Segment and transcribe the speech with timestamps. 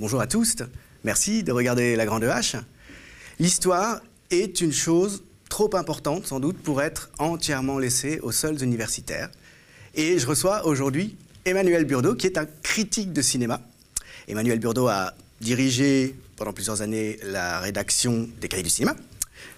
[0.00, 0.56] Bonjour à tous,
[1.04, 2.56] merci de regarder La Grande Hache.
[3.38, 9.28] L'histoire est une chose trop importante sans doute pour être entièrement laissée aux seuls universitaires.
[9.94, 13.60] Et je reçois aujourd'hui Emmanuel Burdeau, qui est un critique de cinéma.
[14.28, 18.96] Emmanuel Burdeau a dirigé pendant plusieurs années la rédaction des Cahiers du cinéma,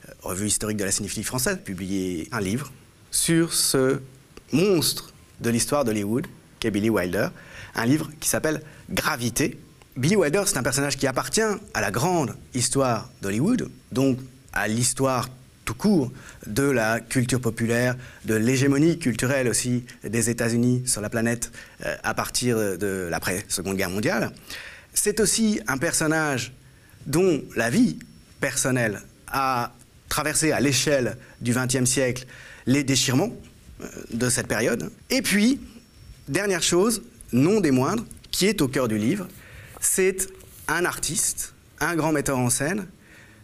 [0.09, 2.73] euh, revue historique de la cinéphilie française, publié un livre
[3.11, 4.01] sur ce
[4.53, 6.27] monstre de l'histoire d'Hollywood,
[6.59, 7.29] qu'est Billy Wilder,
[7.75, 9.59] un livre qui s'appelle Gravité.
[9.97, 11.41] Billy Wilder, c'est un personnage qui appartient
[11.75, 14.19] à la grande histoire d'Hollywood, donc
[14.53, 15.29] à l'histoire
[15.65, 16.13] tout court
[16.47, 21.53] de la culture populaire, de l'hégémonie culturelle aussi des États-Unis sur la planète
[21.85, 24.33] euh, à partir de l'après-seconde guerre mondiale.
[24.95, 26.53] C'est aussi un personnage
[27.07, 27.99] dont la vie
[28.41, 29.73] personnelle a
[30.09, 32.27] traversé à l'échelle du XXe siècle
[32.67, 33.33] les déchirements
[33.83, 34.91] euh, de cette période.
[35.11, 35.61] Et puis,
[36.29, 39.27] dernière chose, non des moindres, qui est au cœur du livre,
[39.81, 40.29] c'est
[40.69, 42.87] un artiste, un grand metteur en scène,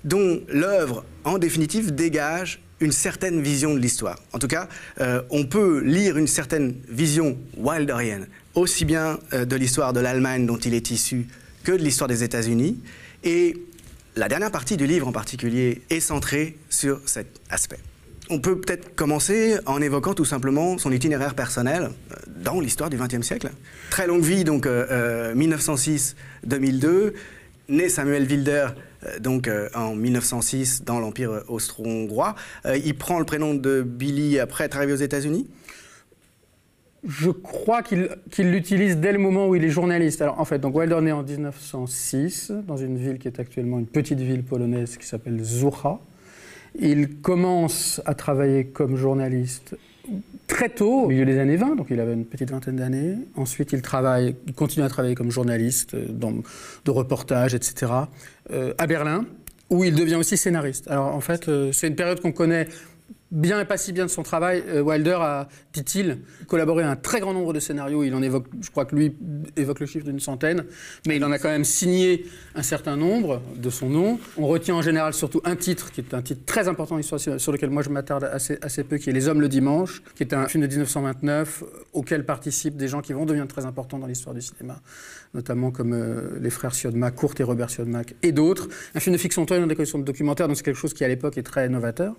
[0.05, 4.19] dont l'œuvre, en définitive, dégage une certaine vision de l'histoire.
[4.33, 4.69] En tout cas,
[5.01, 10.47] euh, on peut lire une certaine vision wilderienne, aussi bien euh, de l'histoire de l'Allemagne
[10.47, 11.27] dont il est issu
[11.65, 12.79] que de l'histoire des États-Unis.
[13.25, 13.57] Et
[14.15, 17.79] la dernière partie du livre en particulier est centrée sur cet aspect.
[18.29, 22.97] On peut peut-être commencer en évoquant tout simplement son itinéraire personnel euh, dans l'histoire du
[22.97, 23.51] XXe siècle.
[23.91, 27.13] Très longue vie, donc 1906-2002,
[27.69, 28.69] né Samuel Wilder
[29.05, 32.35] euh, donc euh, en 1906 dans l'Empire austro-hongrois.
[32.65, 35.47] Euh, il prend le prénom de Billy après être arrivé aux États-Unis?
[37.07, 40.23] Je crois qu'il l'utilise dès le moment où il est journaliste.
[40.23, 43.87] Alors en fait, donc Wilder naît en 1906 dans une ville qui est actuellement une
[43.87, 46.01] petite ville polonaise qui s'appelle Zucha.
[46.79, 49.77] Il commence à travailler comme journaliste
[50.47, 53.17] très tôt, au milieu des années 20, donc il avait une petite vingtaine d'années.
[53.35, 57.93] Ensuite, il, travaille, il continue à travailler comme journaliste, euh, dans, de reportages, etc.,
[58.53, 59.27] euh, à Berlin,
[59.71, 60.89] où il devient aussi scénariste.
[60.89, 62.69] Alors en fait, euh, c'est une période qu'on connaît
[63.31, 66.97] bien et pas si bien de son travail, euh, Wilder a, dit-il, collaboré à un
[66.97, 68.05] très grand nombre de scénarios.
[68.05, 69.17] Il en évoque, je crois que lui
[69.57, 70.65] évoque le chiffre d'une centaine,
[71.07, 74.19] mais il en a quand même signé un certain nombre de son nom.
[74.37, 77.53] On retient en général surtout un titre, qui est un titre très important d'histoire, sur
[77.53, 80.47] lequel moi je m'attarde assez, peu, qui est Les Hommes le Dimanche, qui est un
[80.47, 84.43] film de 1929 auquel participent des gens qui vont devenir très importants dans l'histoire du
[84.43, 84.81] cinéma,
[85.35, 88.69] notamment comme euh, les frères Siodmak, Kurt et Robert Siodmak, et d'autres.
[88.95, 91.09] Un film de fiction dans des conditions de documentaire, donc c'est quelque chose qui à
[91.09, 92.15] l'époque est très novateur.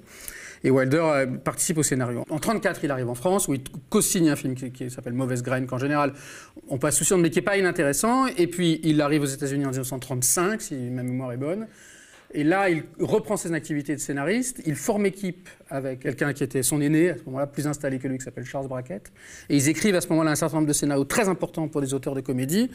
[0.67, 2.25] Et Wilder euh, participe au scénario.
[2.29, 5.65] En 1934, il arrive en France où il co-signe un film qui, s'appelle Mauvaise Graine,
[5.65, 6.11] qu'en général
[6.67, 8.27] on passe sous son mais qui n'est pas inintéressant.
[8.27, 11.67] Et puis il arrive aux États-Unis en 1935, si ma mémoire est bonne.
[12.33, 14.61] Et là, il reprend ses activités de scénariste.
[14.65, 18.09] Il forme équipe avec quelqu'un qui était son aîné, à ce moment-là, plus installé que
[18.09, 19.13] lui, qui s'appelle Charles Brackett.
[19.47, 21.93] Et ils écrivent à ce moment-là un certain nombre de scénarios très importants pour des
[21.93, 22.69] auteurs de comédie.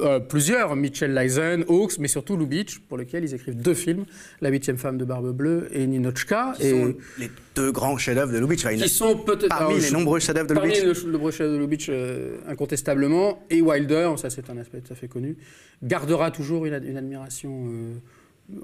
[0.00, 4.04] Euh, plusieurs, Mitchell Leisen, Hawks, mais surtout Lubitsch, pour lequel ils écrivent deux films,
[4.40, 6.54] La huitième femme de Barbe Bleue et Ninochka.
[6.56, 8.66] Qui et sont les deux grands chefs-d'œuvre de Lubitsch.
[8.66, 10.80] qui sont peut-être parmi les nombreux chefs-d'œuvre de Lubitsch.
[10.80, 13.44] Parmi les nombreux chefs-d'œuvre de Lubitsch, euh, incontestablement.
[13.50, 15.36] Et Wilder, ça c'est un aspect tout à fait connu,
[15.82, 17.66] gardera toujours une, admiration.
[17.68, 17.94] Euh,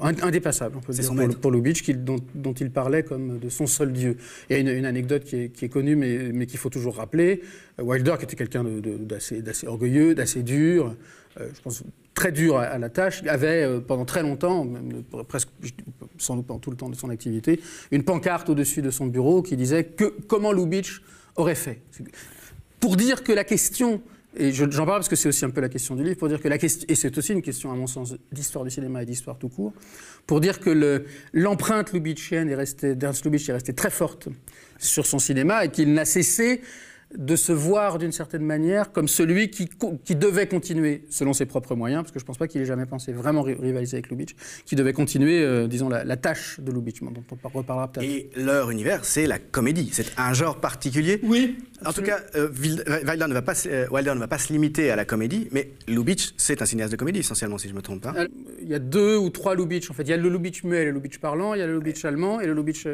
[0.01, 3.93] indépassable, on peut dire, pour, pour Lubitsch, dont, dont, il parlait comme de son seul
[3.93, 4.17] dieu.
[4.51, 6.97] Il y a une, anecdote qui est, qui est, connue, mais, mais qu'il faut toujours
[6.97, 7.43] rappeler.
[7.79, 10.95] Euh, Wilder, qui était quelqu'un d'assez orgueilleux, d'assez dur,
[11.41, 11.83] euh, je pense
[12.15, 14.67] très dur à, la tâche, avait euh, pendant très longtemps,
[15.29, 15.51] presque
[16.19, 17.61] sans doute pendant tout le temps de son activité,
[17.91, 21.03] une pancarte au-dessus de son bureau qui disait que, comment Lubitsch
[21.37, 21.81] aurait fait.
[22.81, 24.01] Pour dire que la question
[24.37, 26.41] et j'en parle parce que c'est aussi un peu la question du livre, pour dire
[26.41, 29.07] que la question, et c'est aussi une question, à mon sens, d'histoire du cinéma et
[29.07, 29.73] d'histoire tout court,
[30.27, 34.29] pour dire que l'empreinte lubitchienne est restée, d'Ernst Lubitsch est restée très forte
[34.79, 36.61] sur son cinéma et qu'il n'a cessé
[37.15, 39.69] de se voir d'une certaine manière comme celui qui,
[40.05, 42.67] qui, devait continuer, selon ses propres moyens, parce que je ne pense pas qu'il ait
[42.67, 47.01] jamais pensé vraiment rivaliser avec Lubitsch, qui devait continuer, euh, disons, la, tâche de Lubitsch,
[47.01, 48.05] dont on reparlera peut-être.
[48.05, 49.89] Et leur univers, c'est la comédie.
[49.93, 51.21] C'est un genre particulier.
[51.23, 51.59] Oui.
[51.85, 52.49] En tout cas, euh,
[53.07, 55.73] Wilder, ne va pas, euh, Wilder ne va pas se limiter à la comédie, mais
[55.87, 58.15] Lubitsch, c'est un cinéaste de comédie, essentiellement, si je ne me trompe pas.
[58.63, 60.03] Il y a deux ou trois Lubitsch, en fait.
[60.05, 62.05] Il y a le Lubitsch muet et le Lubitsch parlant, il y a le Lubitsch
[62.05, 62.87] allemand et le Lubitsch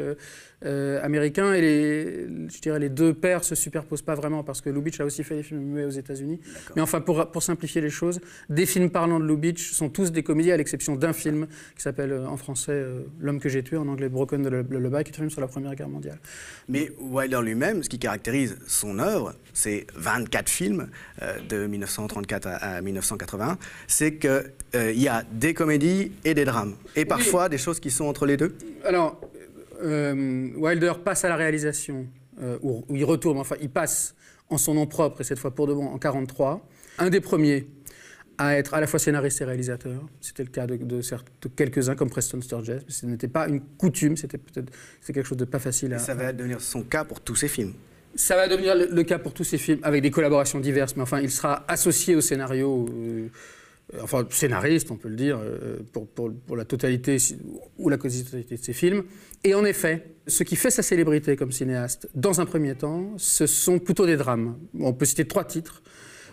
[1.03, 4.99] américain, et les, je dirais les deux paires se superposent pas vraiment parce que Lubitsch
[5.01, 6.39] a aussi fait des films muets aux États-Unis.
[6.75, 10.23] Mais enfin, pour, pour, simplifier les choses, des films parlant de Lubitsch sont tous des
[10.23, 13.77] comédies, à l'exception d'un film qui s'appelle euh, en français euh, L'homme que j'ai tué,
[13.77, 16.19] en anglais Broken de Lullaby, qui est un film sur la Première Guerre mondiale.
[16.69, 20.89] Mais Wilder lui-même, ce qui caractérise son œuvre, c'est 24 films
[21.21, 26.75] euh, de 1934 à, 1981, c'est qu'il il y a des comédies et des drames,
[26.95, 28.55] et parfois des choses qui sont entre les deux.
[28.83, 29.19] Alors,
[29.81, 32.07] Wilder passe à la réalisation
[32.41, 34.15] euh, où il retourne, enfin il passe
[34.49, 36.65] en son nom propre, et cette fois pour de bon en 43.
[36.99, 37.67] Un des premiers
[38.37, 40.01] à être à la fois scénariste et réalisateur.
[40.19, 43.47] C'était le cas de, de, certes- de quelques-uns comme Preston Sturges, mais ce n'était pas
[43.47, 44.71] une coutume, c'était peut-être
[45.05, 47.47] quelque chose de pas facile à, Et ça va devenir son cas pour tous ses
[47.47, 47.73] films.
[48.15, 51.19] Ça va devenir le, cas pour tous ces films, avec des collaborations diverses, mais enfin,
[51.21, 53.27] il sera associé au scénario, euh,
[53.95, 57.17] euh, enfin, scénariste, on peut le dire, euh, pour, pour- pour la totalité
[57.77, 59.03] ou la quasi-totalité de ses films.
[59.43, 63.45] Et en effet, ce qui fait sa célébrité comme cinéaste, dans un premier temps, ce
[63.47, 64.57] sont plutôt des drames.
[64.79, 65.81] On peut citer trois titres.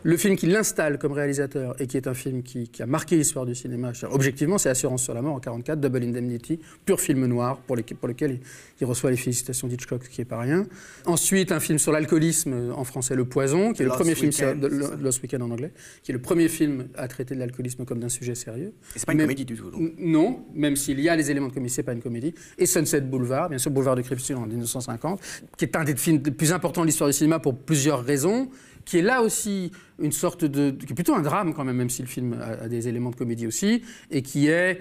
[0.03, 3.17] Le film qui l'installe comme réalisateur et qui est un film qui, qui a marqué
[3.17, 7.01] l'histoire du cinéma, je- objectivement, c'est Assurance sur la mort en 44, Double Indemnity, pur
[7.01, 8.41] film noir pour, lequel il,
[8.81, 10.65] il reçoit les félicitations d'Hitchcock, qui est pas rien.
[11.05, 14.33] Ensuite, un film sur l'alcoolisme, euh, en français Le Poison, qui est le premier film
[14.33, 14.69] sur, de-
[15.03, 18.09] Lost Weekend en anglais, qui est le premier film à traiter de l'alcoolisme comme d'un
[18.09, 18.73] sujet sérieux.
[18.97, 19.71] Et c'est pas une comédie du tout.
[19.71, 19.93] donc.
[19.99, 22.35] Non, même s'il y a les éléments de comédie, c'est pas une comédie.
[22.57, 25.21] Et Sunset Boulevard, bien sûr, Boulevard de Crépuscule en 1950,
[25.59, 28.49] qui est un des films les plus importants de l'histoire du cinéma pour plusieurs raisons,
[28.87, 29.71] qui est là aussi
[30.01, 32.65] une sorte de, qui est plutôt un drame quand même, même si le film a,
[32.65, 34.81] a des éléments de comédie aussi, et qui est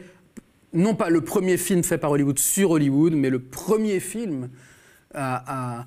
[0.74, 4.50] non pas le premier film fait par Hollywood sur Hollywood, mais le premier film
[5.14, 5.86] à, à-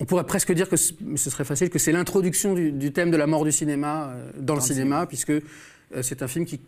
[0.00, 0.92] on pourrait presque dire que ce
[1.30, 4.56] serait facile que c'est l'introduction du, du thème de la mort du cinéma euh, dans,
[4.56, 5.32] le cinéma, puisque
[6.02, 6.58] c'est un film qui,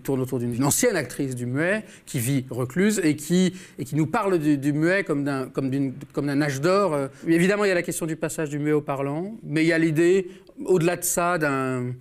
[0.00, 3.54] tourne autour d'une ancienne actrice du muet qui vit recluse et qui,
[3.92, 6.94] nous parle du, muet comme d'un âge d'or.
[6.94, 7.08] euh.
[7.26, 9.72] Évidemment, il y a la question du passage du muet au parlant, mais il y
[9.72, 10.28] a l'idée,
[10.64, 11.94] au-delà de ça, d'un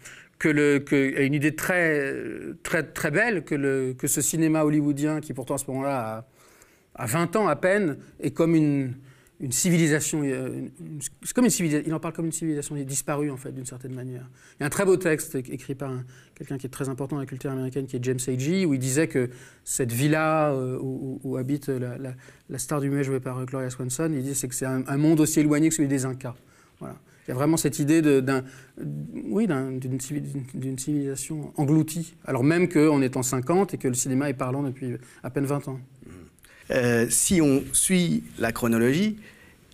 [0.44, 2.12] que le, une idée très,
[3.12, 6.26] belle que, ce cinéma hollywoodien, qui pourtant à ce moment-là
[6.96, 8.94] a, a 20 ans à peine, est comme une,
[9.52, 10.22] civilisation.
[10.24, 10.68] euh.
[11.86, 14.30] Il en parle comme une civilisation disparue, en fait, d'une certaine manière.
[14.58, 16.04] Il y a un très beau texte écrit par un-
[16.44, 18.80] quelqu'un qui est très important dans la culture américaine, qui est James Agee, où il
[18.80, 19.30] disait que
[19.64, 24.36] cette villa euh, où, habite la, star du muet jouée par euh, Gloria Swanson, il
[24.36, 26.36] c'est que c'est un, monde aussi éloigné que celui des Incas.
[26.80, 26.96] Voilà.
[27.26, 28.44] Il y a vraiment cette idée d'un,
[29.30, 33.88] oui, d'un- d'une civi- d'une- d'une civilisation engloutie, alors même qu'en étant 50 et que
[33.88, 35.80] le cinéma est parlant depuis à peine 20 ans.
[36.72, 39.18] Euh, si on suit la chronologie,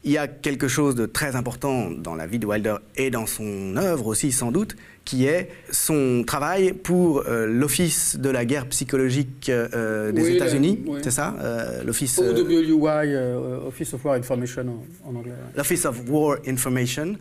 [0.03, 3.25] il y a quelque chose de très important dans la vie de Wilder et dans
[3.25, 4.75] son œuvre aussi sans doute,
[5.09, 10.83] qui est son travail pour euh, l'Office de la guerre psychologique euh, des Oui, États-Unis,
[10.85, 10.99] oui.
[11.03, 14.61] c'est ça Euh, L'Office euh, Office of War Information
[15.05, 15.31] en, en anglais.
[15.57, 17.15] l'Office of War Information,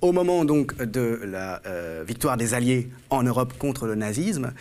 [0.00, 1.60] au moment donc de la
[2.06, 4.52] victoire des Alliés en Europe contre le nazisme,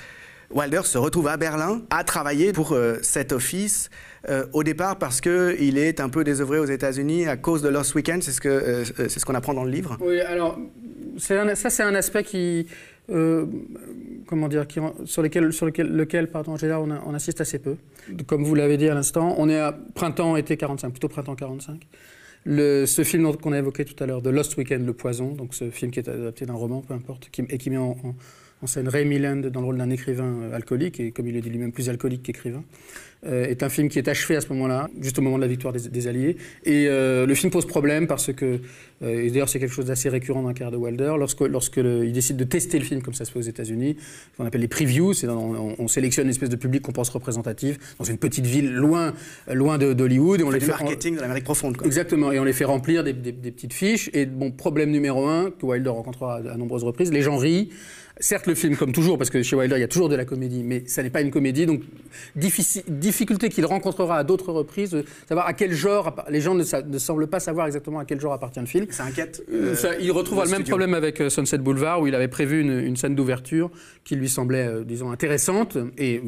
[0.54, 3.90] Wilder se retrouve à Berlin à travailler pour euh, cet office.
[4.30, 7.94] euh, au départ parce qu'il est un peu désœuvré aux États-Unis à cause de Lost
[7.96, 9.98] Weekend, c'est ce euh, c'est ce qu'on apprend dans le livre.
[10.02, 10.58] Oui, alors
[11.18, 12.68] ça c'est un aspect qui,
[14.28, 14.66] comment dire,
[15.06, 17.76] sur lequel, sur lequel, lequel pardon, en général, on, on assiste assez peu.
[18.28, 21.82] Comme vous l'avez dit à l'instant, on est à printemps-été 45, plutôt printemps 45.
[22.46, 25.54] Le, ce film qu'on a évoqué tout à l'heure, de Lost Weekend, Le Poison, donc
[25.54, 27.96] ce film qui est adapté d'un roman, peu importe, et qui met en-
[28.64, 31.42] en scène Ray Milland dans le rôle d'un écrivain euh, alcoolique, et comme il le
[31.42, 32.64] dit lui-même, plus alcoolique qu'écrivain,
[33.26, 35.74] est un film qui est achevé à ce moment-là, juste au moment de la victoire
[35.74, 36.38] des, des Alliés.
[36.66, 38.60] Et euh, le film pose problème parce que,
[39.04, 41.78] euh, et d'ailleurs c'est quelque chose d'assez récurrent dans la carrière de Wilder, lorsque, lorsque
[41.78, 44.46] le- il décide de tester le film comme ça se fait aux États-Unis, ce qu'on
[44.46, 48.06] appelle les previews, c'est on, on sélectionne une espèce de public qu'on pense représentatif dans
[48.06, 49.14] une petite ville loin,
[49.52, 51.78] loin d'Hollywood, et on On les fait marketing de l'Amérique profonde.
[51.78, 51.88] Quoi.
[51.88, 54.10] Exactement, et on les fait remplir des, des- des petites fiches.
[54.14, 57.70] Et bon, problème numéro un, que Wilder rencontrera à, à nombreuses reprises, les gens rient.
[58.20, 60.24] Certes, le film, comme toujours, parce que chez Wilder, il y a toujours de la
[60.24, 61.82] comédie, mais ça n'est pas une comédie, donc
[62.36, 62.84] diffici-
[63.14, 66.64] difficulté qu'il rencontrera à d'autres reprises, de savoir à quel genre, les gens ne,
[66.98, 68.88] semblent pas savoir exactement à quel genre appartient le film.
[68.90, 69.44] Ça inquiète.
[69.52, 72.16] Euh, euh, ça, il retrouvera le le même problème avec euh, Sunset Boulevard, où il
[72.16, 73.70] avait prévu une, une scène d'ouverture
[74.04, 76.22] qui lui semblait, euh, disons, intéressante et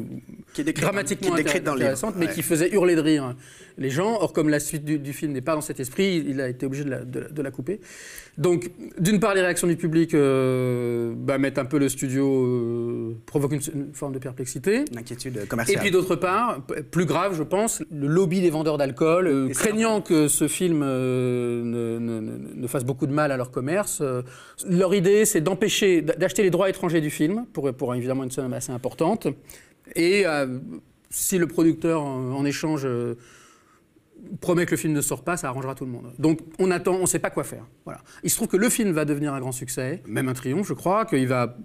[0.54, 1.90] Qui est décrite dans- dramatiquement qui est décrite dans le livre.
[1.90, 2.32] intéressante, mais Ouais.
[2.32, 3.34] qui faisait hurler de rire
[3.78, 4.18] les gens.
[4.20, 6.66] Or, comme la suite du, du film n'est pas dans cet esprit, il a été
[6.66, 7.80] obligé de la, de la- de la couper.
[8.38, 13.14] Donc, d'une part, les réactions du public euh, bah, mettent un peu le studio, euh,
[13.24, 14.84] provoquent une, une forme de perplexité.
[14.92, 15.80] Une inquiétude Et commerciale.
[15.80, 20.02] puis d'autre part, plus grave, je pense, le lobby des vendeurs d'alcool, euh, Et craignant
[20.02, 22.20] que ce film euh, ne, ne-
[22.60, 24.20] ne- fasse beaucoup de mal à leur commerce, euh,
[24.68, 28.52] leur idée, c'est d'empêcher, d'acheter les droits étrangers du film, pour, pour évidemment une somme
[28.52, 29.28] assez importante.
[29.94, 30.58] Et euh,
[31.08, 33.14] si le producteur, en, en échange, euh,
[34.40, 36.12] promet que le film ne sort pas, ça arrangera tout le monde.
[36.18, 37.64] Donc on attend, on ne sait pas quoi faire.
[37.84, 38.00] Voilà.
[38.22, 40.74] Il se trouve que le film va devenir un grand succès, même un triomphe, je
[40.74, 41.56] crois, qu'il va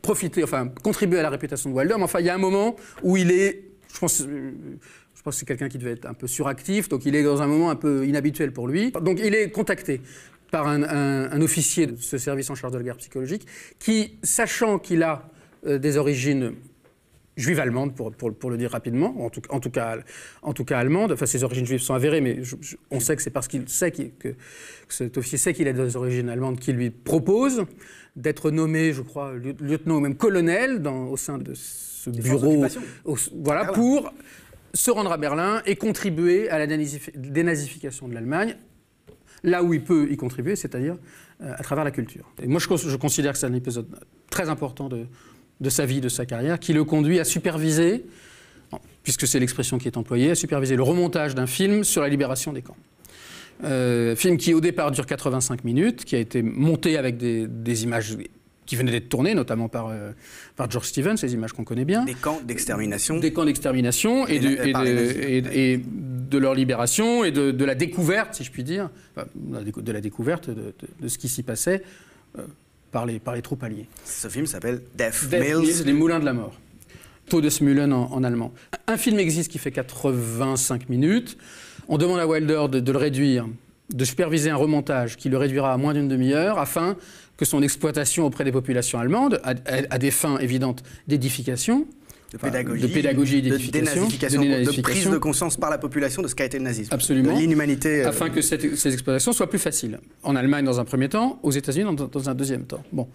[0.00, 1.94] profiter, enfin contribuer à la réputation de Wilder.
[1.96, 4.52] Mais enfin, il y a un moment où il est, je pense, euh,
[5.14, 7.42] je pense que c'est quelqu'un qui devait être un peu suractif, donc il est dans
[7.42, 8.92] un moment un peu inhabituel pour lui.
[9.02, 10.00] Donc il est contacté
[10.50, 13.46] par un, officier de ce service en charge de la guerre psychologique,
[13.78, 15.30] qui, sachant qu'il a
[15.66, 16.52] euh, des origines
[17.36, 19.98] juive allemande, pour, pour, pour, le dire rapidement, en tout, en, tout cas,
[20.42, 21.12] en tout cas allemande.
[21.12, 22.40] Enfin, ses origines juives sont avérées, mais
[22.90, 24.34] on sait que c'est parce qu'il sait que, que,
[24.88, 27.64] cet officier sait qu'il a des origines allemandes qu'il lui propose
[28.16, 32.66] d'être nommé, je crois, lieutenant ou même colonel dans, au sein de ce bureau,
[33.04, 34.12] au, voilà, ah pour
[34.74, 38.56] se rendre à Berlin et contribuer à la dénazification de l'Allemagne,
[39.42, 40.96] là où il peut y contribuer, c'est-à-dire
[41.40, 42.30] euh, à travers la culture.
[42.42, 43.86] Et moi, je, je considère que c'est un épisode
[44.30, 45.06] très important de,
[45.60, 48.04] de sa vie, de sa carrière, qui le conduit à superviser,
[49.02, 52.52] puisque c'est l'expression qui est employée, à superviser le remontage d'un film sur la libération
[52.52, 52.76] des camps.
[53.64, 57.84] Euh, film qui au départ dure 85 minutes, qui a été monté avec des, des
[57.84, 58.16] images
[58.66, 60.12] qui venaient d'être tournées, notamment par, euh,
[60.56, 62.04] par George Stevens, ces images qu'on connaît bien.
[62.04, 63.18] Des camps d'extermination.
[63.18, 68.64] Des camps d'extermination et, et, de leur libération et de, la découverte, si je puis
[68.64, 68.90] dire,
[69.34, 71.82] de la découverte de, ce qui s'y passait.
[72.92, 73.88] Par les, par les troupes alliées.
[74.04, 75.82] Ce film s'appelle Death, Death Mills.
[75.86, 76.52] Les Moulins de la Mort.
[77.28, 78.52] Todesmühlen en, en allemand.
[78.86, 81.38] Un film existe qui fait 85 minutes.
[81.88, 83.48] On demande à Wilder de, de le réduire,
[83.92, 86.96] de superviser un remontage qui le réduira à moins d'une demi-heure afin
[87.38, 89.54] que son exploitation auprès des populations allemandes, à, à,
[89.88, 91.86] à des fins évidentes d'édification,
[92.32, 96.34] de pédagogie, de, pédagogie, de dénazification, de, prise de conscience par la population de ce
[96.34, 96.94] qu'a été le nazisme.
[96.94, 97.34] Absolument.
[97.34, 98.04] De l'inhumanité.
[98.04, 98.08] Euh...
[98.08, 100.00] Afin que cette, ces exploitations soient plus faciles.
[100.22, 102.82] En Allemagne dans un premier temps, aux États-Unis dans, dans, un deuxième temps.
[102.92, 103.08] Bon.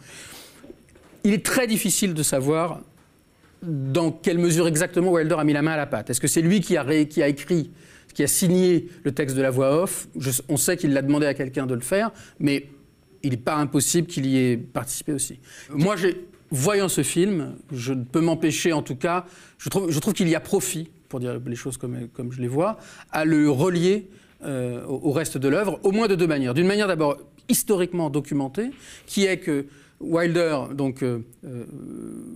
[1.23, 2.81] Il est très difficile de savoir
[3.63, 6.11] dans quelle mesure exactement Wilder a mis la main à la pâte.
[6.11, 7.71] Est-ce que c'est lui qui a, ré, qui a écrit,
[8.13, 10.07] qui a signé le texte de la voix off?
[10.19, 12.69] Je, On sait qu'il l'a demandé à quelqu'un de le faire, mais
[13.23, 15.39] il n'est pas impossible qu'il y ait participé aussi.
[15.71, 19.25] Moi, j'ai voyant ce film, je ne peux m'empêcher, en tout cas,
[19.57, 22.77] je trouve, qu'il y a profit, pour dire les choses comme, je les vois,
[23.11, 24.07] à le relier
[24.43, 26.53] euh, au, reste de l'œuvre, au moins de deux manières.
[26.53, 27.17] D'une manière d'abord
[27.49, 28.71] historiquement documentée,
[29.05, 29.65] qui est que
[29.99, 31.65] Wilder donc, euh, euh,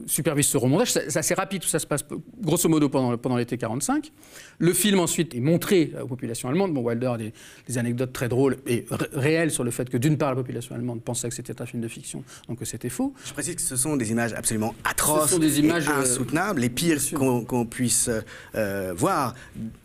[0.07, 0.91] supervise ce remontage.
[0.91, 2.03] C'est assez rapide, tout ça se passe
[2.39, 4.11] grosso modo pendant, pendant l'été 45.
[4.57, 6.73] Le film ensuite est montré aux populations allemandes.
[6.73, 7.33] Bon, Wilder a des,
[7.67, 11.01] des anecdotes très drôles et réelles sur le fait que d'une part la population allemande
[11.01, 13.13] pensait que c'était un film de fiction, donc que c'était faux.
[13.25, 16.61] Je précise que ce sont des images absolument atroces, ce sont des images et insoutenables,
[16.61, 18.09] les pires qu'on qu puisse
[18.55, 19.35] euh, voir,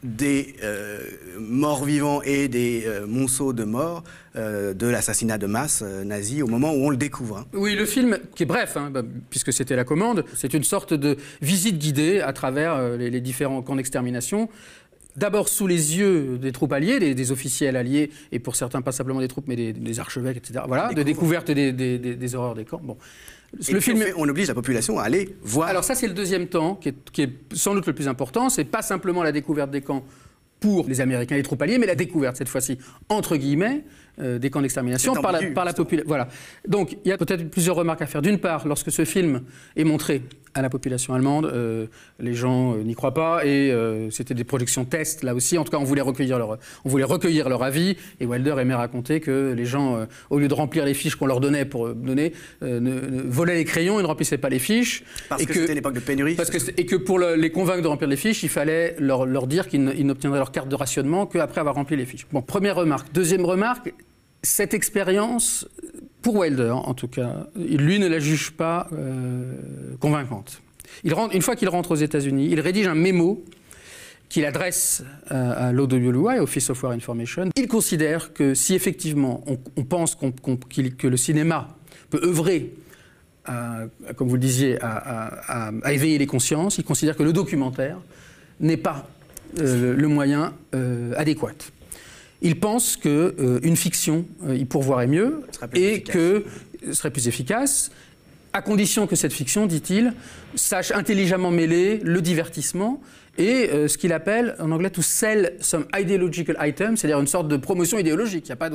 [0.02, 1.00] des euh,
[1.38, 4.02] morts vivants et des euh, monceaux de morts
[4.36, 7.38] euh, de l'assassinat de masse nazi au moment où on le découvre.
[7.38, 7.46] Hein.
[7.52, 10.94] Oui, le film, qui est bref, hein, bah, puisque c'était la commande, c'est une sorte
[10.94, 14.48] de visite guidée à travers les, les différents camps d'extermination
[15.16, 18.92] d'abord sous les yeux des troupes alliées, des, des, officiels alliés, et pour certains pas
[18.92, 20.64] simplement des troupes, mais des, des archevêques, etc.
[20.66, 22.80] Voilà, de découverte des, des, horreurs des camps.
[22.82, 22.96] Bon.
[23.66, 25.68] Et le film, on, fait, on, oblige la population à aller voir.
[25.68, 28.48] Alors ça, c'est le deuxième temps, qui est, qui est, sans doute le plus important.
[28.50, 30.04] C'est pas simplement la découverte des camps
[30.60, 32.78] pour les Américains et les troupes alliées, mais la découverte cette fois-ci
[33.08, 33.84] entre guillemets
[34.18, 36.08] euh, des camps d'extermination par la, par la population.
[36.08, 36.28] Voilà.
[36.66, 38.22] Donc il y a peut-être plusieurs remarques à faire.
[38.22, 39.42] D'une part, lorsque ce film
[39.76, 40.22] est montré
[40.54, 41.44] à la population allemande.
[41.44, 41.86] Euh,
[42.18, 43.74] les gens euh, n'y croient pas et
[44.10, 45.58] c'était des projections test là aussi.
[45.58, 48.74] En tout cas, on voulait recueillir leur, on voulait recueillir leur avis et Wilder aimait
[48.74, 52.32] raconter que les gens, au lieu de remplir les fiches qu'on leur donnait pour donner,
[52.62, 55.04] ne, ne, volaient les crayons et ne remplissaient pas les fiches.
[55.28, 56.36] Parce et que, que c'était l'époque de pénurie.
[56.36, 59.26] Parce que, et que pour le, les convaincre de remplir les fiches, il fallait leur,
[59.26, 62.26] leur dire qu'ils n'obtiendraient leur carte de rationnement qu'après avoir rempli les fiches.
[62.32, 63.12] Bon, première remarque.
[63.12, 63.92] Deuxième remarque,
[64.46, 65.68] cette expérience
[66.22, 69.52] pour Wilder, en tout cas, lui ne la juge pas euh,
[70.00, 70.62] convaincante.
[71.04, 73.44] Une fois qu'il rentre aux États-Unis, il rédige un mémo
[74.28, 77.50] qu'il adresse euh, à l'OWI, Office of War Information.
[77.56, 79.44] Il considère que si effectivement
[79.76, 81.76] on, pense que le cinéma
[82.10, 82.72] peut œuvrer,
[83.44, 83.82] à,
[84.16, 87.98] comme vous le disiez, à, éveiller les consciences, il considère que le documentaire
[88.60, 89.08] n'est pas
[89.58, 91.52] euh, le moyen euh, adéquat
[92.42, 95.42] il pense qu'une euh, fiction euh, y pourvoirait mieux
[95.74, 96.14] et efficace.
[96.14, 96.44] que
[96.92, 97.90] serait plus efficace,
[98.52, 100.14] à condition que cette fiction, dit-il,
[100.54, 103.00] sache intelligemment mêler le divertissement
[103.38, 107.48] et euh, ce qu'il appelle en anglais to sell some ideological item, c'est-à-dire une sorte
[107.48, 108.44] de promotion idéologique.
[108.46, 108.70] Il n'y a pas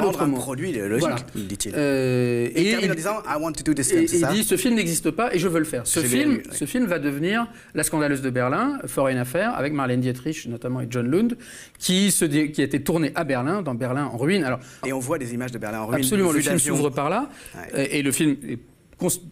[0.00, 0.36] d'autre mot.
[0.36, 1.24] un produit idéologique, voilà.
[1.34, 1.72] dit-il.
[1.74, 4.44] Euh, et, et il termine en disant I want to do this film, Il dit
[4.44, 5.86] ce film n'existe pas et je veux le faire.
[5.86, 6.42] Ce film, lu, ouais.
[6.52, 10.86] ce film va devenir La scandaleuse de Berlin, Foreign Affair, avec Marlène Dietrich notamment et
[10.90, 11.36] John Lund,
[11.78, 14.44] qui, se qui a été tourné à Berlin, dans Berlin en ruine.
[14.44, 16.00] Alors, et on voit des images de Berlin en ruine.
[16.00, 17.28] Absolument, le film s'ouvre par là.
[17.74, 17.96] Ouais.
[17.98, 18.58] Et le film est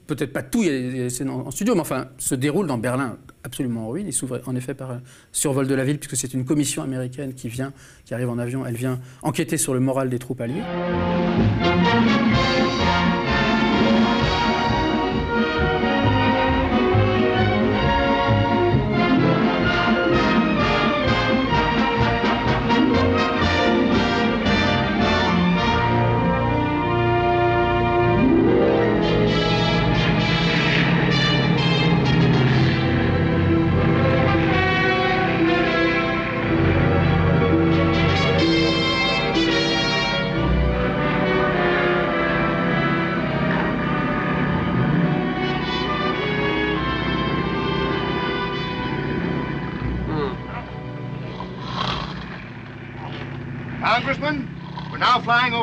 [0.07, 2.79] peut-être pas tout, il y a des scènes en studio, mais enfin, se déroule dans
[2.79, 4.07] Berlin absolument en ruine.
[4.07, 5.01] Il s'ouvre en effet par
[5.33, 7.73] survol de la ville, puisque c'est une commission américaine qui vient,
[8.05, 10.63] qui arrive en avion, elle vient enquêter sur le moral des troupes alliées.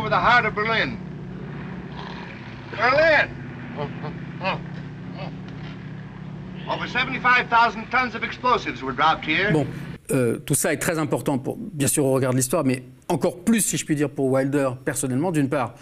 [0.09, 0.97] The heart of Berlin.
[2.75, 3.29] Berlin!
[6.69, 9.51] Over 75,000 tons of explosives were dropped here.
[9.51, 9.65] Bon,
[10.11, 13.43] euh, tout ça est très important, pour, bien sûr, au regard de l'histoire, mais encore
[13.43, 15.73] plus, si je puis dire, pour Wilder personnellement, d'une part,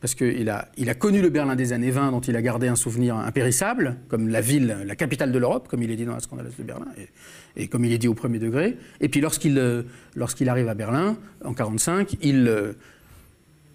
[0.00, 2.68] parce qu'il a, il a connu le Berlin des années 20, dont il a gardé
[2.68, 6.14] un souvenir impérissable, comme la ville, la capitale de l'Europe, comme il est dit dans
[6.14, 8.76] la scandaleuse de Berlin, et, et comme il est dit au premier degré.
[9.00, 12.72] Et puis lorsqu'il euh, lorsqu'il arrive à Berlin, en 1945, il, euh,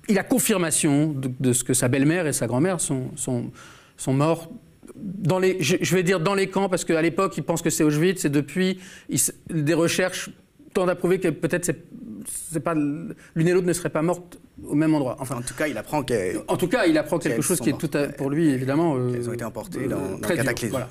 [0.09, 3.51] il a confirmation de, de ce que sa belle-mère et sa grand-mère sont, sont,
[3.97, 4.49] sont morts
[4.95, 7.83] dans les, je, vais dire dans les camps, parce qu'à l'époque, ils pensent que c'est
[7.83, 8.79] Auschwitz, et depuis,
[9.09, 10.29] ils des recherches
[10.73, 14.75] tendent à prouver que peut-être c'est, pas, l'une et l'autre ne seraient pas mortes au
[14.75, 15.17] même endroit.
[15.19, 17.69] Enfin, En tout cas, il apprend qu'elles en tout cas, il apprend quelque chose qui
[17.69, 18.95] est tout à, pour lui, évidemment.
[18.95, 20.71] euh, ont été emportées dans, dans le cataclysme.
[20.71, 20.89] voilà.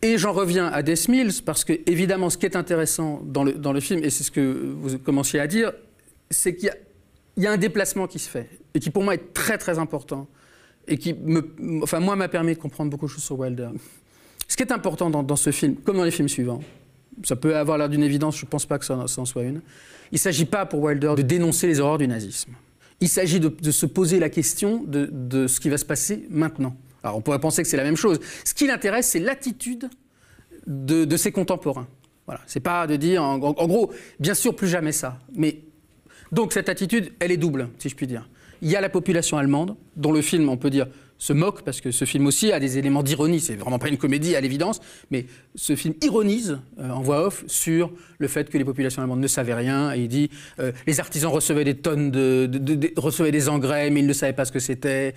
[0.00, 3.52] Et j'en reviens à Death Mills, parce que, évidemment, ce qui est intéressant dans le,
[3.52, 5.72] dans le film, et c'est ce que vous commenciez à dire,
[6.30, 6.76] c'est qu'il y a,
[7.38, 9.78] il y a un déplacement qui se fait, et qui pour moi est très très
[9.78, 10.26] important,
[10.88, 13.68] et qui, me, enfin, moi, m'a permis de comprendre beaucoup de choses sur Wilder.
[14.48, 16.60] Ce qui est important dans, ce film, comme dans les films suivants,
[17.22, 19.60] ça peut avoir l'air d'une évidence, je ne pense pas que ça, en- soit une,
[20.10, 22.52] il ne s'agit pas pour Wilder de dénoncer les horreurs du nazisme.
[23.00, 26.76] Il s'agit de, se poser la question de, ce qui va se passer maintenant.
[27.04, 28.18] Alors on pourrait penser que c'est la même chose.
[28.44, 29.88] Ce qui l'intéresse, c'est l'attitude
[30.66, 31.86] de, de ses contemporains.
[32.26, 32.40] Voilà.
[32.46, 35.20] C'est pas de dire, en, en gros, bien sûr, plus jamais ça.
[35.34, 35.60] Mais
[36.32, 38.28] donc cette attitude, elle est double, si je puis dire.
[38.60, 40.86] Il y a la population allemande, dont le film, on peut dire,
[41.20, 43.40] se moque, parce que ce film aussi a des éléments d'ironie.
[43.40, 47.42] C'est vraiment pas une comédie à l'évidence, mais ce film ironise euh, en voix off
[47.48, 49.92] sur le fait que les populations allemandes ne savaient rien.
[49.94, 53.48] Et il dit euh, les artisans recevaient des tonnes de, de- de- de- recevaient des
[53.48, 55.14] engrais, mais ils ne savaient pas ce que c'était.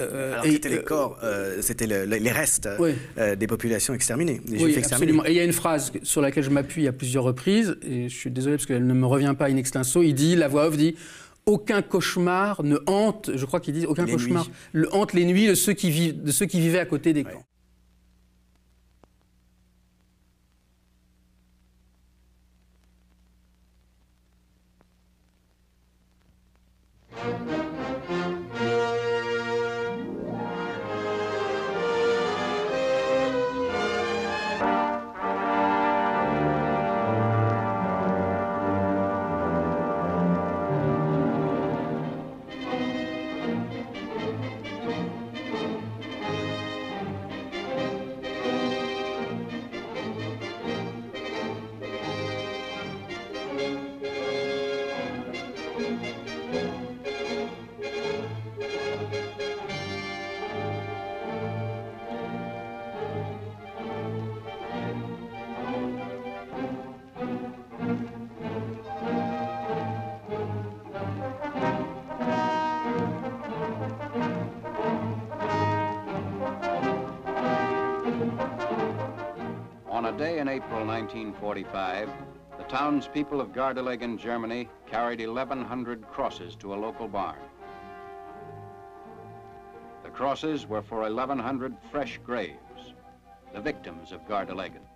[0.00, 1.18] Euh, Alors et, c'était les euh, corps,
[1.60, 2.90] c'était le- le- les restes Oui.
[3.38, 5.24] des populations exterminées, des Oui, absolument.
[5.24, 8.14] Et il y a une phrase sur laquelle je m'appuie à plusieurs reprises, et je
[8.16, 10.02] suis désolé parce qu'elle ne me revient pas in extenso.
[10.02, 10.96] Il dit, la voix off dit
[11.46, 14.52] aucun cauchemar ne hante, je crois qu'il dit aucun Les cauchemar nuits.
[14.72, 17.24] le hante les nuits de ceux qui, vivent, de ceux qui vivaient à côté des
[17.24, 17.44] camps.
[80.16, 82.08] Day in April 1945,
[82.56, 87.40] the townspeople of Gardelegen, Germany, carried 1,100 crosses to a local barn.
[90.04, 92.94] The crosses were for 1,100 fresh graves,
[93.52, 94.86] the victims of Gardelegen.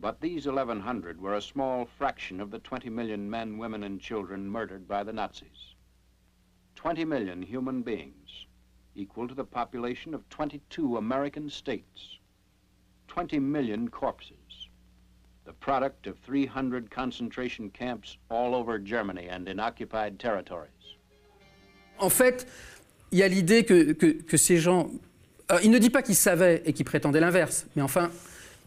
[0.00, 4.46] But these 1,100 were a small fraction of the 20 million men, women, and children
[4.46, 5.74] murdered by the Nazis.
[6.74, 8.44] 20 million human beings,
[8.94, 12.18] equal to the population of 22 American states.
[13.14, 14.32] 20 million corpses,
[15.46, 20.68] the product of 300 concentration camps all over Germany and in occupied territories.
[21.98, 22.46] En fait,
[23.12, 24.88] il y a l'idée que, que- que ces gens.
[25.48, 28.10] Alors, il ne dit pas qu'ils savaient et qu'ils prétendaient l'inverse, mais enfin,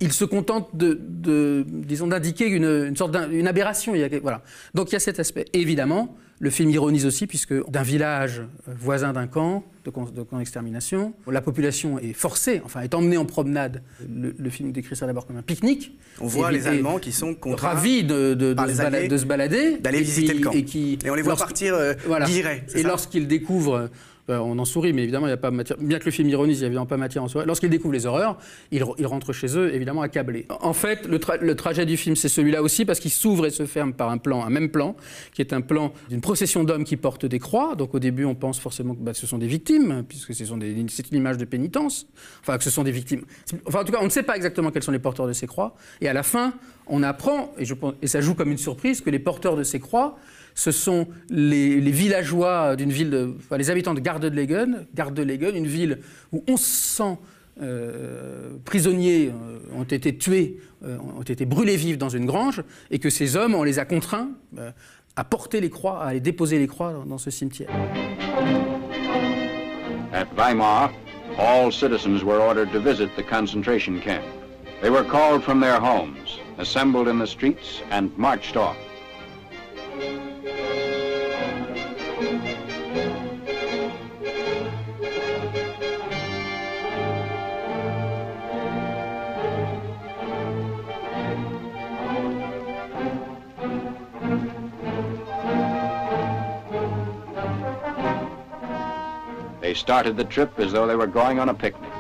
[0.02, 3.96] il se contente de, de- disons, d'indiquer une, une sorte d'in- une aberration.
[3.96, 4.44] Il y a, voilà.
[4.74, 5.46] Donc il y a cet aspect.
[5.54, 10.12] Et évidemment, le film ironise aussi, puisque d'un village euh, voisin d'un camp, de camp
[10.12, 13.82] de camp d'extermination, la population est forcée, enfin, est emmenée en promenade.
[14.14, 15.98] Le, le film décrit ça d'abord comme un pique-nique.
[16.20, 19.78] On voit les Allemands qui sont ravis de, de- se de balader.
[19.80, 20.52] d'aller visiter le camp.
[20.52, 22.28] Et, qui, Et on les voit partir euh, voilà.
[22.76, 23.90] Et lorsqu'ils découvrent,
[24.30, 25.78] euh, on en sourit, mais évidemment, il n'y a pas matière.
[25.80, 27.46] Bien que le film ironise, il n'y a évidemment pas matière en soi.
[27.46, 28.38] Lorsqu'ils découvrent les horreurs,
[28.72, 30.46] ils, re- ils rentrent chez eux, évidemment, accablés.
[30.62, 33.50] En fait, le, tra- le trajet du film, c'est celui-là aussi, parce qu'il s'ouvre et
[33.50, 34.96] se ferme par un plan, un même plan,
[35.34, 37.76] qui est un plan d'une procession d'hommes qui portent des croix.
[37.76, 41.18] Donc au début, on pense forcément que bah, ce sont des victimes, puisque c'est une
[41.18, 42.08] image de pénitence.
[42.42, 43.22] Enfin, que ce sont des victimes.
[43.66, 45.48] Enfin, en tout cas, on ne sait pas exactement quels sont les porteurs de ces
[45.48, 45.76] croix.
[46.02, 46.54] Et à la fin,
[46.88, 47.54] on apprend,
[48.02, 50.18] et ça joue comme une surprise, que les porteurs de ces croix,
[50.56, 55.68] ce sont les, les villageois d'une ville, de, enfin, les habitants de Gardelegen, Gardelegen, une
[55.68, 56.00] ville
[56.32, 57.20] où 1100
[57.62, 63.00] euh, prisonniers euh, ont été tués, euh, ont été brûlés vifs dans une grange, et
[63.00, 64.72] que ces hommes, on les a contraints, euh,
[65.16, 67.70] à porter les croix, à aller déposer les croix dans, dans ce cimetière.
[70.14, 70.92] At Weimar,
[71.38, 74.24] all citizens were ordered to visit the concentration camp.
[74.82, 78.76] They were called from their homes, assembled in the streets, and marched off.
[99.74, 101.92] They started the trip as though they were going on a picnic.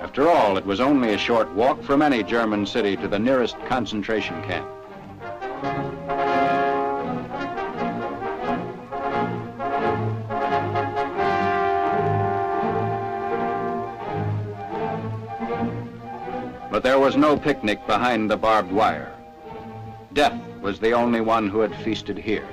[0.00, 3.58] After all, it was only a short walk from any German city to the nearest
[3.66, 4.66] concentration camp.
[16.70, 19.12] But there was no picnic behind the barbed wire.
[20.14, 22.48] Death was the only one who had feasted here.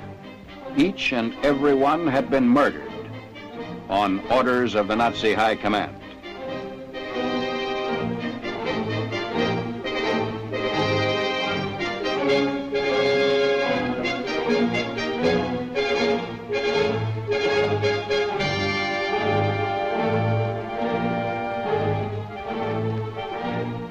[0.76, 2.95] Each and every one had been murdered
[3.88, 5.94] on orders of the Nazi High Command.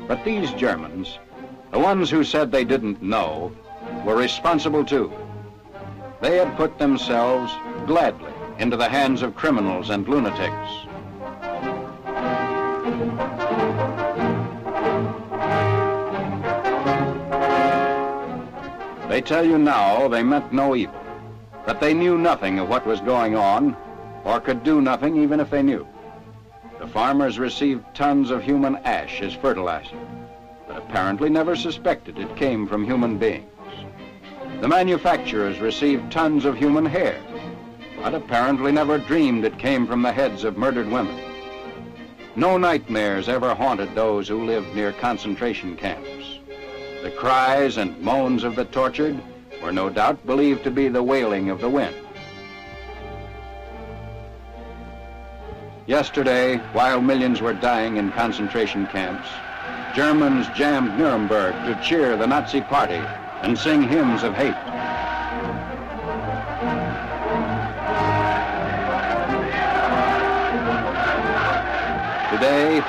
[0.07, 1.19] But these Germans,
[1.71, 3.51] the ones who said they didn't know,
[4.05, 5.11] were responsible too.
[6.21, 7.51] They had put themselves
[7.85, 10.69] gladly into the hands of criminals and lunatics.
[19.09, 21.01] They tell you now they meant no evil,
[21.65, 23.75] that they knew nothing of what was going on,
[24.23, 25.87] or could do nothing even if they knew.
[26.79, 29.97] The farmers received tons of human ash as fertilizer,
[30.67, 33.49] but apparently never suspected it came from human beings.
[34.59, 37.21] The manufacturers received tons of human hair,
[38.05, 41.19] but apparently never dreamed it came from the heads of murdered women.
[42.35, 46.37] No nightmares ever haunted those who lived near concentration camps.
[47.01, 49.19] The cries and moans of the tortured
[49.59, 51.95] were no doubt believed to be the wailing of the wind.
[55.87, 59.27] Yesterday, while millions were dying in concentration camps,
[59.95, 63.01] Germans jammed Nuremberg to cheer the Nazi party
[63.41, 64.94] and sing hymns of hate.
[72.35, 72.83] Today,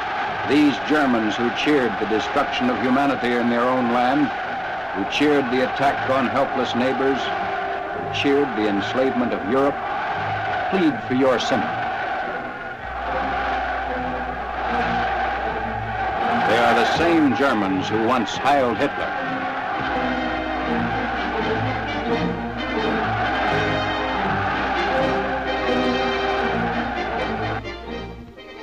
[0.49, 4.27] these Germans who cheered the destruction of humanity in their own land,
[4.97, 9.77] who cheered the attack on helpless neighbors, who cheered the enslavement of Europe,
[10.71, 11.71] plead for your sympathy.
[16.51, 19.13] They are the same Germans who once hailed Hitler.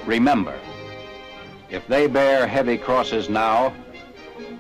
[0.06, 0.54] Remember,
[1.74, 3.74] if they bear heavy crosses now,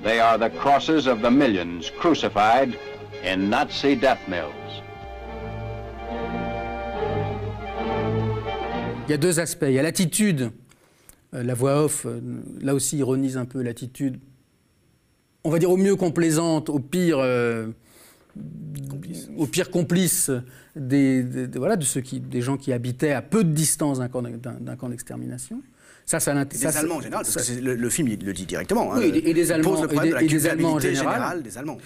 [0.03, 2.77] they are the crosses of the millions crucified
[3.23, 4.81] in Nazi death mills.
[9.07, 9.67] Il y a deux aspects.
[9.67, 10.51] Il y a l'attitude.
[11.33, 12.19] Euh, la voix off, euh,
[12.61, 14.19] là aussi, ironise un peu l'attitude,
[15.43, 17.67] on va dire au mieux complaisante, au pire, euh,
[19.37, 20.31] au pire complice
[20.75, 25.61] de ceux qui, des gens qui habitaient à peu de distance d'un camp d'extermination.
[26.05, 28.33] Ça, ça, l'int- Des Allemands en général, parce ça- que le, le film il le
[28.33, 28.93] dit directement.
[28.93, 30.77] hein, Oui, et et des Allemands- pose le problème et de la et Allemands en
[30.77, 31.13] culpabilité général.
[31.15, 31.77] générale des Allemands.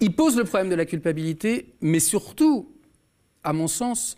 [0.00, 2.70] Il pose le problème de la culpabilité, mais surtout,
[3.42, 4.16] à mon sens,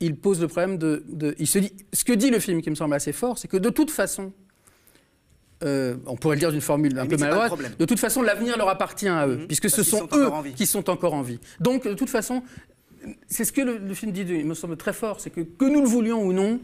[0.00, 1.04] il pose le problème de.
[1.08, 3.48] de- il se dit, ce que dit le film, qui me semble assez fort, c'est
[3.48, 4.32] que de toute façon,
[5.64, 8.58] euh, on pourrait le dire d'une formule un Mais peu maladroite, de toute façon, l'avenir
[8.58, 11.38] leur appartient à eux, puisque ce sont sont eux qui sont encore en vie.
[11.60, 12.42] Donc, de toute façon,
[13.28, 15.64] c'est ce que le, le film dit, il me semble très fort, c'est que que
[15.64, 16.60] nous le voulions ou non,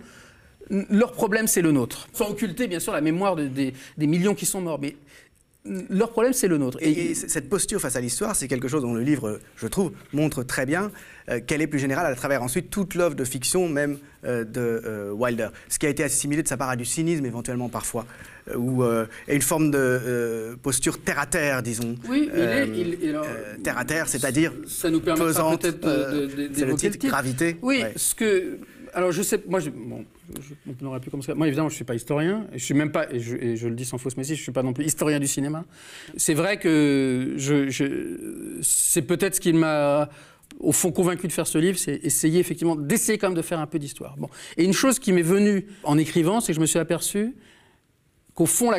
[0.71, 2.09] leur problème, c'est le nôtre.
[2.13, 4.97] Sans occulter, bien sûr, la mémoire de- des, des millions qui sont morts, mais
[5.91, 6.79] leur problème, c'est le nôtre.
[6.81, 10.43] Et, cette posture face à l'histoire, c'est quelque chose dont le livre, je trouve, montre
[10.43, 10.91] très bien,
[11.29, 14.61] euh, qu'elle est plus générale à travers ensuite toute l'œuvre de fiction, même euh, de
[14.85, 15.49] euh, Wilder.
[15.69, 18.07] Ce qui a été assimilé de sa part à du cynisme, éventuellement parfois,
[18.51, 21.95] euh, ou euh, et une forme de euh, posture terre à terre, disons.
[22.09, 23.27] Oui, il est- il- il- alors,
[23.63, 27.07] terre à terre, c'est-à-dire ça nous permettra pesante, peut-être de- de- de- c'est le titre,
[27.07, 27.57] Gravité.
[27.63, 27.93] Oui, Ouais.
[27.95, 28.59] ce que.
[28.95, 29.43] Alors, je sais.
[29.49, 30.05] Moi, je, bon,
[30.39, 31.35] je, on n'aurait plus comme ça.
[31.35, 32.47] Moi, évidemment, je ne suis pas historien.
[32.53, 33.13] Je suis même pas.
[33.13, 35.27] Et je, le dis sans fausse messie, je ne suis pas non plus historien du
[35.27, 35.65] cinéma.
[36.17, 40.09] C'est vrai que je, c'est peut-être ce qui m'a.
[40.61, 43.59] Au fond, convaincu de faire ce livre, c'est essayer effectivement d'essayer quand même de faire
[43.59, 44.17] un peu d'histoire.
[44.19, 44.29] Bon.
[44.59, 47.35] Et une chose qui m'est venue en écrivant, c'est que je me suis aperçu
[48.35, 48.71] qu'au fond,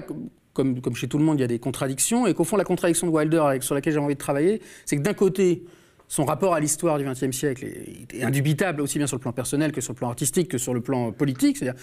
[0.53, 3.07] comme, chez tout le monde, il y a des contradictions, et qu'au fond, la contradiction
[3.07, 5.65] de Wilder sur laquelle j'ai envie de travailler, c'est que d'un côté,
[6.07, 9.71] son rapport à l'histoire du XXe siècle est, indubitable, aussi bien sur le plan personnel
[9.71, 11.57] que sur le plan artistique, que sur le plan politique.
[11.57, 11.81] C'est-à-dire,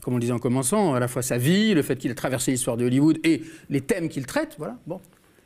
[0.00, 2.14] comme on le disait en commençant, à la fois sa vie, le fait qu'il a
[2.14, 4.54] traversé l'histoire de Hollywood et les thèmes qu'il traite.
[4.58, 5.00] Voilà, bon.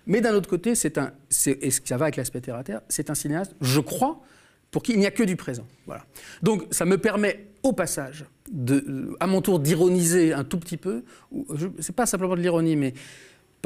[0.07, 1.13] Mais d'un autre côté, c'est un,
[1.47, 4.21] et ça va avec l'aspect terre à terre, c'est un cinéaste, je crois,
[4.71, 5.67] pour qui il n'y a que du présent.
[5.87, 6.05] Voilà.
[6.43, 8.25] Donc ça me permet au passage,
[8.71, 11.03] euh, à mon tour, d'ironiser un tout petit peu.
[11.81, 12.95] C'est pas simplement de l'ironie, mais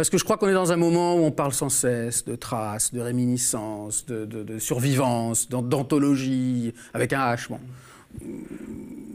[0.00, 2.34] parce que je crois qu'on est dans un moment où on parle sans cesse de
[2.34, 7.48] traces, de réminiscences, de, de- de survivance, d'an- d'anthologie, avec un H.
[7.50, 7.60] Bon.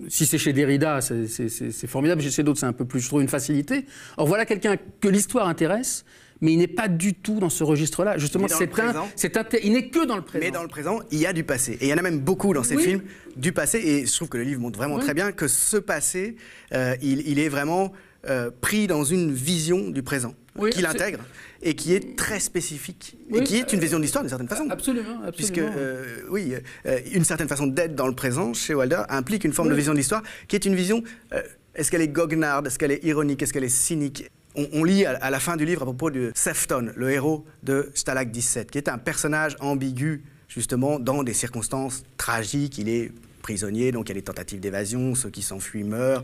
[0.09, 2.21] Si c'est chez Derrida, c'est- formidable.
[2.21, 3.85] Chez d'autres, c'est un peu plus, je trouve, une facilité.
[4.17, 6.05] Or, voilà quelqu'un que l'histoire intéresse,
[6.39, 8.19] mais il n'est pas du tout dans ce registre-là.
[8.19, 10.45] Justement, c'est un, un- il n'est que dans le présent.
[10.45, 11.79] Mais dans le présent, il y a du passé.
[11.81, 12.83] Et il y en a même beaucoup dans ces Oui.
[12.83, 13.01] films
[13.35, 13.79] du passé.
[13.79, 15.01] Et je trouve que le livre montre vraiment Oui.
[15.01, 16.35] très bien que ce passé,
[16.73, 17.91] euh, il, il est vraiment
[18.29, 21.19] euh, pris dans une vision du présent Oui, qu'il intègre
[21.61, 24.69] et qui est très spécifique et qui est une vision de l'histoire d'une certaine façon.
[24.69, 25.31] Absolument, absolument.
[25.31, 26.53] Puisque, euh, oui,
[26.85, 29.91] euh, une certaine façon d'être dans le présent chez Wilder implique une forme de vision
[29.93, 31.03] de l'histoire qui est une vision.
[31.33, 31.41] euh,
[31.75, 34.29] est-ce qu'elle est goguenarde Est-ce qu'elle est ironique Est-ce qu'elle est cynique?
[34.55, 37.43] On, on lit à, à la fin du livre à propos de Sefton, le héros
[37.63, 42.77] de Stalag 17, qui est un personnage ambigu, justement, dans des circonstances tragiques.
[42.77, 43.11] Il est
[43.45, 46.23] prisonnier, donc il y a des tentatives d'évasion, ceux qui s'enfuient meurent.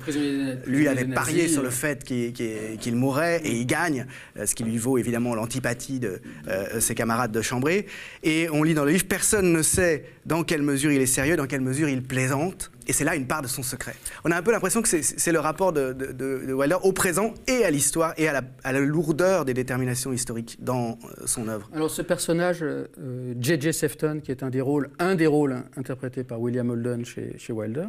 [0.65, 1.71] Lui avait parié sur le euh.
[1.71, 4.07] fait qu'il mourrait et il gagne,
[4.39, 7.85] euh, ce qui lui vaut évidemment l'antipathie de euh, ses camarades de chambrée.
[8.23, 11.35] Et on lit dans le livre, personne ne sait dans quelle mesure il est sérieux,
[11.35, 12.71] dans quelle mesure il plaisante.
[12.87, 13.93] Et c'est là une part de son secret.
[14.25, 16.91] On a un peu l'impression que c'est- le rapport de, de- de- de Wilder au
[16.91, 18.41] présent et à l'histoire et à
[18.71, 21.69] la, lourdeur des déterminations historiques dans euh, son œuvre.
[21.73, 23.73] Alors ce personnage, euh, euh, J.J.
[23.73, 27.85] Sefton, qui est un des rôles, un des rôles interprétés par William Holden chez, Wilder.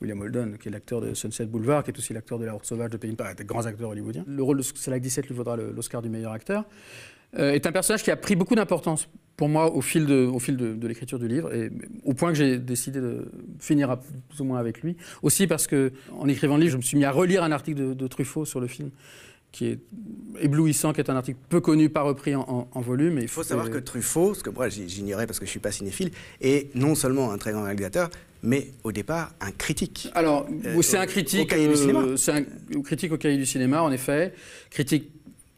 [0.00, 2.66] William Holden, qui est l'acteur de Sunset Boulevard, qui est aussi l'acteur de La Horte
[2.66, 4.24] Sauvage de Payne Park, des grands acteurs hollywoodiens.
[4.26, 6.64] Le rôle de Stalag 17 lui vaudra l'Oscar du meilleur acteur.
[7.38, 10.38] Euh, est un personnage qui a pris beaucoup d'importance pour moi au fil de, au
[10.38, 11.70] fil de, de l'écriture du livre, et
[12.04, 13.24] au point que j'ai décidé de
[13.58, 14.96] finir à- plus ou moins avec lui.
[15.22, 17.78] Aussi parce que, en écrivant le livre, je me suis mis à relire un article
[17.80, 18.90] de, de Truffaut sur le film,
[19.50, 19.78] qui est
[20.40, 23.18] éblouissant, qui est un article peu connu, pas repris en, en- en volume.
[23.20, 25.60] Il faut savoir que Truffaut, ce que moi j'ig- j'ignorais parce que je ne suis
[25.60, 28.10] pas cinéphile, est non seulement un très grand réalisateur,
[28.42, 30.08] mais au départ un critique.
[30.14, 32.04] Alors, Euh, c'est au- un critique au cahier du cinéma.
[32.16, 34.32] C'est un critique au cahier du cinéma, en effet.
[34.70, 35.10] Critique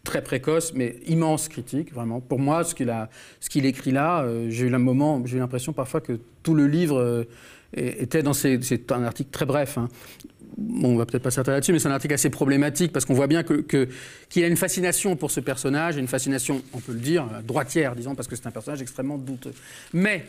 [0.04, 2.20] très précoce, mais immense critique, vraiment.
[2.20, 2.90] Pour moi, ce qu'il
[3.48, 6.98] qu'il écrit là, euh, j'ai eu moment, j'ai eu l'impression parfois que tout le livre
[6.98, 7.24] euh,
[7.76, 9.78] était dans ces, c'est un article très bref.
[9.78, 9.88] hein.
[10.56, 13.14] Bon, on va peut-être pas s'attarder là-dessus, mais c'est un article assez problématique parce qu'on
[13.14, 13.88] voit bien que, que-
[14.28, 18.14] qu'il a une fascination pour ce personnage, une fascination, on peut le dire, droitière, disons,
[18.14, 19.52] parce que c'est un personnage extrêmement douteux.
[19.92, 20.24] Mais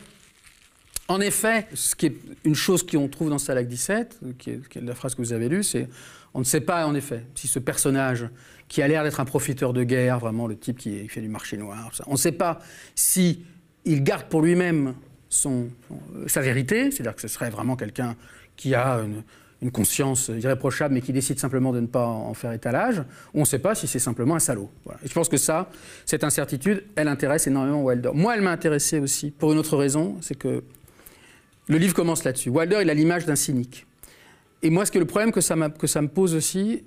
[1.07, 4.81] en effet, ce qui est une chose qu'on trouve dans Stalag 17, qui qui est
[4.81, 5.87] la phrase que vous avez lue, c'est
[6.33, 8.25] on ne sait pas en effet si ce personnage
[8.67, 11.57] qui a l'air d'être un profiteur de guerre, vraiment le type qui, fait du marché
[11.57, 12.59] noir, on ne sait pas
[12.95, 13.43] si
[13.85, 14.95] il garde pour lui-même
[15.29, 18.15] son, euh, sa vérité, c'est-à-dire que ce serait vraiment quelqu'un
[18.55, 19.23] qui a une,
[19.71, 23.01] conscience irréprochable mais qui décide simplement de ne pas en faire étalage,
[23.33, 24.69] on ne sait pas si c'est simplement un salaud.
[25.03, 25.71] Et je pense que ça,
[26.05, 28.11] cette incertitude, elle intéresse énormément Wilder.
[28.13, 30.63] Moi, elle m'a intéressé aussi pour une autre raison, c'est que
[31.67, 32.49] le livre commence là-dessus.
[32.49, 33.87] Wilder, il a l'image d'un cynique.
[34.61, 36.83] Et moi, ce que le problème que ça, que ça me pose aussi,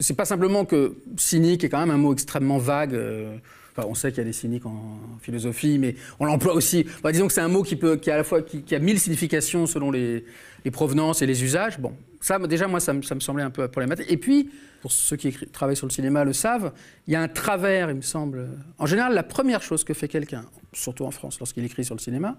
[0.00, 2.94] c'est pas simplement que cynique est quand même un mot extrêmement vague.
[2.94, 3.36] euh,
[3.76, 6.84] enfin, on sait qu'il y a des cyniques en philosophie, mais on l'emploie aussi.
[6.98, 8.78] Enfin, disons que c'est un mot qui, peut, qui, a à la fois, qui, a
[8.78, 10.24] mille significations selon les,
[10.72, 11.78] provenances et les usages.
[11.78, 14.10] Bon, ça, déjà, moi, ça, me- ça me semblait un peu problématique.
[14.10, 14.50] Et puis,
[14.82, 16.72] pour ceux qui travaillent sur le cinéma le savent,
[17.06, 18.48] il y a un travers, il me semble.
[18.78, 22.00] En général, la première chose que fait quelqu'un, surtout en France, lorsqu'il écrit sur le
[22.00, 22.36] cinéma,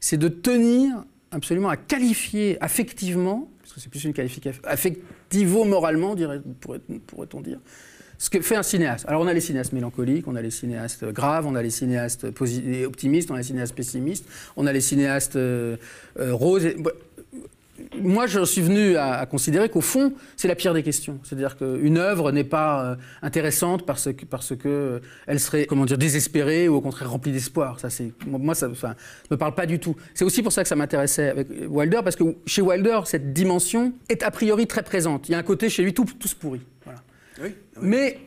[0.00, 4.60] c'est de tenir absolument à qualifier affectivement, parce que c'est plus une qualification,
[6.14, 7.58] dirait- pourrait- pourrait-on dire,
[8.18, 9.06] ce que fait un cinéaste?
[9.08, 12.26] Alors on a les cinéastes mélancoliques, on a les cinéastes graves, on a les cinéastes
[12.84, 15.76] optimistes, on a les cinéastes pessimistes, on a les cinéastes euh,
[16.18, 16.68] euh, roses.
[18.00, 21.18] Moi, je suis venu à, à considérer qu'au fond, c'est la pire des questions.
[21.22, 25.84] C'est-à-dire qu'une œuvre n'est pas euh, intéressante parce que, parce que euh, elle serait, comment
[25.84, 27.80] dire, désespérée ou au contraire remplie d'espoir.
[27.80, 28.94] Ça, c'est, moi, ça, enfin,
[29.30, 29.96] me parle pas du tout.
[30.14, 33.92] C'est aussi pour ça que ça m'intéressait avec Wilder, parce que chez Wilder, cette dimension
[34.08, 35.28] est a priori très présente.
[35.28, 36.62] Il y a un côté chez lui tout, tout se pourrit.
[36.84, 37.00] Voilà.
[37.42, 37.54] Oui.
[37.82, 38.18] Mais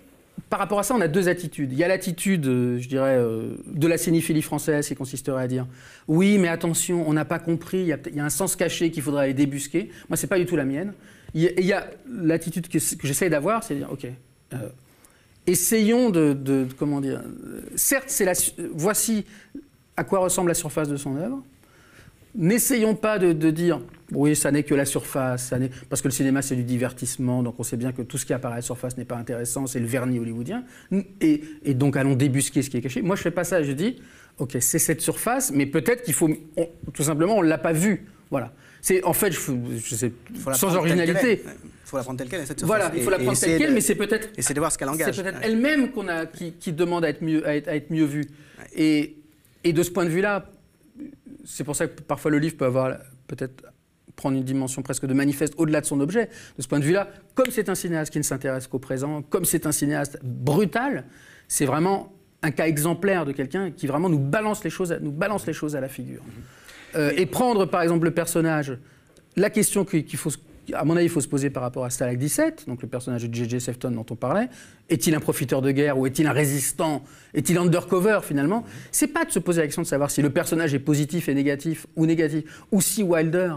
[0.54, 1.72] par rapport à ça, on a deux attitudes.
[1.72, 5.48] Il y a l'attitude, euh, je dirais, euh, de la cinéphilie française qui consisterait à
[5.48, 5.66] dire
[6.08, 9.24] oui, mais attention, on n'a pas compris, il y, a, un sens caché qu'il faudrait
[9.24, 9.90] aller débusquer.
[10.10, 10.90] Moi, c'est pas du tout la mienne.
[10.90, 14.06] A, il y a l'attitude que, j'essaye d'avoir, c'est de dire ok,
[14.54, 14.70] euh,
[15.48, 17.24] essayons de, comment dire.
[17.76, 18.34] certes, la,
[18.76, 19.26] voici
[19.98, 21.42] à quoi ressemble la surface de son œuvre.
[22.36, 23.82] N'essayons pas de dire
[24.14, 25.58] oui, ça n'est que la surface, ça
[25.90, 28.34] parce que le cinéma c'est du divertissement, donc on sait bien que tout ce qui
[28.34, 30.64] apparaît à la surface n'est pas intéressant, c'est le vernis hollywoodien,
[31.22, 33.02] et, et donc allons débusquer ce qui est caché.
[33.02, 34.02] Moi je fais pas ça, je dis
[34.40, 38.08] Ok, c'est cette surface, mais peut-être qu'il faut, on- tout simplement, on l'a pas vue.
[38.32, 38.52] Voilà.
[38.82, 39.40] C'est en fait, je,
[39.78, 40.12] je sais,
[40.54, 41.44] sans originalité.
[41.46, 41.50] Il
[41.86, 42.66] faut la prendre telle qu'elle cette surface.
[42.80, 44.60] Voilà, il faut Et- la et prendre telle quelle, de- mais c'est peut-être Essayer de
[44.60, 45.14] voir ce qu'elle engage.
[45.16, 45.46] c'est peut-être Ouais.
[45.46, 48.26] elle-même qu'on a, qui, qui demande à être mieux, à être, à être mieux vue.
[48.76, 49.18] Et,
[49.64, 50.50] et de ce point de vue-là,
[51.46, 52.98] c'est pour ça que parfois le livre peut avoir
[53.28, 53.64] peut-être
[54.16, 56.30] prendre une dimension presque de manifeste au-delà de son objet.
[56.58, 59.46] De ce point de vue-là, comme c'est un cinéaste qui ne s'intéresse qu'au présent, comme
[59.46, 61.06] c'est un cinéaste brutal,
[61.48, 65.12] c'est vraiment un cas exemplaire de quelqu'un qui vraiment nous balance les choses, à, nous
[65.12, 66.22] balance les choses à la figure.
[66.96, 68.78] Euh, et prendre par exemple le personnage,
[69.36, 70.32] la question qu'il faut,
[70.74, 73.24] à mon avis, il faut se poser par rapport à Stalag 17, donc le personnage
[73.28, 73.62] de J.J.
[73.62, 74.50] Sefton dont on parlait,
[74.90, 78.64] est-il un profiteur de guerre ou est-il un résistant Est-il undercover finalement?
[78.92, 81.34] C'est pas de se poser la question de savoir si le personnage est positif et
[81.34, 83.54] négatif ou négatif, ou si Wilder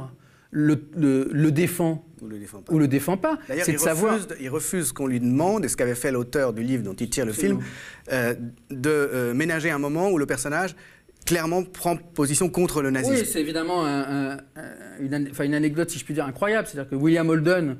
[0.59, 2.73] le, le- le défend Ou le défend pas.
[2.73, 3.38] ou le défend pas.
[3.47, 4.14] D'ailleurs, C'est il, de savoir.
[4.14, 7.11] refuse, il refuse qu'on lui demande, et ce qu'avait fait l'auteur du livre dont il
[7.11, 7.61] tire le film,
[8.11, 8.35] euh,
[8.71, 10.75] de euh, ménager un moment où le personnage
[11.27, 13.16] clairement prend position contre le nazisme.
[13.16, 16.66] Oui, c'est évidemment un- un- un- une, anecdote, si je puis dire, incroyable.
[16.66, 17.77] C'est-à-dire que William Holden,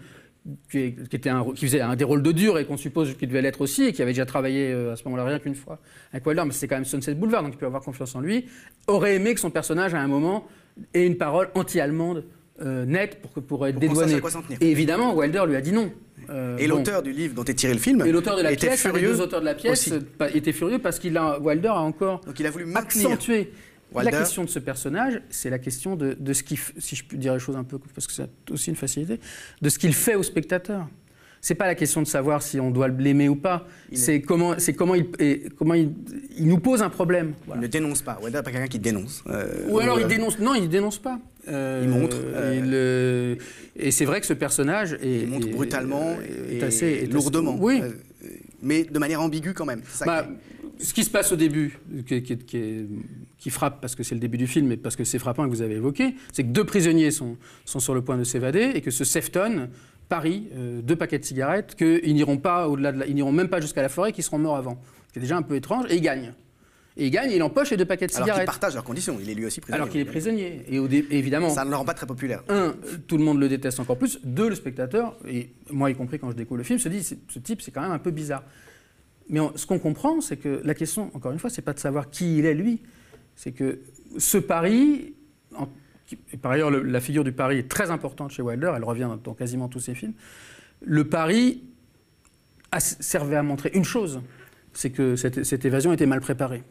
[0.71, 3.41] qui, était un- qui faisait un des rôles de dur et qu'on suppose qu'il devait
[3.43, 5.79] l'être aussi, et qui avait déjà travaillé euh, à ce moment-là rien qu'une fois
[6.13, 8.47] avec Wilder, mais c'était quand même Sunset Boulevard, donc il peut avoir confiance en lui,
[8.87, 10.47] aurait aimé que son personnage, à un moment,
[10.93, 12.25] ait une parole anti-allemande
[12.63, 14.21] euh, nette pour, que, pour être Pour tenir.
[14.61, 15.93] Et évidemment, Wilder lui a dit non.
[16.31, 16.77] Euh, Et bon.
[16.77, 19.09] l'auteur du livre dont est tiré le film Et l'auteur de la était pièce, furieux
[19.13, 19.99] deux auteurs de la pièce, aussi.
[20.35, 23.07] était furieux parce qu'il a Wilder a encore Donc il a voulu maintenir.
[23.11, 23.53] accentuer.
[23.95, 24.11] Wilder.
[24.11, 27.17] La question de ce personnage, c'est la question de, de ce qu'il, si je puis
[27.19, 29.21] dire les choses un peu, parce que c'est aussi une facilité,
[29.63, 30.89] de ce qu'il fait au spectateur.
[31.41, 33.69] C'est pas la question de savoir si on doit l'aimer ou pas.
[33.93, 35.93] C'est comment, c'est comment il, et comment il,
[36.37, 37.35] il nous pose un problème.
[37.43, 37.63] Il Voilà.
[37.63, 38.19] ne dénonce pas.
[38.21, 39.23] Wilder n'est pas quelqu'un qui dénonce.
[39.29, 40.41] Euh, Ou alors il euh, dénonce.
[40.41, 41.21] Non, il dénonce pas.
[41.49, 43.37] Euh, Il montre, euh,
[43.77, 46.17] il, et c'est vrai que ce personnage est, Il montre brutalement
[46.51, 47.57] est et assez lourdement.
[47.61, 47.81] Oui.
[47.83, 47.91] Euh,
[48.63, 49.83] mais de manière ambiguë quand même.
[49.89, 50.27] Ça Bah,
[50.79, 52.87] ce qui se passe au début, qui, qui- qui est-
[53.39, 55.49] qui frappe parce que c'est le début du film et parce que c'est frappant et
[55.49, 58.73] que vous avez évoqué, c'est que deux prisonniers sont, sont sur le point de s'évader
[58.75, 59.69] et que ce Sefton
[60.09, 63.49] parie euh, deux paquets de cigarettes qu'ils n'iront pas au-delà de la- ils n'iront même
[63.49, 64.81] pas jusqu'à la forêt, qu'ils seront morts avant.
[65.15, 66.33] C'est déjà un peu étrange et il gagne.
[66.99, 68.47] Et il gagne il empoche les deux paquets de Alors qu'ils cigarettes.
[68.47, 69.19] partagent leurs conditions.
[69.21, 69.77] Il est lui aussi prisonnier.
[69.83, 70.63] alors qu'il est prisonnier.
[70.69, 70.77] Et
[71.19, 72.43] évidemment, Ça ne le rend pas très populaire.
[72.49, 72.75] un,
[73.07, 74.19] tout le monde le déteste encore plus.
[74.25, 77.39] Deux, le spectateur, et moi y compris quand je découvre le film, se dit ce
[77.39, 78.45] type, c'est quand même un peu bizarre.
[79.29, 81.81] Mais on- ce qu'on comprend, c'est que la question, encore une fois, c'est pas de
[81.81, 82.81] savoir qui il est lui.
[83.35, 83.81] C'est que
[84.17, 85.13] ce pari,
[85.55, 85.69] en-
[86.07, 88.85] qui- et par ailleurs, le- la figure du pari est très importante chez Wilder, elle
[88.85, 90.15] revient dans, dans quasiment tous ses films.
[90.81, 91.63] Le pari
[92.73, 94.23] a- servait à montrer une chose,
[94.77, 96.63] c'est que cette, cette évasion était mal préparée.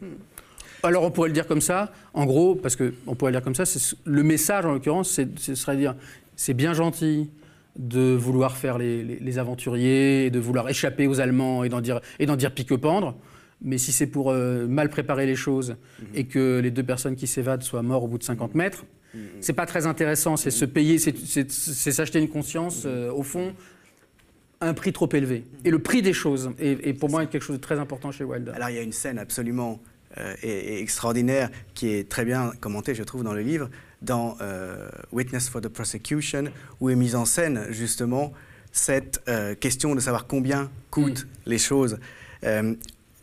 [0.82, 3.54] Alors on pourrait le dire comme ça, en gros, parce qu'on pourrait le dire comme
[3.54, 3.64] ça,
[4.04, 5.96] le message en l'occurrence, c'est- ce serait de dire
[6.36, 7.30] c'est bien gentil
[7.76, 11.80] de vouloir faire les, les- les aventuriers, et de vouloir échapper aux Allemands et d'en
[11.80, 13.16] dire, et d'en dire pique-pendre,
[13.62, 15.76] mais si c'est pour euh, mal préparer les choses
[16.14, 18.84] et que les deux personnes qui s'évadent soient morts au bout de 50 mètres,
[19.40, 23.54] c'est pas très intéressant, c'est se payer, c'est- s'acheter une conscience, euh, au fond,
[24.60, 25.44] un prix trop élevé.
[25.64, 28.24] Et le prix des choses est, est pour moi quelque chose de très important chez
[28.24, 28.52] Wilder.
[28.54, 29.80] Alors il y a une scène absolument
[30.18, 33.68] euh, et- et extraordinaire qui est très bien commentée, je trouve, dans le livre,
[34.00, 36.44] dans euh, Witness for the Prosecution,
[36.80, 38.32] où est mise en scène justement
[38.72, 41.98] cette euh, question de savoir combien coûtent les choses.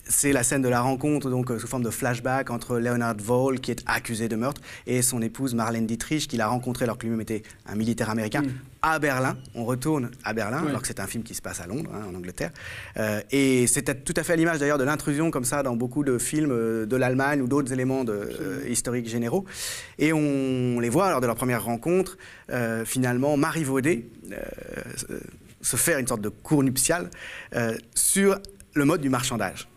[0.08, 3.60] C'est la scène de la rencontre, donc euh, sous forme de flashback, entre Leonard Voll,
[3.60, 7.04] qui est accusé de meurtre, et son épouse Marlène Dietrich, qu'il a rencontré alors que
[7.04, 8.44] lui-même était un militaire américain,
[8.82, 9.38] à Berlin.
[9.56, 12.04] On retourne à Berlin, alors que c'est un film qui se passe à Londres, hein,
[12.12, 12.52] en Angleterre.
[12.98, 16.04] Euh, et c'était tout à fait à l'image d'ailleurs de l'intrusion comme ça dans beaucoup
[16.04, 19.46] de films euh, de l'Allemagne ou d'autres éléments de, historiques généraux.
[20.00, 22.18] Et on les voit lors de leur première rencontre,
[22.86, 25.20] finalement, marivauder, euh,
[25.62, 27.10] se faire une sorte de cour nuptiale
[27.96, 28.38] sur
[28.74, 29.68] le mode du marchandage.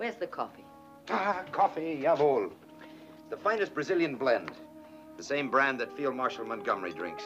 [0.00, 0.64] Where's the coffee?
[1.10, 2.50] Ah, coffee, jawohl.
[3.28, 4.50] The finest Brazilian blend.
[5.18, 7.22] The same brand that Field Marshal Montgomery drinks.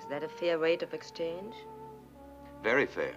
[0.00, 1.54] Is that a fair rate of exchange?
[2.64, 3.14] Very fair.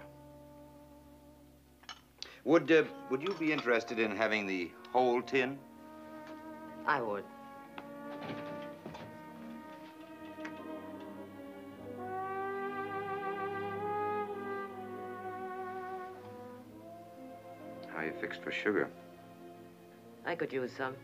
[2.43, 5.59] Would, uh, would you be interested in having the whole tin?
[6.87, 7.23] I would.
[17.89, 18.89] How are you fixed for sugar?
[20.25, 20.95] I could use some.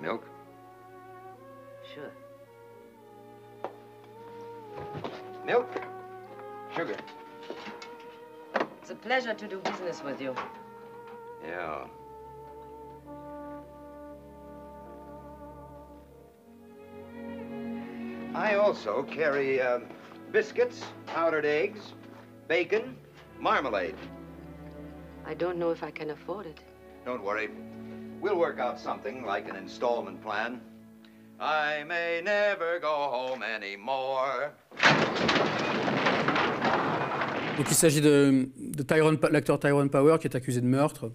[0.00, 0.24] Milk?
[1.94, 2.10] Sure.
[5.44, 5.68] Milk?
[6.74, 6.96] Sugar?
[8.90, 10.34] It's a pleasure to do business with you.
[11.46, 11.86] Yeah.
[18.34, 19.78] I also carry uh,
[20.32, 21.92] biscuits, powdered eggs,
[22.48, 22.96] bacon,
[23.38, 23.94] marmalade.
[25.24, 26.58] I don't know if I can afford it.
[27.04, 27.48] Don't worry.
[28.20, 30.60] We'll work out something like an installment plan.
[31.38, 34.52] I may never go home anymore.
[37.60, 38.48] Donc il s'agit de,
[38.88, 41.12] Tyrone l'acteur Tyrone Power qui est accusé de meurtre.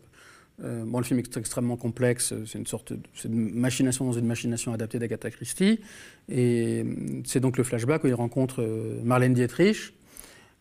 [0.64, 4.72] Euh, bon, le film est extrêmement complexe, c'est une sorte de, machination dans une machination
[4.72, 5.80] adaptée d'Agatha Christie.
[6.30, 9.96] Et euh, c'est donc le flashback où il rencontre euh, Marlène Dietrich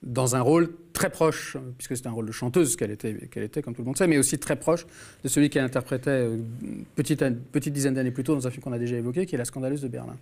[0.03, 3.61] dans un rôle très proche, puisque c'est un rôle de chanteuse qu'elle était, qu'elle était,
[3.61, 4.87] comme tout le monde sait, mais aussi très proche
[5.23, 8.79] de celui qu'elle interprétait une petite dizaine d'années plus tôt dans un film qu'on a
[8.79, 10.17] déjà évoqué, qui est La Scandaleuse de Berlin.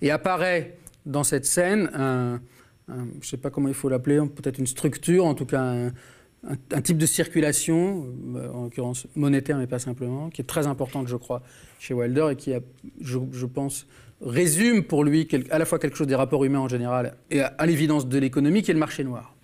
[0.00, 2.40] Et apparaît dans cette scène un,
[2.88, 5.90] un- je ne sais pas comment il faut l'appeler, peut-être une structure, en tout cas
[6.72, 11.06] un, type de circulation, euh, en l'occurrence monétaire mais pas simplement, qui est très importante
[11.08, 11.42] je crois
[11.78, 12.52] chez Wilder et qui
[13.00, 13.86] je, pense,
[14.20, 17.66] résume pour lui à la fois quelque chose des rapports humains en général et à,
[17.66, 19.34] l'évidence de l'économie qui est le marché noir.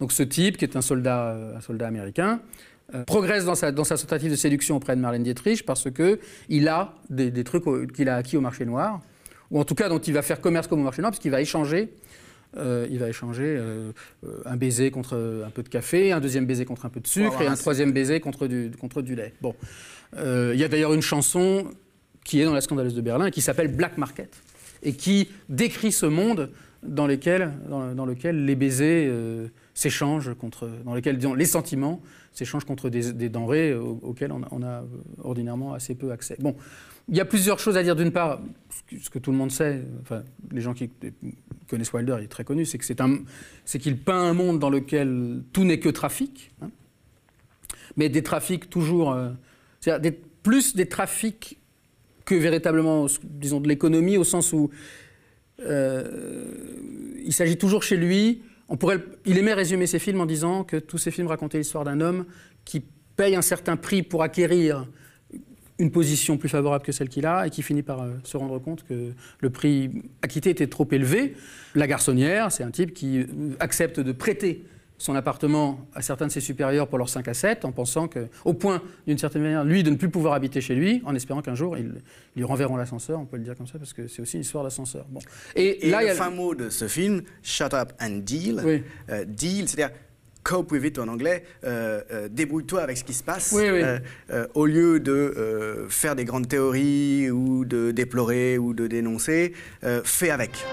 [0.00, 2.40] Donc ce type, qui est un soldat, euh, américain,
[2.94, 7.30] euh, progresse dans sa, tentative de séduction auprès de Marlène Dietrich parce qu'il a des,
[7.30, 7.64] des trucs
[7.94, 9.00] qu'il a acquis au marché noir,
[9.50, 11.30] ou en tout cas dont il va faire commerce comme au marché noir, parce qu'il
[11.30, 11.92] va échanger
[12.56, 13.92] euh, il va échanger euh,
[14.44, 17.40] un baiser contre un peu de café, un deuxième baiser contre un peu de sucre
[17.42, 19.32] et un troisième baiser contre du, contre du lait.
[19.40, 19.54] Bon.
[20.16, 21.70] Euh, il y a d'ailleurs une chanson
[22.24, 24.34] qui est dans La Scandaleuse de Berlin et qui s'appelle Black Market
[24.82, 26.50] et qui décrit ce monde
[26.82, 29.10] dans, lesquels, dans, dans lequel les baisers
[29.74, 32.00] s'échangent contre, dans lequel disons, les sentiments
[32.32, 34.84] s'échangent contre des, des denrées au- auxquelles on a, on a,
[35.22, 36.36] ordinairement assez peu accès.
[36.38, 36.54] Bon,
[37.10, 37.96] il y a plusieurs choses à dire.
[37.96, 38.40] D'une part,
[39.00, 39.82] ce que, tout le monde sait,
[40.52, 40.90] les gens qui
[41.68, 42.84] connaissent Wilder, il est très connu, c'est que
[43.64, 46.70] c'est qu'il peint un monde dans lequel tout n'est que trafic, hein,
[47.96, 49.30] mais des trafics toujours, euh,
[49.80, 51.58] c'est-à-dire plus des trafics
[52.24, 54.70] que véritablement, disons, de l'économie, au sens où
[55.60, 56.44] euh,
[57.24, 58.42] il s'agit toujours chez lui.
[58.68, 61.82] On pourrait, il aimait résumer ses films en disant que tous ses films racontaient l'histoire
[61.82, 62.24] d'un homme
[62.64, 62.84] qui
[63.16, 64.86] paye un certain prix pour acquérir
[65.80, 68.58] une position plus favorable que celle qu'il a et qui finit par euh, se rendre
[68.58, 69.90] compte que le prix
[70.22, 71.34] acquitté était trop élevé.
[71.74, 73.26] La garçonnière, c'est un type qui euh,
[73.58, 74.64] accepte de prêter
[74.98, 78.28] son appartement à certains de ses supérieurs pour leurs 5 à 7 en pensant que,
[78.44, 81.40] au point, d'une certaine manière, lui, de ne plus pouvoir habiter chez lui, en espérant
[81.40, 81.90] qu'un jour, ils
[82.36, 84.62] lui renverront l'ascenseur, on peut le dire comme ça, parce que c'est aussi une histoire
[84.62, 85.06] d'ascenseur.
[85.08, 85.20] Bon.
[85.56, 86.16] Et, Et là, il y le a...
[86.16, 88.60] fin mot de ce film, Shut up and deal.
[88.62, 88.82] Oui.
[89.08, 89.96] Euh, deal, c'est-à-dire
[90.42, 93.82] cope with it en anglais, euh, euh, débrouille-toi avec ce qui se passe, Oui, oui.
[94.30, 99.52] euh, au lieu de faire des grandes théories ou de déplorer ou de dénoncer,
[100.04, 100.64] fais avec.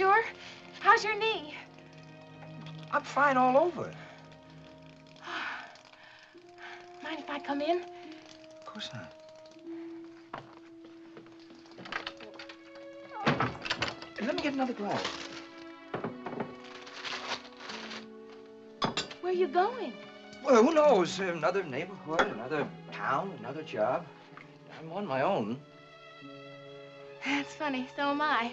[0.00, 0.24] Sure?
[0.78, 1.54] How's your knee?
[2.90, 3.92] I'm fine all over.
[7.04, 7.82] Mind if I come in?
[7.82, 9.12] Of course not.
[14.22, 15.04] Let me get another glass.
[19.20, 19.92] Where are you going?
[20.42, 21.20] Well, who knows?
[21.20, 24.06] Another neighborhood, another town, another job.
[24.78, 25.60] I'm on my own.
[27.22, 27.86] That's funny.
[27.96, 28.52] So am I.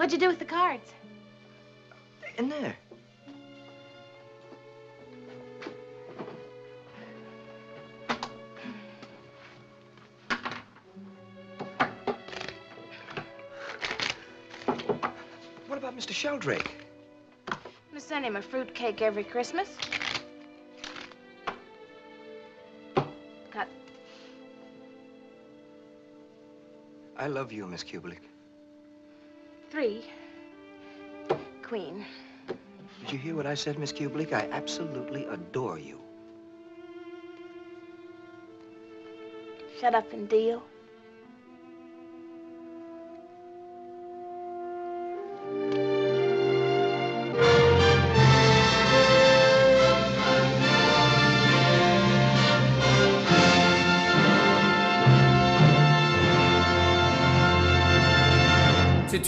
[0.00, 0.94] What'd you do with the cards?
[2.38, 2.74] In there.
[15.66, 16.12] What about Mr.
[16.14, 16.70] Sheldrake?
[17.52, 17.58] I'm
[17.90, 19.68] gonna send him a fruit cake every Christmas.
[23.50, 23.68] Cut.
[27.18, 28.29] I love you, Miss Kubelik.
[29.80, 30.04] Three.
[31.62, 32.04] Queen.
[33.00, 34.34] Did you hear what I said, Miss Kubelik?
[34.34, 35.98] I absolutely adore you.
[39.80, 40.62] Shut up and deal.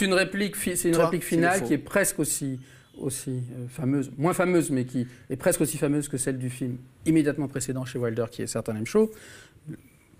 [0.03, 2.59] Une réplique, fi- c'est une Toi, réplique finale qui est presque aussi,
[2.97, 6.77] aussi euh, fameuse, moins fameuse, mais qui est presque aussi fameuse que celle du film
[7.05, 8.85] immédiatement précédent chez Wilder, qui est Certain M.
[8.85, 9.11] Show,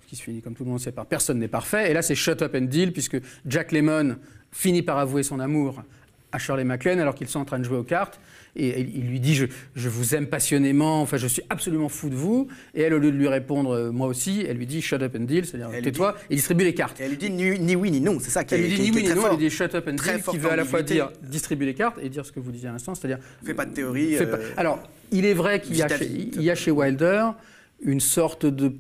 [0.07, 1.89] qui se finit comme tout le monde sait par personne n'est parfait.
[1.89, 4.15] Et là, c'est shut up and deal, puisque Jack Lemmon
[4.51, 5.83] finit par avouer son amour
[6.33, 8.19] à Shirley MacLaine alors qu'ils sont en train de jouer aux cartes.
[8.55, 12.15] Et il lui dit je, je vous aime passionnément, enfin je suis absolument fou de
[12.15, 12.47] vous.
[12.75, 15.15] Et elle, au lieu de lui répondre euh, moi aussi, elle lui dit shut up
[15.17, 16.99] and deal, c'est-à-dire tais-toi et distribue les cartes.
[16.99, 18.75] Et elle lui dit ni, ni oui ni non, c'est ça qui Elle est, lui
[18.75, 19.25] dit qui ni oui ni non, fort.
[19.31, 21.73] elle lui dit shut up and deal, qui veut à la fois dire distribuer les
[21.73, 24.17] cartes et dire ce que vous disiez à l'instant, c'est-à-dire Fais pas de théorie.
[24.17, 25.79] Pas- euh, Alors, il est vrai qu'il y,
[26.43, 27.29] y a chez Wilder
[27.81, 28.73] une sorte de.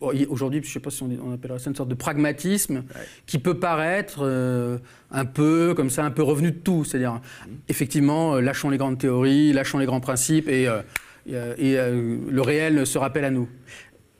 [0.00, 2.84] Aujourd'hui, je ne sais pas si on, on appellerait ça une sorte de pragmatisme
[3.26, 4.78] qui peut paraître euh,
[5.10, 6.84] un peu comme ça, un peu revenu de tout.
[6.84, 7.50] C'est-à-dire, Mmh.
[7.68, 10.82] effectivement, euh, lâchons les grandes théories, lâchons les grands principes euh,
[11.26, 13.48] et, euh, le réel se rappelle à nous.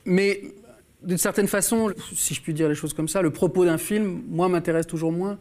[0.05, 0.43] Mais
[1.03, 4.23] d'une certaine façon, si je puis dire les choses comme ça, le propos d'un film,
[4.29, 5.39] moi, m'intéresse toujours moins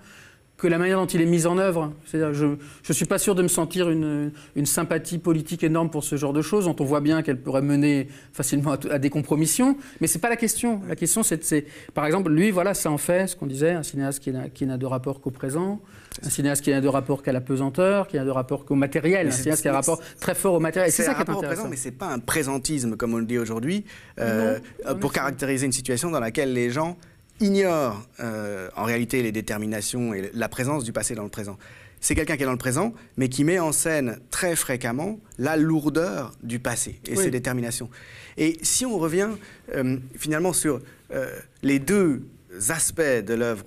[0.60, 1.94] que la manière dont il est mis en œuvre.
[2.06, 6.04] C'est-à-dire, je ne suis pas sûr de me sentir une, une sympathie politique énorme pour
[6.04, 9.78] ce genre de choses, dont on voit bien qu'elle pourrait mener facilement à, des compromissions.
[10.02, 10.82] Mais c'est pas la question.
[10.88, 13.84] La question, c'est, c'est- par exemple, lui, voilà, ça en fait ce qu'on disait, un
[13.84, 15.80] cinéaste qui n'a, qui n'a de rapport qu'au présent,
[16.24, 19.28] un cinéaste qui n'a de rapport qu'à la pesanteur, qui n'a de rapport qu'au matériel,
[19.28, 20.90] un cinéaste qui a un rapport très fort au matériel.
[20.90, 21.62] Et c'est C'est ça qui est rapport au intéressant.
[21.62, 23.86] présent, mais c'est pas un présentisme comme on le dit aujourd'hui,
[24.20, 26.98] euh, euh, pour caractériser une situation dans laquelle les gens
[27.40, 31.58] ignorent euh, en réalité les déterminations et la présence du passé dans le présent.
[32.02, 35.58] C'est quelqu'un qui est dans le présent, mais qui met en scène très fréquemment la
[35.58, 37.24] lourdeur du passé et Oui.
[37.24, 37.90] ses déterminations.
[38.38, 39.30] Et si on revient
[39.76, 40.82] euh, finalement sur
[41.12, 41.30] euh,
[41.62, 42.24] les deux
[42.70, 43.66] aspects de l'œuvre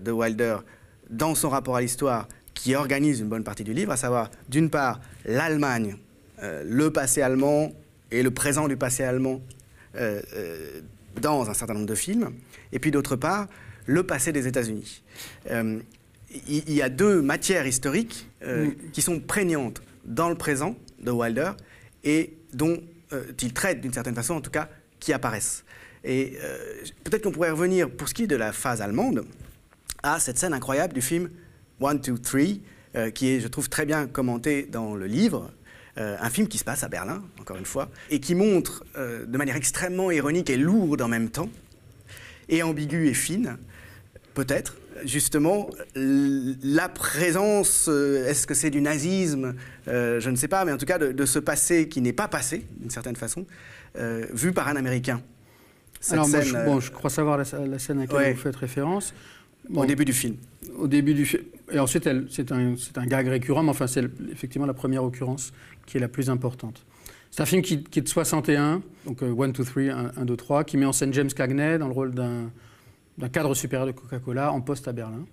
[0.00, 0.56] de Wilder
[1.10, 4.70] dans son rapport à l'histoire qui organise une bonne partie du livre, à savoir d'une
[4.70, 5.96] part l'Allemagne,
[6.40, 7.72] le passé allemand
[8.10, 9.40] et le présent du passé allemand
[11.20, 12.30] dans un certain nombre de films,
[12.72, 13.48] et puis d'autre part
[13.86, 15.02] le passé des États-Unis.
[15.50, 15.80] Euh,
[16.46, 21.52] Il y, a deux matières historiques euh, qui sont prégnantes dans le présent de Wilder
[22.04, 22.80] et dont
[23.12, 24.68] euh, il traite d'une certaine façon, en tout cas,
[24.98, 25.64] qui apparaissent.
[26.04, 26.38] Et
[27.04, 29.24] peut-être qu'on pourrait revenir, pour ce qui est de la phase allemande,
[30.02, 31.30] à cette scène incroyable du film
[31.80, 32.60] One, Two, Three,
[33.14, 35.52] qui est, je trouve, très bien commenté dans le livre.
[35.98, 39.26] Euh, un film qui se passe à Berlin, encore une fois, et qui montre euh,
[39.26, 41.50] de manière extrêmement ironique et lourde en même temps,
[42.52, 43.56] et ambiguë et fine,
[44.34, 49.54] peut-être, justement, la présence, euh, est-ce que c'est du nazisme
[49.88, 52.12] Euh, Je ne sais pas, mais en tout cas de, de ce passé qui n'est
[52.12, 53.46] pas passé, d'une certaine façon,
[53.98, 55.20] euh, vu par un Américain.
[56.00, 58.32] Cette Alors, moi, je, bon, je crois savoir la, la scène à laquelle Ouais.
[58.34, 59.14] vous faites référence.
[59.74, 60.36] au début du film.
[60.76, 61.44] au début du film.
[61.70, 65.52] Et ensuite, c'est un, un gag récurrent, mais enfin, c'est effectivement la première occurrence
[65.86, 66.84] qui est la plus importante.
[67.34, 69.82] C'est un film qui, qui est de 61, donc 1, 2, 3,
[70.18, 72.50] 1, 2, 3, qui met en scène James Cagney dans le rôle d'un
[73.32, 75.24] cadre supérieur de Coca-Cola en poste à Berlin.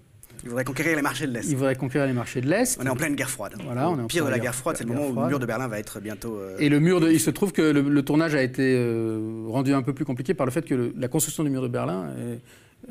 [0.44, 1.50] Il voudrait conquérir les marchés de l'Est.
[1.50, 2.78] Il voudrait conquérir les marchés de l'Est.
[2.82, 3.56] On est en pleine guerre froide.
[3.66, 5.40] Voilà, on est en pire de la guerre froide, c'est le moment où le mur
[5.40, 6.38] de Berlin va être bientôt.
[6.38, 9.44] euh, Et le mur de, il se trouve que le, le tournage a été euh,
[9.50, 11.68] rendu un peu plus compliqué par le fait que le- la construction du mur de
[11.68, 12.40] Berlin est-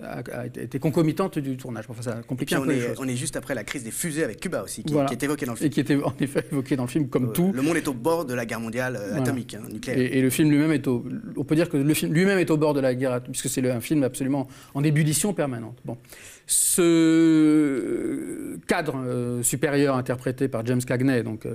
[0.03, 1.87] a, été concomitante du tournage.
[1.89, 2.99] Enfin, ça a compliqué un on peu les est, choses.
[3.01, 5.09] on est juste après la crise des fusées avec Cuba aussi, qui, Voilà.
[5.09, 5.71] qui est évoquée dans le Et film.
[5.73, 7.53] qui était en effet évoqué dans le film comme Euh, tout.
[7.55, 9.23] Le monde est au bord de la guerre mondiale euh, Voilà.
[9.23, 9.99] atomique, hein, nucléaire.
[9.99, 11.05] Et, et le film lui-même est au.
[11.37, 13.69] On peut dire que le film lui-même est au bord de la guerre, puisque c'est
[13.69, 15.79] un film absolument en ébullition permanente.
[15.85, 15.97] Bon.
[16.99, 21.47] Ce cadre euh, supérieur interprété par James Cagney, donc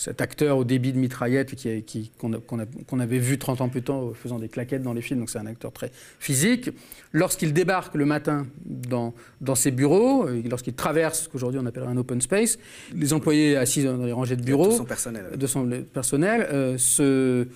[0.00, 3.60] cet acteur au débit de mitraillette qui, a- qui- qu'on, qu'on qu'on avait vu 30
[3.62, 5.90] ans plus tôt faisant des claquettes dans les films, donc c'est un acteur très
[6.20, 6.70] physique.
[7.12, 11.90] Lorsqu'il débarque le matin dans, dans ses bureaux, euh, lorsqu'il traverse ce qu'aujourd'hui on appellerait
[11.90, 12.60] un open space,
[12.94, 15.24] les employés assis dans les rangées de bureaux son personnel.
[15.36, 17.48] de son le- personnel euh, se,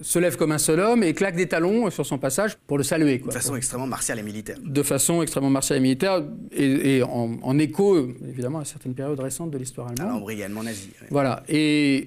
[0.00, 2.84] se lève comme un seul homme et claque des talons sur son passage pour le
[2.84, 3.20] saluer.
[3.20, 3.28] quoi.
[3.32, 4.56] De façon extrêmement martiale et militaire.
[4.64, 6.22] De façon extrêmement martiale et militaire
[6.52, 10.12] et, et en, en écho, évidemment, à certaines périodes récentes de l'histoire À allemande.
[10.20, 10.88] l'embrigadement nazi.
[11.02, 11.08] ouais.
[11.10, 11.42] Voilà.
[11.48, 12.06] Et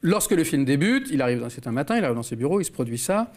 [0.00, 2.60] lorsque le film débute, il arrive dans, c'est un matin, il arrive dans ses bureaux,
[2.60, 3.32] il se produit ça.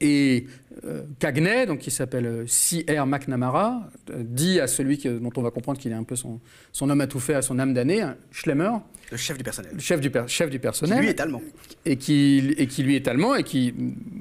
[0.00, 0.46] Et
[0.84, 3.06] euh, Cagney, donc qui s'appelle euh, C.R.
[3.06, 6.38] McNamara, euh, dit à celui que- dont on va comprendre qu'il est un peu son,
[6.72, 8.72] son homme à tout faire, son âme damnée, hein, Schlemmer,
[9.10, 9.70] Le chef du personnel.
[9.72, 11.40] le chef du, per- chef du Qui personnel, lui est allemand.
[11.86, 13.72] et qui, et qui lui est allemand, et qui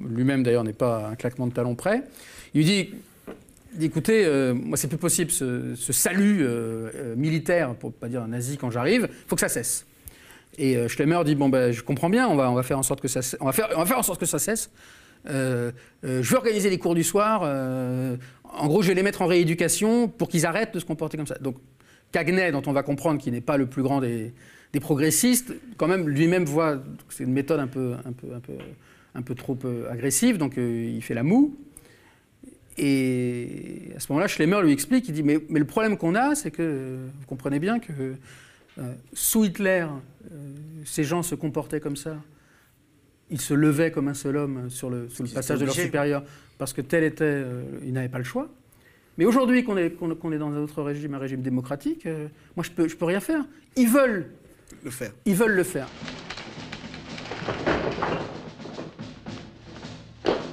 [0.07, 2.03] lui-même d'ailleurs n'est pas un claquement de talon près,
[2.53, 2.89] il lui dit
[3.81, 8.07] écoutez, euh, moi c'est plus possible ce, ce salut euh, euh, militaire, pour ne pas
[8.07, 9.85] dire nazi quand j'arrive, il faut que ça cesse.
[10.57, 12.83] Et euh, Schlemmer dit bon ben je comprends bien, on va, on va faire en
[12.83, 14.69] sorte que ça, on va faire, on va faire en sorte que ça cesse.
[15.27, 15.71] Euh,
[16.03, 17.41] euh, je vais organiser les cours du soir.
[17.43, 21.17] euh, en gros, je vais les mettre en rééducation pour qu'ils arrêtent de se comporter
[21.17, 21.37] comme ça.
[21.39, 21.57] Donc,
[22.11, 24.33] Cagney, dont on va comprendre qu'il n'est pas le plus grand des,
[24.81, 28.53] progressistes, quand même lui-même voit que c'est une méthode un peu, un peu, un peu,
[29.15, 29.57] un peu trop
[29.89, 31.55] agressive, donc il fait la moue.
[32.77, 36.51] Et à ce moment-là, Schlemmer lui explique, il dit, mais, le problème qu'on a, c'est
[36.51, 38.15] que, vous comprenez bien que
[39.13, 39.87] sous Hitler,
[40.83, 42.17] ces gens se comportaient comme ça.
[43.31, 46.23] Ils se levaient comme un seul homme sur le, Ils passage de leur supérieur
[46.57, 48.49] parce que tel était, euh, il n'avait pas le choix.
[49.17, 49.89] Mais aujourd'hui qu'on est,
[50.37, 53.43] dans un autre régime, un régime démocratique, euh, moi je peux, je peux rien faire.
[53.75, 54.27] Ils veulent,
[54.83, 55.11] Le faire.
[55.25, 55.87] ils veulent le faire.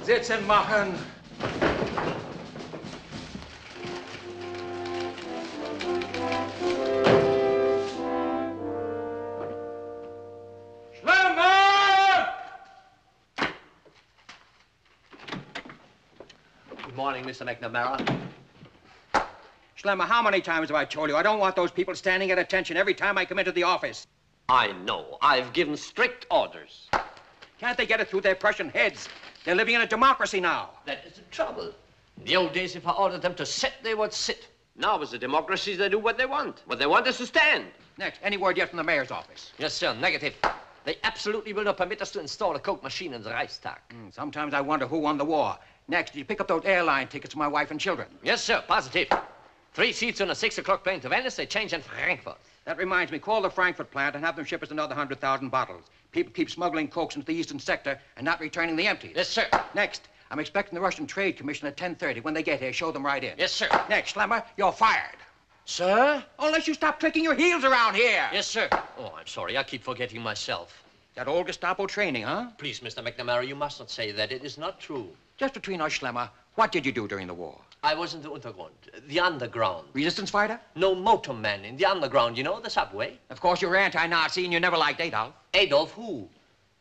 [0.05, 0.91] Sitzen machen.
[17.13, 17.45] Morning, Mr.
[17.45, 18.19] McNamara.
[19.77, 22.39] Schlemmer, how many times have I told you I don't want those people standing at
[22.39, 24.07] attention every time I come into the office?
[24.49, 25.19] I know.
[25.21, 26.89] I've given strict orders.
[27.59, 29.09] Can't they get it through their Prussian heads?
[29.45, 30.71] They're living in a democracy now.
[30.87, 31.71] That is the trouble.
[32.17, 34.47] In the old days, if I ordered them to sit, they would sit.
[34.75, 36.63] Now, as a democracy, they do what they want.
[36.65, 37.65] What they want is to stand.
[37.99, 39.51] Next, any word yet from the mayor's office?
[39.59, 39.93] Yes, sir.
[39.93, 40.33] Negative.
[40.83, 43.77] They absolutely will not permit us to install a Coke machine in the Reichstag.
[43.91, 45.57] Hmm, Sometimes I wonder who won the war.
[45.87, 48.07] Next, did you pick up those airline tickets for my wife and children?
[48.23, 48.63] Yes, sir.
[48.67, 49.07] Positive.
[49.73, 51.35] Three seats on a six o'clock plane to Venice.
[51.35, 52.37] They change in Frankfurt.
[52.65, 55.83] That reminds me, call the Frankfurt plant and have them ship us another 100,000 bottles.
[56.11, 59.13] People keep smuggling cokes into the eastern sector and not returning the empties.
[59.15, 59.47] Yes, sir.
[59.73, 62.23] Next, I'm expecting the Russian Trade Commission at 10.30.
[62.23, 63.33] When they get here, show them right in.
[63.37, 63.67] Yes, sir.
[63.89, 65.17] Next, Schlemmer, you're fired.
[65.65, 66.23] Sir?
[66.39, 68.29] Unless you stop clicking your heels around here.
[68.31, 68.69] Yes, sir.
[68.97, 69.57] Oh, I'm sorry.
[69.57, 70.83] I keep forgetting myself.
[71.15, 72.47] That old Gestapo training, huh?
[72.57, 73.03] Please, Mr.
[73.03, 74.31] McNamara, you must not say that.
[74.31, 75.09] It is not true.
[75.37, 77.59] Just between us, Schlemmer, what did you do during the war?
[77.83, 78.71] I was in the Untergrund,
[79.07, 79.87] the underground.
[79.93, 80.59] Resistance fighter?
[80.75, 83.19] No motorman in the underground, you know, the subway.
[83.29, 85.33] Of course, you're anti-Nazi and you never liked Adolf.
[85.53, 86.29] Adolf who?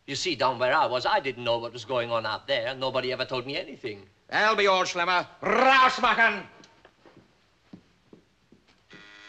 [0.07, 2.75] You see, down where I was, I didn't know what was going on out there.
[2.75, 4.03] Nobody ever told me anything.
[4.29, 5.27] That'll be all, Schlemmer.
[5.43, 6.43] Rausmachen!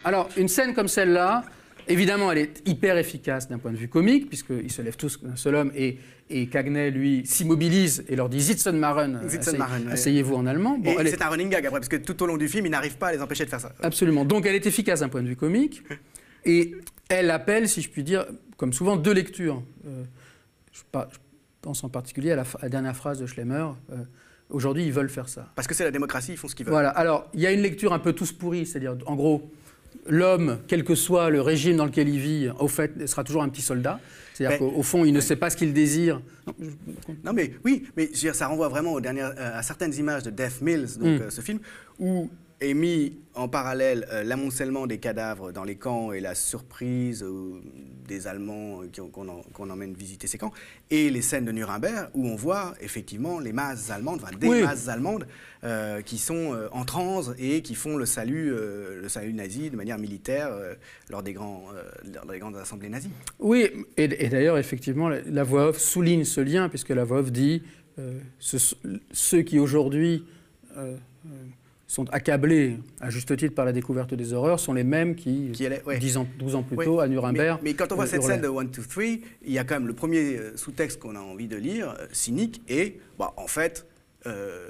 [0.05, 1.43] Alors, une scène comme celle-là,
[1.87, 5.35] évidemment, elle est hyper efficace d'un point de vue comique, puisqu'ils se lèvent tous d'un
[5.35, 5.97] seul homme, et,
[6.29, 9.91] et Cagney, lui, s'immobilise et leur dit Sitzen machen, Sitzen assey- machen, ouais.
[9.93, 10.77] asseyez-vous en allemand.
[10.77, 12.69] Bon, est- c'est un running gag après, parce que tout au long du film, il
[12.71, 13.73] n'arrive pas à les empêcher de faire ça.
[13.81, 14.25] Absolument.
[14.25, 15.83] Donc elle est efficace d'un point de vue comique.
[16.45, 16.75] Et
[17.09, 18.25] elle appelle, si je puis dire,
[18.57, 19.63] comme souvent, deux lectures.
[19.87, 20.03] Euh,
[20.71, 20.81] je,
[21.61, 23.67] pense en particulier à la, fa- à la dernière phrase de Schlemmer.
[23.91, 23.95] euh,
[24.49, 25.49] Aujourd'hui, ils veulent faire ça.
[25.55, 26.73] Parce que c'est la démocratie, ils font ce qu'ils veulent.
[26.73, 26.89] Voilà.
[26.89, 29.49] Alors, il y a une lecture un peu tous pourris, c'est-à-dire, en gros,
[30.07, 33.49] l'homme, quel que soit le régime dans lequel il vit, au fait, sera toujours un
[33.49, 33.99] petit soldat.
[34.33, 36.19] C'est-à-dire qu'au au fond, il ne sait pas ce qu'il désire.
[36.47, 40.23] Non, je- Non mais oui, mais ça renvoie vraiment aux dernières, euh, à certaines images
[40.23, 41.21] de Death Mills, donc Mm.
[41.23, 41.59] euh, ce film,
[41.99, 42.29] où
[42.63, 47.59] est mis en parallèle euh, l'amoncellement des cadavres dans les camps et la surprise euh,
[48.07, 50.51] des Allemands euh, qu'on en- emmène visiter ces camps,
[50.91, 54.61] et les scènes de Nuremberg où on voit effectivement les masses allemandes, enfin des Oui.
[54.61, 55.25] masses allemandes
[55.63, 59.97] euh, qui sont en transe et qui font le salut, le salut nazi de manière
[59.97, 60.49] militaire
[61.09, 61.63] lors, des grands,
[62.13, 63.09] lors des grandes assemblées nazies.
[63.39, 67.19] Oui, et, et d'ailleurs, effectivement, la, la voix off souligne ce lien, puisque la voix
[67.19, 67.63] off dit
[68.39, 68.75] ce-
[69.11, 70.25] ceux qui aujourd'hui
[71.93, 75.67] sont accablés, à juste titre, par la découverte des horreurs, sont les mêmes qui, Qui
[75.67, 75.99] allaient- ouais.
[75.99, 77.59] 10 ans, 12 ans plus Oui, tôt, à Nuremberg.
[77.61, 78.33] Mais, mais quand on voit euh, cette hurlaient.
[78.33, 79.03] scène de 1, 2, 3,
[79.45, 82.07] il y a quand même le premier euh, sous-texte qu'on a envie de lire, euh,
[82.11, 83.85] cynique, et bah, en fait,
[84.25, 84.69] euh,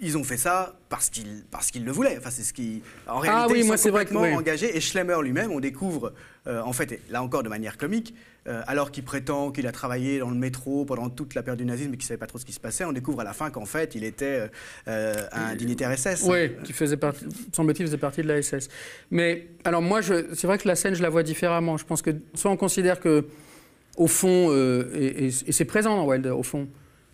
[0.00, 2.16] ils ont fait ça parce qu'ils parce qu'ils le voulaient.
[2.18, 2.82] Enfin, c'est ce qui.
[3.06, 4.40] En réalité, Ah oui, ils moi, sont vrai que- complètement oui.
[4.40, 4.76] engagés.
[4.76, 6.12] Et Schlemmer lui-même, on découvre,
[6.46, 8.14] euh, en fait, là encore de manière comique,
[8.46, 11.64] euh, alors qu'il prétend qu'il a travaillé dans le métro pendant toute la période du
[11.64, 13.32] nazisme et qu'il ne savait pas trop ce qui se passait, on découvre à la
[13.32, 14.48] fin qu'en fait, il était
[14.86, 16.22] euh, un dignitaire SS.
[16.28, 18.68] Oui, qui faisait partie, semble-t-il, faisait partie de la SS.
[19.10, 21.76] Mais alors moi, c'est vrai que la scène, je la vois différemment.
[21.76, 23.26] Je pense que soit on considère que,
[23.96, 24.52] au fond,
[24.94, 26.68] et, et- et c'est présent dans Wilder, au fond,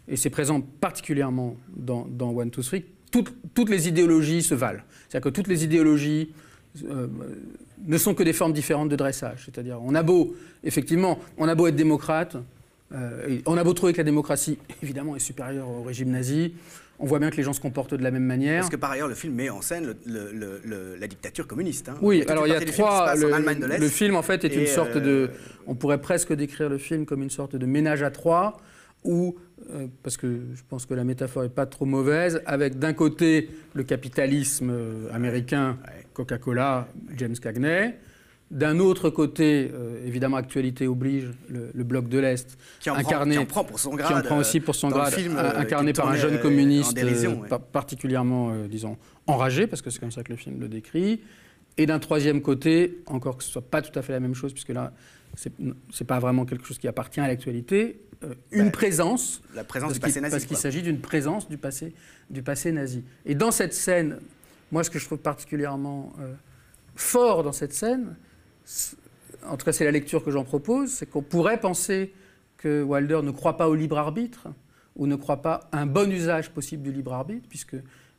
[0.09, 4.81] et c'est présent particulièrement dans, dans One, Two, Three, toutes, toutes les idéologies se valent.
[5.09, 6.33] C'est-à-dire que toutes les idéologies
[6.89, 7.07] euh,
[7.87, 9.43] ne sont que des formes différentes de dressage.
[9.45, 10.35] C'est-à-dire, on a beau,
[10.65, 12.37] effectivement, on a beau être démocrate,
[12.93, 16.55] euh, et on a beau trouver que la démocratie, évidemment, est supérieure au régime nazi.
[17.01, 18.61] On voit bien que les gens se comportent de la même manière.
[18.61, 21.47] Parce que par ailleurs, le film met en scène le- le- le- le- la dictature
[21.49, 21.89] communiste.
[21.89, 21.97] hein.
[22.03, 23.15] Oui, alors il y a trois.
[23.17, 25.31] Le, film, en fait, est une sorte euh, de.
[25.67, 28.59] On pourrait presque décrire le film comme une sorte de ménage à trois,
[29.03, 29.35] où,
[29.73, 33.51] euh, parce que je pense que la métaphore n'est pas trop mauvaise, avec d'un côté
[33.75, 35.79] le capitalisme euh, américain.
[36.15, 37.99] Coca-Cola, James Cagney.
[38.51, 42.57] D'un autre côté, euh, évidemment, actualité oblige, le, le bloc de l'Est,
[42.87, 44.09] incarné, prend, qui en prend pour son grade.
[44.09, 47.41] qui en prend aussi pour son grade, film, euh, incarné par un jeune communiste dérision,
[47.41, 47.49] ouais.
[47.73, 48.97] particulièrement, euh, disons,
[49.27, 51.21] enragé, parce que c'est comme ça que le film le décrit.
[51.79, 54.35] Et d'un troisième côté, encore que ce ne soit pas tout à fait la même
[54.35, 54.93] chose, puisque là,
[55.35, 58.03] c'est n'est pas vraiment quelque chose qui appartient à l'actualité,
[58.51, 60.33] une Bah, présence, La présence parce du passé qu'il- nazi.
[60.35, 61.95] parce qu'il s'agit d'une présence du passé,
[62.31, 63.05] du passé nazi.
[63.27, 64.19] Et dans cette scène,
[64.73, 66.33] moi, ce que je trouve particulièrement euh,
[66.97, 68.17] fort dans cette scène,
[69.47, 72.13] en tout cas c'est la lecture que j'en propose, c'est qu'on pourrait penser
[72.57, 74.49] que Wilder ne croit pas au libre arbitre,
[74.97, 77.77] ou ne croient pas à un bon usage possible du libre arbitre, puisque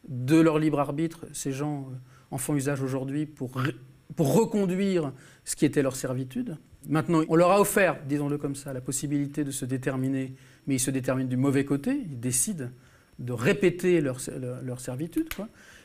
[0.10, 1.96] de leur libre arbitre, ces gens euh,
[2.32, 3.52] en font usage aujourd'hui pour,
[4.16, 5.14] pour reconduire
[5.46, 6.58] ce qui était leur servitude.
[6.88, 10.34] Maintenant, on leur a offert, disons-le comme ça, la possibilité de se déterminer,
[10.68, 12.70] mais ils se déterminent du mauvais côté, ils décident
[13.20, 14.20] de répéter leur,
[14.80, 15.30] servitude.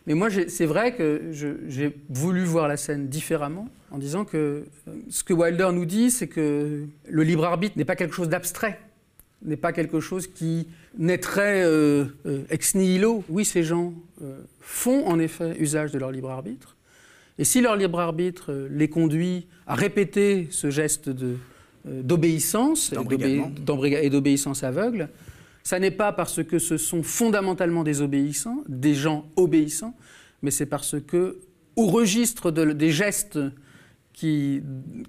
[0.06, 4.94] Mais moi, c'est vrai que j'ai voulu voir la scène différemment, en disant que euh,
[5.10, 8.80] ce que Wilder nous dit, c'est que le libre arbitre n'est pas quelque chose d'abstrait,
[9.42, 13.24] n'est pas quelque chose qui naîtrait euh, euh, ex nihilo.
[13.28, 13.94] Oui, ces gens
[14.60, 16.76] font en effet usage de leur libre arbitre,
[17.38, 21.10] et si leur libre arbitre les conduit à répéter ce geste
[21.84, 25.08] d'obéissance et d'obéissance aveugle,
[25.62, 29.94] ça n'est pas parce que ce sont fondamentalement des obéissants, des gens obéissants,
[30.42, 31.38] mais c'est parce que,
[31.76, 33.38] au registre des gestes
[34.12, 34.62] qui,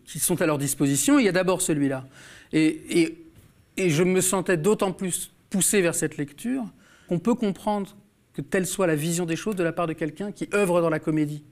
[0.05, 2.07] sont à leur disposition, il y a d'abord celui-là.
[2.53, 3.17] Et,
[3.77, 6.63] je me sentais d'autant plus poussé vers cette lecture
[7.07, 7.97] qu'on peut comprendre
[8.33, 10.89] que telle soit la vision des choses de la part de quelqu'un qui œuvre dans
[10.89, 11.43] la comédie.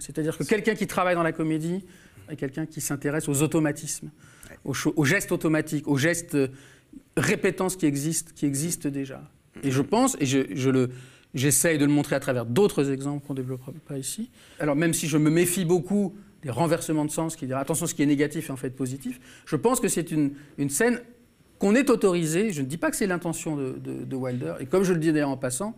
[0.00, 1.84] C'est-à-dire que quelqu'un qui travaille dans la comédie
[2.28, 4.10] est quelqu'un qui s'intéresse aux automatismes,
[4.64, 6.36] aux, aux, gestes automatiques, aux gestes
[7.16, 9.22] répétant ce qui existe, qui existe déjà.
[9.62, 10.90] Et je pense, et je, le,
[11.34, 14.30] j'essaye de le montrer à travers d'autres exemples qu'on ne développera pas ici.
[14.58, 17.94] Alors même si je me méfie beaucoup des renversements de sens qui disent attention, ce
[17.94, 21.00] qui est négatif est en fait positif, je pense que c'est une, une scène
[21.58, 24.82] qu'on est autorisé, je ne dis pas que c'est l'intention de, de, Wilder, et comme
[24.82, 25.76] je le dis d'ailleurs en passant,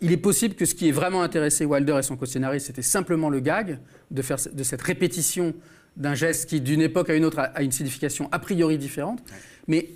[0.00, 3.30] il est possible que ce qui ait vraiment intéressé Wilder et son co-scénariste, c'était simplement
[3.30, 3.78] le gag,
[4.10, 5.54] de faire de cette répétition
[5.96, 9.22] d'un geste qui, d'une époque à une autre, a, une signification a priori différente.
[9.66, 9.88] Mais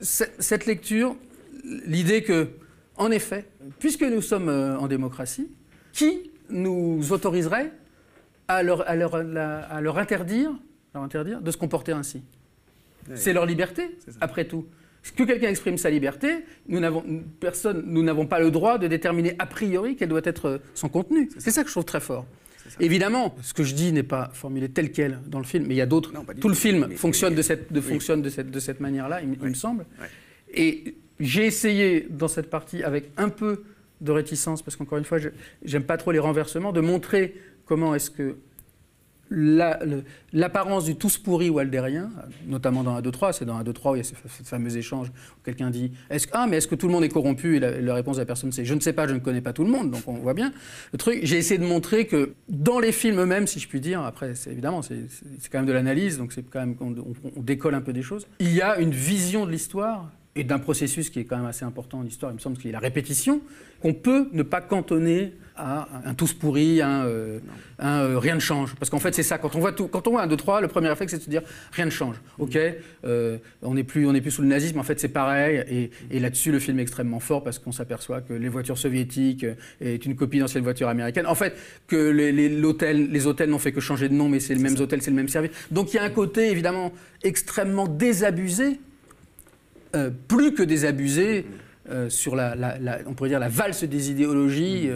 [0.00, 1.16] cette lecture,
[1.86, 2.48] l'idée que,
[2.96, 3.46] en effet,
[3.78, 5.48] puisque nous sommes euh, en démocratie,
[5.92, 7.72] qui nous autoriserait
[8.46, 10.52] à leur, à leur, à leur, interdire,
[10.94, 12.22] leur interdire de se comporter ainsi?
[13.14, 14.66] C'est leur liberté, après tout.
[15.16, 17.04] Que quelqu'un exprime sa liberté, nous n'avons
[17.40, 20.88] personne, nous n'avons pas le droit de déterminer a priori quel doit être euh, son
[20.88, 21.28] contenu.
[21.38, 22.26] C'est ça que je trouve très fort.
[22.80, 25.78] Évidemment, ce que je dis n'est pas formulé tel quel dans le film, mais il
[25.78, 26.12] y a d'autres.
[26.40, 29.54] Tout le film fonctionne, de cette, de, fonctionne de cette, de cette manière-là, il, me
[29.54, 29.86] semble.
[30.52, 33.64] Et j'ai essayé, dans cette partie, avec un peu
[34.00, 35.18] de réticence, parce qu'encore une fois,
[35.64, 37.34] j'aime pas trop les renversements, de montrer
[37.64, 38.36] comment est-ce que
[39.30, 42.10] l'apparence du tous pourri waldérien,
[42.46, 44.14] notamment dans 1, 2, 3, c'est dans 1, 2, 3 où il y a ce,
[44.44, 45.92] fameux échange où quelqu'un dit
[46.32, 47.56] Ah, mais est-ce que tout le monde est corrompu?
[47.56, 49.52] Et la, réponse de la personne c'est Je ne sais pas, je ne connais pas
[49.52, 50.52] tout le monde, donc on voit bien.
[50.92, 54.02] Le truc, j'ai essayé de montrer que dans les films eux-mêmes, si je puis dire,
[54.02, 55.06] après, évidemment, c'est,
[55.50, 58.54] quand même de l'analyse, donc c'est quand même on, décolle un peu des choses, il
[58.54, 61.98] y a une vision de l'histoire et d'un processus qui est quand même assez important
[61.98, 63.40] en histoire, il me semble, qu'il y a la répétition,
[63.80, 67.40] qu'on peut ne pas cantonner à un tous pourri, un, euh,
[67.78, 68.74] un euh, rien ne change.
[68.76, 69.38] Parce qu'en fait, c'est ça.
[69.38, 71.22] Quand on voit tout, quand on voit un, deux, trois, le premier réflexe, c'est de
[71.24, 71.42] se dire
[71.72, 72.16] rien ne change.
[72.38, 72.56] Ok,
[73.04, 74.78] euh, on n'est plus, on plus sous le nazisme.
[74.78, 75.90] En fait, c'est pareil.
[76.10, 79.46] Et, là-dessus, le film est extrêmement fort parce qu'on s'aperçoit que les voitures soviétiques
[79.80, 81.26] est une copie d'anciennes voitures américaines.
[81.26, 81.56] En fait,
[81.86, 85.02] que les, les, hôtels n'ont fait que changer de nom, mais c'est le même hôtel,
[85.02, 85.50] c'est le même service.
[85.70, 86.92] Donc il y a un côté évidemment
[87.22, 88.80] extrêmement désabusé,
[90.28, 91.46] plus que désabusé.
[92.08, 92.54] sur la,
[93.06, 94.90] on pourrait dire la valse des idéologies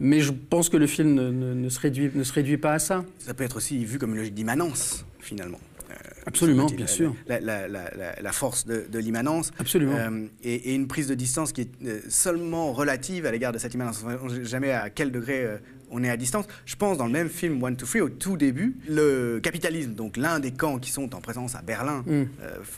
[0.00, 3.04] mais je pense que le film ne, se réduit, ne se réduit pas à ça.
[3.18, 5.60] Ça peut être aussi vu comme une logique d'immanence, finalement.
[5.90, 5.94] Euh,
[6.26, 7.14] Absolument, bien sûr.
[7.28, 9.52] La, force de, l'immanence.
[9.58, 9.96] Absolument.
[9.96, 13.74] Euh, et, une prise de distance qui est euh, seulement relative à l'égard de cette
[13.74, 14.04] immanence.
[14.04, 15.46] On ne sait jamais à quel degré
[15.90, 16.46] on est à distance.
[16.64, 20.16] Je pense dans le même film One to Free, au tout début, le capitalisme, donc
[20.16, 22.24] l'un des camps qui sont en présence à Berlin mm.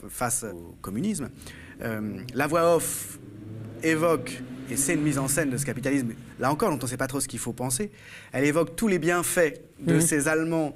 [0.09, 1.29] face au communisme,
[1.79, 3.19] la voix off
[3.83, 6.09] évoque et c'est une mise en scène de ce capitalisme,
[6.39, 7.91] là encore, dont on ne sait pas trop ce qu'il faut penser.
[8.31, 10.01] Elle évoque tous les bienfaits de mhm.
[10.01, 10.75] ces Allemands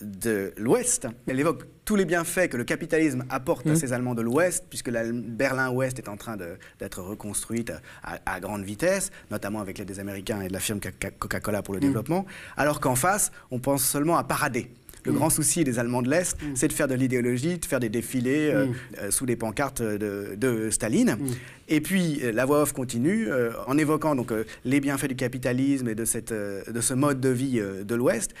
[0.00, 1.06] de l'Ouest.
[1.26, 3.76] Elle évoque tous les bienfaits que le capitalisme apporte à mhm.
[3.76, 7.72] ces Allemands de l'Ouest, puisque la Berlin-Ouest est en train d'être reconstruite
[8.02, 11.80] à, grande vitesse, notamment avec l'aide des Américains et de la firme Coca-Cola pour le
[11.80, 11.86] mhm.
[11.86, 12.26] développement,
[12.56, 14.70] alors qu'en face, on pense seulement à parader.
[15.04, 16.54] Le grand souci des Allemands de l'Est, mm.
[16.54, 18.74] c'est de faire de l'idéologie, de faire des défilés euh, mm.
[18.98, 21.16] euh, sous des pancartes de, Staline.
[21.18, 21.26] Mm.
[21.68, 23.28] Et puis euh, la voix off continue
[23.66, 24.32] en évoquant donc
[24.64, 28.34] les bienfaits du capitalisme et de, cette, de ce mode de vie de l'Ouest,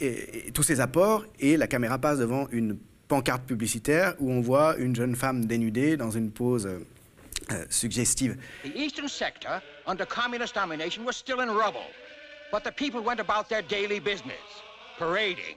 [0.00, 1.24] et, tous ces apports.
[1.40, 2.76] Et la caméra passe devant une
[3.08, 6.68] pancarte publicitaire où on voit une jeune femme dénudée dans une pose
[7.68, 8.36] suggestive.
[8.64, 11.90] The eastern sector, under communist domination, was still in rubble.
[12.50, 14.38] But the people went about their daily business,
[14.98, 15.56] parading,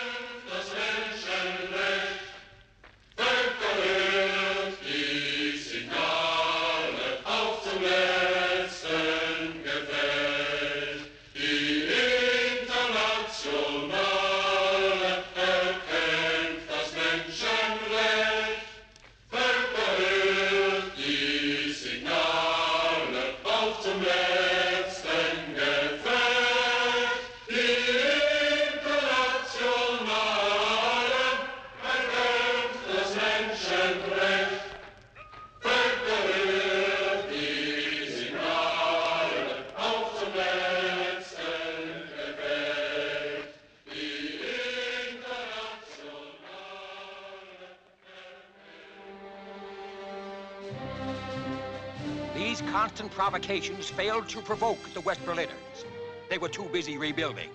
[53.11, 55.85] provocations failed to provoke the West Berliners.
[56.29, 57.49] They were too busy rebuilding.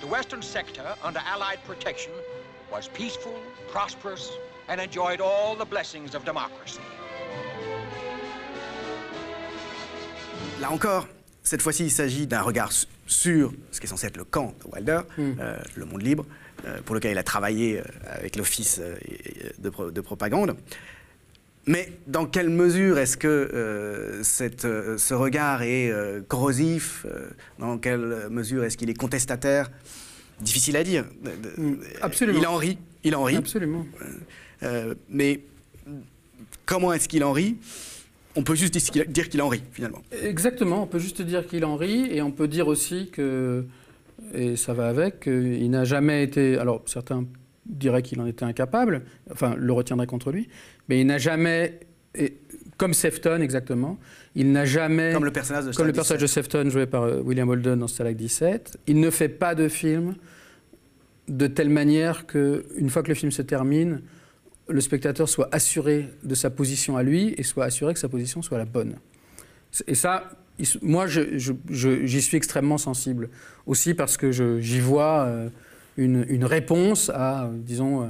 [0.00, 2.12] The Western sector, under Allied protection,
[2.70, 3.34] was peaceful,
[3.72, 4.30] prosperous,
[4.68, 6.80] and enjoyed all the blessings of democracy.
[10.60, 11.06] Là encore,
[11.42, 14.54] cette fois-ci, il s'agit d'un regard su- sur ce qui est censé être le camp
[14.64, 16.24] de Wilder, euh, le monde libre,
[16.66, 18.96] euh, pour lequel il a travaillé euh, avec l'Office euh,
[19.58, 20.56] de, pro- de propagande.
[21.66, 27.06] Mais dans quelle mesure est-ce que euh, cette, euh, ce regard est euh, corrosif
[27.58, 29.70] Dans quelle mesure est-ce qu'il est contestataire?
[30.40, 31.04] Difficile à dire.
[31.22, 32.38] De- absolument.
[32.38, 32.78] Il en rit.
[33.02, 33.36] Il en rit.
[33.36, 33.86] Absolument.
[35.08, 35.40] Mais
[36.66, 37.56] comment est-ce qu'il en rit?
[38.36, 40.02] On peut juste dire qu'il- dire qu'il en rit, finalement.
[40.22, 43.64] Exactement, on peut juste dire qu'il en rit et on peut dire aussi que,
[44.34, 46.58] et ça va avec, qu'il n'a jamais été.
[46.58, 47.24] Alors certains
[47.66, 50.48] diraient qu'il en était incapable, enfin le retiendraient contre lui,
[50.88, 51.80] mais il n'a jamais.
[52.14, 52.36] et-
[52.76, 53.98] comme Sefton exactement,
[54.34, 55.12] il n'a jamais.
[55.12, 57.86] Comme le personnage de Comme le personnage de Sefton joué par euh, William Holden dans
[57.86, 60.16] Stalag 17, il ne fait pas de film
[61.28, 64.00] de telle manière qu'une fois que le film se termine,
[64.68, 68.42] le spectateur soit assuré de sa position à lui et soit assuré que sa position
[68.42, 68.96] soit la bonne.
[69.86, 70.30] Et ça,
[70.82, 73.30] moi, j'y suis extrêmement sensible.
[73.66, 75.48] Aussi parce que j'y vois euh,
[75.96, 78.06] une, une réponse à, euh, disons, euh,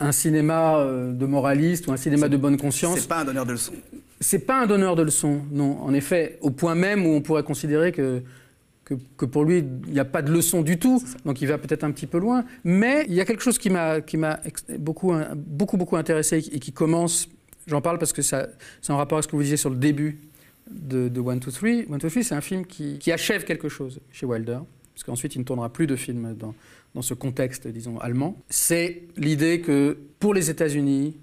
[0.00, 3.00] un cinéma euh, de moraliste ou un cinéma de bonne conscience.
[3.00, 3.72] C'est pas un donneur de leçons.
[4.20, 5.78] C'est pas un donneur de leçons, non.
[5.82, 8.22] En effet, au point même où on pourrait considérer que,
[8.84, 11.58] que, que pour lui, il n'y a pas de leçon du tout, donc il va
[11.58, 12.44] peut-être un petit peu loin.
[12.64, 13.98] Mais il y a quelque chose qui m'a
[14.78, 17.28] beaucoup, hein, beaucoup, beaucoup intéressé et qui commence,
[17.66, 18.46] j'en parle parce que c'est
[18.88, 20.18] en rapport avec ce que vous disiez sur le début
[20.70, 21.86] de, de One, Two, Three.
[21.90, 24.60] One, Two, Three, c'est un film qui, qui achève quelque chose chez Wilder,
[24.96, 28.34] parce qu'ensuite il ne tournera plus de films dans, ce contexte, disons, allemand.
[28.48, 31.18] C'est l'idée que pour les États-Unis,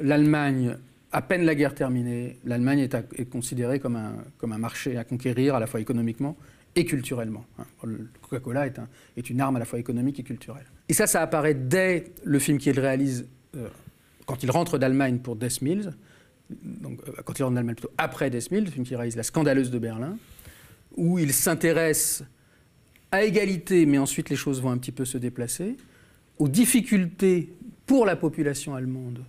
[0.00, 0.76] l'Allemagne,
[1.12, 5.68] à peine la guerre terminée, l'Allemagne est, considérée comme un, marché à conquérir, à la
[5.68, 6.36] fois économiquement
[6.74, 7.44] et culturellement.
[7.60, 7.64] hein.
[7.84, 10.66] Le Coca-Cola est, un- est une arme à la fois économique et culturelle.
[10.88, 13.68] Et ça, ça apparaît dès le film qu'il réalise euh,
[14.26, 15.62] quand il rentre d'Allemagne pour Death
[16.50, 19.70] donc, euh, quand il rentre d'Allemagne plutôt après Death le film qu'il réalise La Scandaleuse
[19.70, 20.16] de Berlin,
[20.96, 22.24] où il s'intéresse
[23.12, 25.76] à égalité, mais ensuite les choses vont un petit peu se déplacer,
[26.38, 27.50] aux difficultés
[27.86, 29.22] pour la population allemande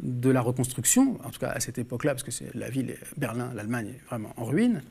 [0.00, 3.50] de la reconstruction, en tout cas à cette époque-là, parce que c'est la ville, Berlin,
[3.54, 4.82] l'Allemagne est vraiment en ruine,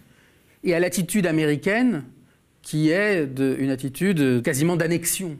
[0.64, 2.04] et à l'attitude américaine
[2.62, 5.38] qui est une attitude quasiment d'annexion.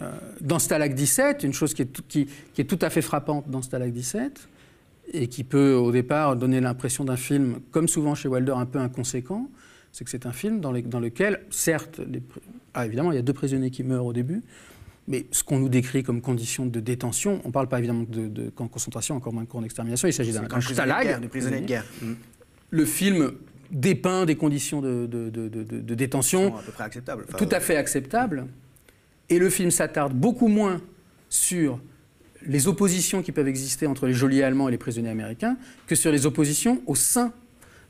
[0.00, 2.28] Euh, dans Stalag 17, une chose qui est, tout, qui
[2.58, 4.48] est tout à fait frappante dans Stalag 17,
[5.14, 8.78] et qui peut au départ donner l'impression d'un film, comme souvent chez Wilder, un peu
[8.78, 9.48] inconséquent,
[9.98, 12.22] c'est que c'est un film dans, les- dans lequel, certes, les
[12.74, 14.42] ah, évidemment, il y a deux prisonniers qui meurent au début,
[15.08, 18.28] mais ce qu'on nous décrit comme conditions de détention, on ne parle pas évidemment de,
[18.28, 21.04] de camp de concentration, encore moins de camp d'extermination, il s'agit d'un de stalag.
[21.04, 21.84] guerre, du prisonnier de guerre.
[22.00, 22.12] Mm.
[22.70, 23.32] Le film
[23.72, 27.24] dépeint des conditions de, de- de- de- de- de détention Sont à peu près acceptable.
[27.26, 28.46] Enfin, tout à fait acceptables.
[29.30, 30.80] Et le film s'attarde beaucoup moins
[31.28, 31.80] sur
[32.46, 35.56] les oppositions qui peuvent exister entre les geôliers allemands et les prisonniers américains
[35.88, 37.32] que sur les oppositions au sein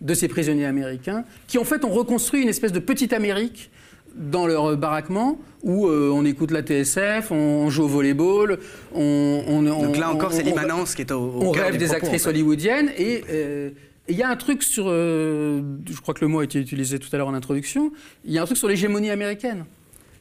[0.01, 3.71] de ces prisonniers américains qui en fait ont reconstruit une espèce de petite Amérique
[4.15, 8.59] dans leur euh, baraquement où euh, on écoute la TSF, on joue au volleyball,
[8.95, 11.87] on, on- Donc là encore, c'est l'immanence qui est au, au on cœur rêve des
[11.87, 12.31] propos, actrices en fait.
[12.31, 13.71] hollywoodiennes et euh,
[14.09, 16.99] il y a un truc sur, euh, je crois que le mot a été utilisé
[16.99, 17.93] tout à l'heure en introduction,
[18.25, 19.65] il y a un truc sur l'hégémonie américaine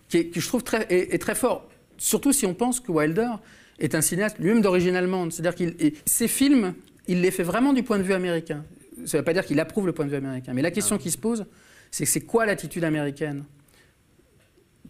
[0.10, 1.68] qui, est- qui je trouve très, est, est très fort,
[1.98, 3.30] surtout si on pense que Wilder
[3.80, 6.74] est un cinéaste lui-même d'origine allemande, c'est-à-dire qu'il ses films,
[7.08, 8.64] il les fait vraiment du point de vue américain.
[9.06, 10.98] Ça ne veut pas dire qu'il approuve le point de vue américain, mais la question
[10.98, 11.46] qui se pose,
[11.92, 13.44] c'est c'est quoi l'attitude américaine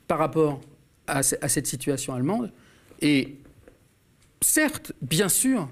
[0.07, 0.61] par rapport
[1.07, 2.51] à, ce- à cette situation allemande?
[3.01, 3.35] Et
[4.41, 5.69] certes, bien sûr,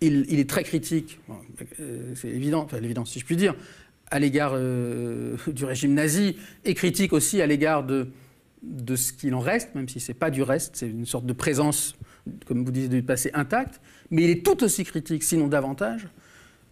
[0.00, 1.36] il, il est très critique, bon,
[1.80, 3.54] euh, c'est évident, enfin l'évident si je puis dire,
[4.10, 8.08] à l'égard euh, du régime nazi, et critique aussi à l'égard de,
[8.62, 11.24] de ce qu'il en reste, même si ce n'est pas du reste, c'est une sorte
[11.26, 11.96] de présence,
[12.46, 13.80] comme vous disiez, du passé intact,
[14.10, 16.08] mais il est tout aussi critique, sinon davantage,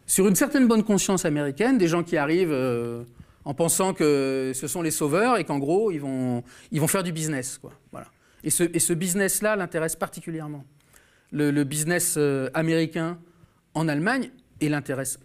[0.07, 3.05] sur une certaine bonne conscience américaine, des gens qui arrivent euh,
[3.45, 7.03] en pensant que ce sont les sauveurs et qu'en gros, ils vont, ils vont faire
[7.03, 7.59] du business.
[7.59, 7.73] Quoi.
[7.91, 8.09] Voilà.
[8.43, 10.65] Et ce, business-là l'intéresse particulièrement.
[11.33, 13.19] Le, business euh, américain
[13.73, 14.31] en Allemagne,
[14.61, 15.19] et l'intéresse,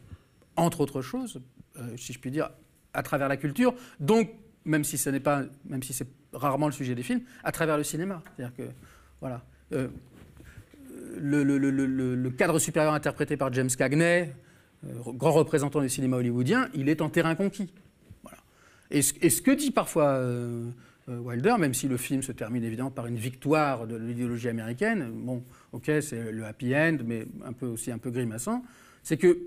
[0.56, 1.40] entre autres choses,
[1.78, 2.50] euh, si je puis dire,
[2.94, 4.32] à travers la culture, donc,
[4.66, 7.78] même si ce n'est pas, même si c'est rarement le sujet des films, à travers
[7.78, 8.24] le cinéma.
[8.36, 8.64] C'est-à-dire que,
[9.20, 9.44] voilà.
[9.70, 14.34] le, le- cadre supérieur interprété par James Cagney,
[14.84, 17.74] grand représentant du cinéma hollywoodien, il est en terrain conquis.
[18.92, 20.72] Et, ce, que dit parfois euh,
[21.10, 25.12] euh, Wilder, même si le film se termine évidemment par une victoire de l'idéologie américaine,
[25.14, 28.64] bon, ok, c'est le happy end, mais un peu aussi un peu grimaçant,
[29.04, 29.38] c'est que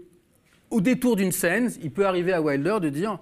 [0.71, 3.19] au détour d'une scène, il peut arriver à Wilder de dire,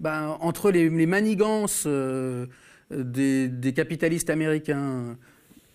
[0.00, 2.46] ben, entre les, manigances euh,
[2.90, 5.16] des, capitalistes américains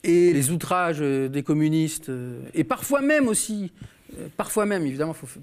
[0.03, 3.97] et les outrages euh, des communistes, euh, et parfois même aussi, euh,
[4.38, 5.39] parfois même, évidemment, il faut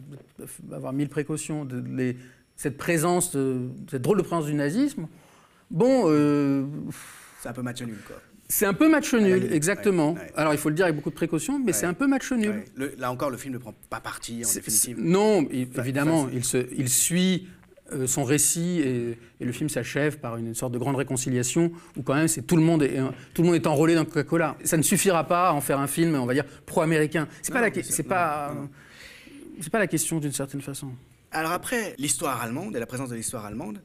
[0.75, 2.17] avoir mille précautions, de, les-
[2.57, 5.07] cette présence, de- cette drôle de présence du nazisme,
[5.71, 6.65] bon, euh,
[7.41, 8.17] C'est un peu match nul, quoi.
[8.49, 10.13] c'est un peu match nul, exactement.
[10.13, 10.33] ouais, ouais.
[10.37, 12.65] Alors il faut le dire avec beaucoup de précautions, mais c'est un peu match nul.
[12.77, 14.99] Le- là encore, le film ne prend pas parti, en définitive.
[15.01, 17.49] Non, il- évidemment, il, se- il suit
[18.07, 22.15] son récit et, et le film s'achève par une sorte de grande réconciliation où quand
[22.15, 22.99] même c'est tout le monde est
[23.35, 24.57] tout le monde est enrôlé dans Coca-Cola.
[24.65, 27.29] Ça ne suffira pas à en faire un film, on va dire pro-américain.
[27.43, 28.55] C'est pas la c'est pas
[29.61, 30.93] c'est pas la question d'une certaine façon.
[31.31, 33.83] Alors après, l'histoire allemande et la présence de l'histoire allemande,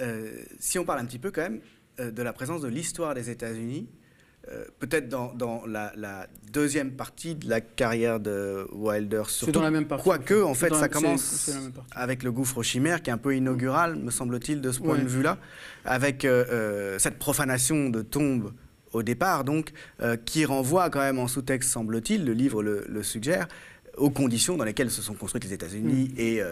[0.00, 1.60] euh, si on parle un petit peu quand même
[2.00, 3.88] euh, de la présence de l'histoire des États-Unis,
[4.50, 9.52] euh, peut-être dans, dans la, la deuxième partie de la carrière de Wilder, surtout.
[9.52, 11.52] dans la même partie, Quoique, en C'est fait, ça c'est- commence c'est
[11.92, 14.96] avec le gouffre aux chimères, qui est un peu inaugural, me semble-t-il, de ce point
[14.96, 15.02] Ouais.
[15.02, 15.38] de vue-là,
[15.84, 18.52] avec euh, euh, cette profanation de tombes
[18.92, 19.70] au départ, donc,
[20.26, 23.48] qui renvoie quand même en sous-texte, semble-t-il, le livre le, le suggère,
[23.96, 26.18] aux conditions dans lesquelles se sont construites les États-Unis Mm.
[26.20, 26.42] et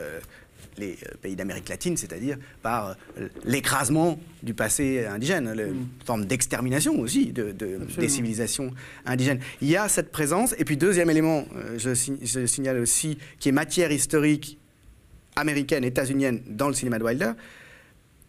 [0.80, 6.24] les euh, pays d'Amérique latine, c'est-à-dire par euh, l'écrasement du passé indigène, le- une forme
[6.24, 8.72] d'extermination aussi de, de- des civilisations
[9.06, 9.38] indigènes.
[9.62, 10.54] Il y a cette présence.
[10.58, 11.90] Et puis, deuxième élément, euh, je,
[12.22, 14.58] je signale aussi, qui est matière historique
[15.36, 17.32] américaine, états-unienne dans le cinéma de Wilder,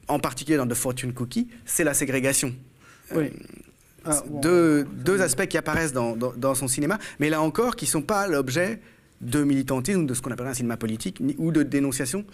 [0.08, 2.54] en particulier dans The Fortune Cookie, c'est la ségrégation.
[3.16, 3.30] Oui.
[4.04, 7.86] Ah, deux, deux aspects qui apparaissent dans, dans- dans son cinéma, mais là encore, qui
[7.86, 8.80] ne sont pas l'objet
[9.22, 12.26] de militantisme, de ce qu'on appellerait un cinéma politique, ou de dénonciation,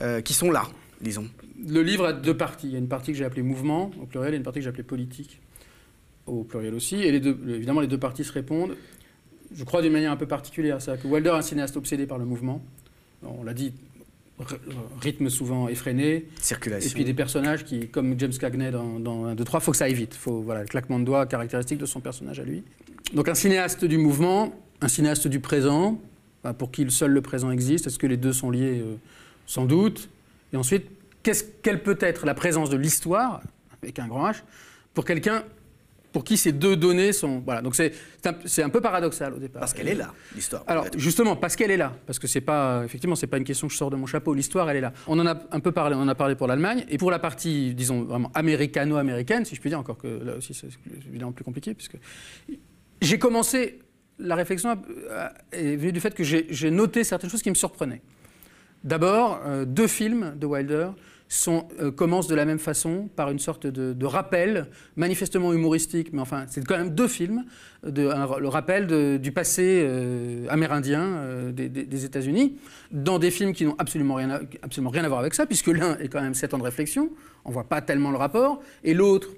[0.00, 0.64] euh, qui sont là,
[1.00, 1.28] disons.
[1.66, 2.68] Le livre a deux parties.
[2.68, 4.64] Il y a une partie que j'ai appelée mouvement au pluriel et une partie que
[4.64, 5.40] j'ai appelée politique
[6.26, 6.96] au pluriel aussi.
[6.96, 8.76] Et les deux, évidemment, les deux parties se répondent.
[9.54, 10.80] Je crois d'une manière un peu particulière.
[10.80, 12.62] C'est-à-dire que Wilder est un cinéaste obsédé par le mouvement.
[13.22, 13.72] On l'a dit,
[15.00, 16.08] rythme souvent effréné.
[16.08, 16.90] Et Circulation.
[16.94, 19.76] puis des personnages qui, comme James Cagney dans, dans 1, 2, 3, il faut que
[19.76, 20.14] ça aille vite.
[20.14, 22.62] Faut, voilà, le claquement de doigts caractéristique de son personnage à lui.
[23.14, 26.00] Donc un cinéaste du mouvement, un cinéaste du présent,
[26.58, 27.86] pour qui seul le présent existe.
[27.86, 28.96] Est-ce que les deux sont liés euh,
[29.46, 30.08] Sans doute.
[30.52, 30.86] Et ensuite,
[31.62, 33.42] quelle peut être la présence de l'histoire,
[33.82, 34.42] avec un grand H,
[34.94, 35.44] pour quelqu'un
[36.12, 37.40] pour qui ces deux données sont...
[37.44, 37.92] Voilà, donc c'est
[38.24, 39.60] un, un peu paradoxal au départ.
[39.60, 40.64] Parce qu'elle est là, l'histoire.
[40.66, 43.66] Alors justement, parce qu'elle est là, parce que c'est pas effectivement c'est pas une question
[43.66, 44.34] que je sors de mon chapeau.
[44.34, 44.92] L'histoire, elle est là.
[45.06, 47.18] On en a un peu parlé, on en a parlé pour l'Allemagne et pour la
[47.18, 50.68] partie, disons vraiment américano-américaine, si je puis dire, encore que là aussi c'est
[51.08, 51.98] évidemment plus compliqué, puisque
[53.02, 53.78] j'ai commencé
[54.18, 54.76] la réflexion
[55.10, 58.02] euh, est venue du fait que j'ai noté certaines choses qui me surprenaient.
[58.84, 60.90] D'abord, euh, deux films de Wilder
[61.48, 64.66] euh, commencent de la même façon, par une sorte de, rappel,
[64.96, 67.44] manifestement humoristique, mais enfin, c'est quand même deux films,
[67.82, 69.86] le rappel du passé
[70.48, 72.56] amérindien des États-Unis,
[72.90, 75.68] dans des films qui n'ont absolument rien, à, absolument rien à voir avec ça, puisque
[75.68, 77.10] l'un est quand même sept ans de réflexion,
[77.44, 79.28] on ne voit pas tellement le rapport, et l'autre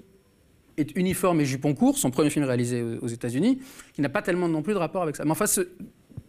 [0.77, 3.59] est uniforme et jupon court, son premier film réalisé aux États-Unis,
[3.93, 5.25] qui n'a pas tellement non plus de rapport avec ça.
[5.25, 5.67] Mais enfin, ce-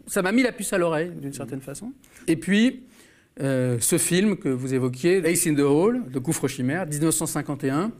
[0.06, 1.92] ça m'a mis la puce à l'oreille, d'une certaine façon.
[2.26, 2.82] Et puis,
[3.40, 7.92] euh, ce film que vous évoquiez, Ace in the Hole, de Gouffre Chimère, 1951,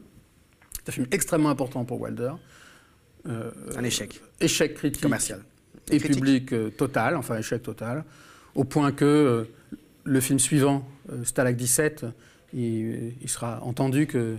[0.84, 2.32] c'est un film extrêmement important pour Wilder.
[3.28, 5.44] Euh, Un échec échec critique commercial.
[5.92, 6.16] et Critique.
[6.16, 8.04] public euh, total, enfin échec total,
[8.56, 9.44] au point que euh,
[10.04, 10.84] le film suivant,
[11.22, 12.04] Stalag 17,
[12.52, 14.38] il, il sera entendu que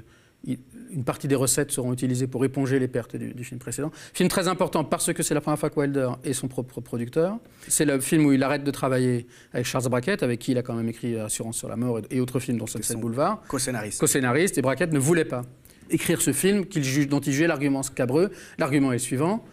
[0.93, 3.91] une partie des recettes seront utilisées pour éponger les pertes du, du film précédent.
[4.13, 7.37] Film très important parce que c'est la première fois que Wilder est son propre producteur.
[7.67, 10.61] C'est le film où il arrête de travailler avec Charles Brackett, avec qui il a
[10.61, 13.99] quand même écrit Assurance sur la mort et, et autres films dont Sunset Boulevard Co-scénariste.
[13.99, 15.43] co-scénariste, et Brackett ne voulait pas
[15.89, 18.31] écrire ce film qu'il juge, dont il jugeait l'argument scabreux.
[18.57, 19.45] L'argument est le suivant.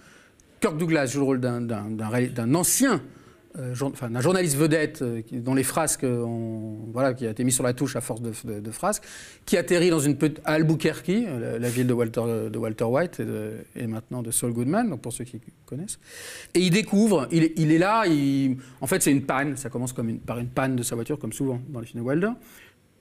[0.61, 3.03] Kirk Douglas joue le rôle d'un ancien,
[3.59, 3.75] euh,
[4.09, 7.97] d'un journaliste vedette euh, dont les frasques, ont, qui a été mis sur la touche
[7.97, 9.03] à force de, de- frasques,
[9.45, 13.21] qui atterrit dans une à Albuquerque, euh, la, ville de Walter, de Walter White
[13.75, 15.99] et, maintenant de Saul Goodman, donc pour ceux qui connaissent.
[16.55, 18.05] Et il découvre, il, est- là,
[18.81, 21.33] en fait c'est une panne, ça commence comme par une panne de sa voiture, comme
[21.33, 22.31] souvent dans les films de Wilder.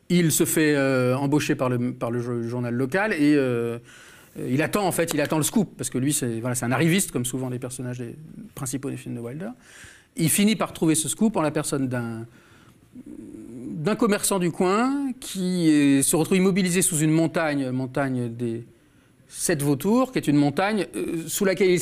[0.10, 0.76] Il se fait
[1.14, 3.38] embaucher par le, journal local et
[4.47, 7.26] il attend en fait, il attend le scoop parce que lui c'est un arriviste comme
[7.26, 8.02] souvent les personnages
[8.56, 9.50] principaux des films de Wilder.
[10.20, 12.26] Il finit par trouver ce scoop en la personne d'un
[13.95, 18.65] commerçant du coin qui se retrouve immobilisé sous une montagne, montagne des
[19.32, 21.80] Sept Vautours, qui est une montagne euh, sous laquelle il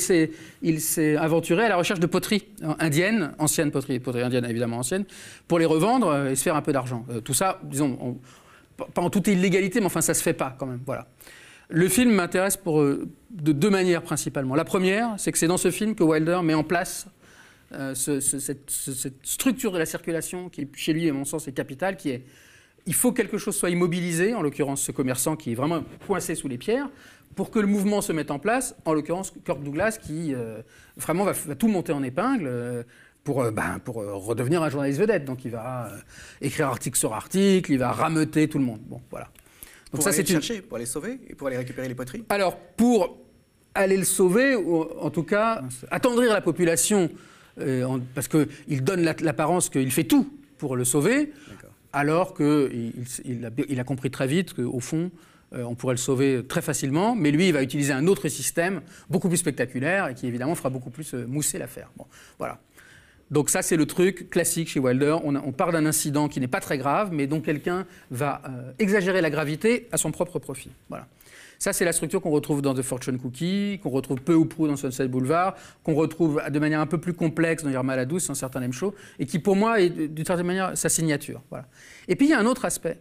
[0.80, 2.44] s'est, aventuré à la recherche de poteries
[2.78, 5.06] indiennes, anciennes poteries, poteries indiennes évidemment anciennes,
[5.48, 7.06] pour les revendre euh, et se faire un peu d'argent.
[7.10, 8.16] Euh, tout ça, disons, on-
[8.76, 10.80] pas- en toute illégalité, mais enfin ça se fait pas quand même.
[10.84, 11.06] Voilà.
[11.70, 14.54] Le film m'intéresse pour, de deux manières principalement.
[14.54, 17.06] La première, c'est que c'est dans ce film que Wilder met en place
[17.72, 21.24] euh, ce- ce- cette, ce- cette structure de la circulation qui, chez lui, à mon
[21.24, 22.24] sens, est capitale, qui est
[22.86, 26.34] il faut que quelque chose soit immobilisé, en l'occurrence ce commerçant qui est vraiment coincé
[26.34, 26.88] sous les pierres,
[27.36, 30.62] pour que le mouvement se mette en place, en l'occurrence Kirk Douglas qui euh,
[30.96, 32.46] vraiment va, va tout monter en épingle.
[32.46, 32.82] euh,
[33.24, 35.26] pour, euh, ben, pour redevenir un journaliste vedette.
[35.26, 35.98] Donc il va euh,
[36.40, 38.80] écrire article sur article, il va rameuter tout le monde.
[38.86, 39.26] Bon, voilà.
[39.26, 42.24] Donc Pour ça, c'est une, chercher, pour aller sauver et pour aller récupérer les poteries.
[42.30, 43.18] alors, pour
[43.74, 47.10] aller le sauver, ou en tout cas, attendrir la population,
[47.60, 50.28] euh, parce qu'il donne la- l'apparence qu'il fait tout
[50.58, 51.32] pour le sauver,
[51.92, 52.92] alors qu'il
[53.24, 55.10] il a, il a compris très vite qu'au fond,
[55.54, 58.82] euh, on pourrait le sauver très facilement, mais lui, il va utiliser un autre système,
[59.08, 61.90] beaucoup plus spectaculaire, et qui évidemment fera beaucoup plus euh, mousser l'affaire.
[61.96, 62.04] Bon,
[62.38, 62.58] voilà.
[63.30, 65.16] Donc ça, c'est le truc classique chez Wilder.
[65.22, 68.42] On, a- on part d'un incident qui n'est pas très grave, mais dont quelqu'un va
[68.46, 70.70] euh, exagérer la gravité à son propre profit.
[70.88, 71.06] Voilà.
[71.58, 74.68] Ça, c'est la structure qu'on retrouve dans The Fortune Cookie, qu'on retrouve peu ou prou
[74.68, 78.28] dans Sunset Boulevard, qu'on retrouve de manière un peu plus complexe dans Irma la Douce,
[78.28, 81.42] dans certains M Show, et qui, pour moi, est d'une certaine manière sa signature.
[82.06, 83.00] Et puis, il y a un autre aspect.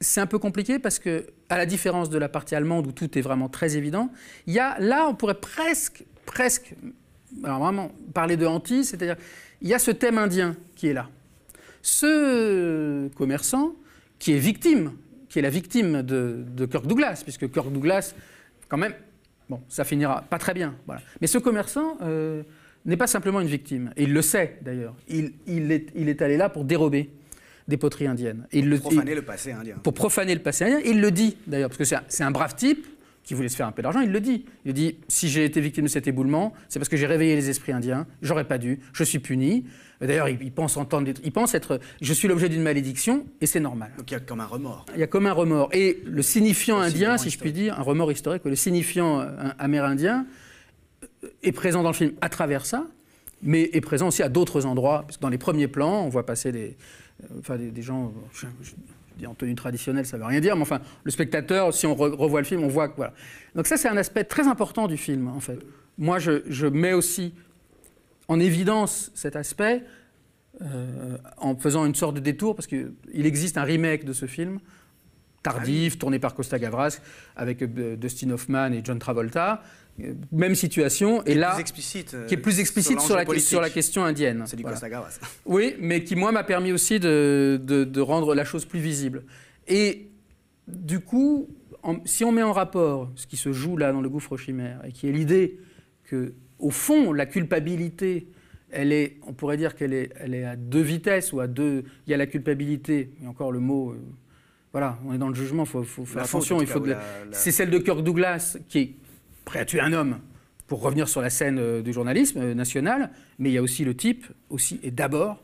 [0.00, 3.18] C'est un peu compliqué parce que, à la différence de la partie allemande où tout
[3.18, 4.10] est vraiment très évident,
[4.46, 6.74] il y a là, on pourrait presque, presque,
[7.44, 9.16] alors vraiment parler de hantis, c'est-à-dire,
[9.60, 11.08] il y a ce thème indien qui est là.
[11.82, 13.74] Ce commerçant
[14.18, 14.92] qui est victime,
[15.36, 18.14] qui est la victime de, de Kirk Douglas, puisque Kirk Douglas,
[18.70, 18.94] quand même,
[19.50, 20.74] bon, ça finira pas très bien.
[20.86, 21.02] Voilà.
[21.20, 22.42] Mais ce commerçant euh,
[22.86, 24.94] n'est pas simplement une victime, et il le sait d'ailleurs.
[25.08, 27.10] Il, il est, il est allé là pour dérober
[27.68, 28.46] des poteries indiennes.
[28.50, 29.76] Et il le, Profaner il- le passé indien.
[29.82, 30.80] pour profaner le passé indien.
[30.86, 32.86] Il le dit d'ailleurs, parce que c'est un, c'est un brave type
[33.26, 34.46] qui voulait se faire un peu d'argent, il le dit.
[34.64, 37.50] Il dit si j'ai été victime de cet éboulement, c'est parce que j'ai réveillé les
[37.50, 39.64] esprits indiens, j'aurais pas dû, je suis puni.
[40.00, 43.60] D'ailleurs, il, il pense entendre, il pense être, je suis l'objet d'une malédiction et c'est
[43.60, 43.90] normal.
[43.98, 44.86] Donc il y a comme un remords.
[44.94, 45.70] Il y a comme un remords.
[45.72, 50.24] Et le signifiant indien, si je puis dire, un remords historique, le signifiant euh, amérindien
[51.02, 52.86] euh, est présent dans le film à travers ça,
[53.42, 55.02] mais est présent aussi à d'autres endroits.
[55.02, 56.76] Parce que dans les premiers plans, on voit passer des,
[57.24, 58.72] euh, enfin, des, des gens, je, je-
[59.24, 62.14] en tenue traditionnelle, ça ne veut rien dire, mais enfin, le spectateur, si on re-
[62.14, 63.14] revoit le film, on voit que voilà.
[63.54, 65.58] Donc ça, c'est un aspect très important du film, en fait.
[65.96, 67.32] Moi, je, je mets aussi
[68.28, 69.84] en évidence cet aspect
[70.60, 74.58] euh, en faisant une sorte de détour, parce qu'il existe un remake de ce film,
[75.42, 77.00] tardif, tourné par Costa Gavras,
[77.36, 79.62] avec euh, Dustin Hoffman et John Travolta.
[80.00, 82.12] Euh, Même situation, et là, plus explicite.
[82.14, 84.42] euh, qui est plus explicite sur, la, l'enjeu sur la question indienne.
[84.46, 84.74] C'est du Voilà.
[84.74, 85.18] Costa Gavras.
[85.46, 89.24] Oui, mais qui, moi, m'a permis aussi de, de- de rendre la chose plus visible.
[89.66, 90.08] Et
[90.68, 91.48] du coup,
[91.82, 94.80] en- si on met en rapport ce qui se joue là dans le gouffre chimère,
[94.84, 95.58] et qui est l'idée
[96.04, 98.28] que, au fond, la culpabilité,
[98.70, 101.84] elle est, on pourrait dire qu'elle est, elle est à deux vitesses, ou à deux.
[102.06, 103.92] Il y a la culpabilité, et encore le mot.
[103.92, 103.96] euh,
[104.72, 106.58] voilà, on est dans le jugement, il faut, faut faire La attention.
[106.58, 107.00] en Il faut de la- la-
[107.30, 108.94] la- C'est celle de Kirk Douglas qui est
[109.46, 110.18] prêt à tuer un homme
[110.66, 113.84] pour revenir sur la scène euh, du journalisme euh, national, mais il y a aussi
[113.84, 115.42] le type, aussi et d'abord,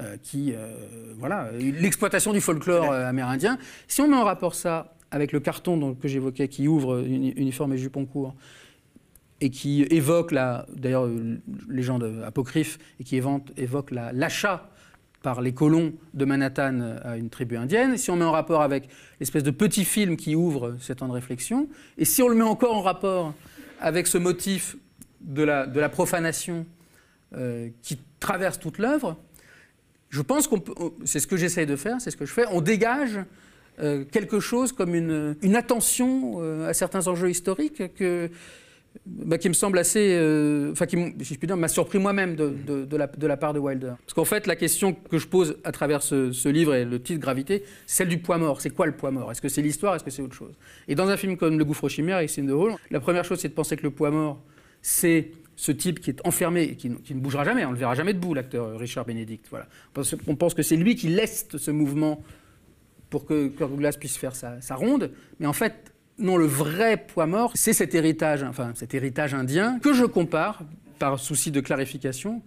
[0.00, 0.54] euh, qui,
[1.18, 3.58] voilà, l'exploitation du folklore amérindien.
[3.86, 7.34] Si on met en rapport ça avec le carton dont- que j'évoquais, qui ouvre uni-
[7.36, 8.34] uniforme et jupon court,
[9.42, 10.32] et qui évoque
[10.74, 11.06] d'ailleurs,
[11.68, 14.70] légende apocryphe, et qui évoque la- l'achat
[15.22, 18.62] par les colons de Manhattan euh, à une tribu indienne, si on met en rapport
[18.62, 18.88] avec
[19.20, 21.68] l'espèce de petit film qui ouvre ces temps de réflexion,
[21.98, 23.34] et si on le met encore en rapport
[23.80, 24.76] avec ce motif
[25.20, 26.66] de la, profanation
[27.34, 29.16] euh, qui traverse toute l'œuvre,
[30.10, 30.62] je pense qu'on
[31.04, 33.20] c'est ce que j'essaye de faire, c'est ce que je fais, on dégage
[33.80, 38.28] euh, quelque chose comme une, attention euh, à certains enjeux historiques que,
[39.06, 42.96] bah, qui me semble assez, euh, enfin qui, m'ont- si je m'a surpris moi-même de,
[43.26, 43.94] la, part de Wilder.
[44.00, 47.20] Parce qu'en fait, la question que je pose à travers ce, livre et le titre
[47.20, 48.60] Gravité, c'est celle du poids mort.
[48.60, 49.30] C'est quoi le poids mort?
[49.32, 49.94] Est-ce que c'est l'histoire?
[49.96, 50.54] Est-ce que c'est autre chose?
[50.88, 53.40] Et dans un film comme Le Gouffre chimère et in the Hall, la première chose,
[53.40, 54.40] c'est de penser que le poids mort,
[54.82, 57.64] c'est ce type qui est enfermé et qui, ne- qui bougera jamais.
[57.64, 59.46] On le verra jamais debout, l'acteur euh, Richard Benedict.
[59.50, 59.66] Voilà.
[60.26, 62.22] Qu'on pense que c'est lui qui laisse ce mouvement
[63.10, 65.10] pour que Kirk Douglas puisse faire sa ronde.
[65.38, 65.91] Mais en fait,
[66.22, 70.62] non, le vrai poids mort, c'est cet héritage, enfin cet héritage indien que je compare,
[70.98, 72.42] par souci de clarification.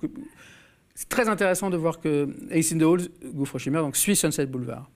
[0.95, 4.89] C'est très intéressant de voir que Ace in the Gouffre chimère, donc suit Sunset Boulevard.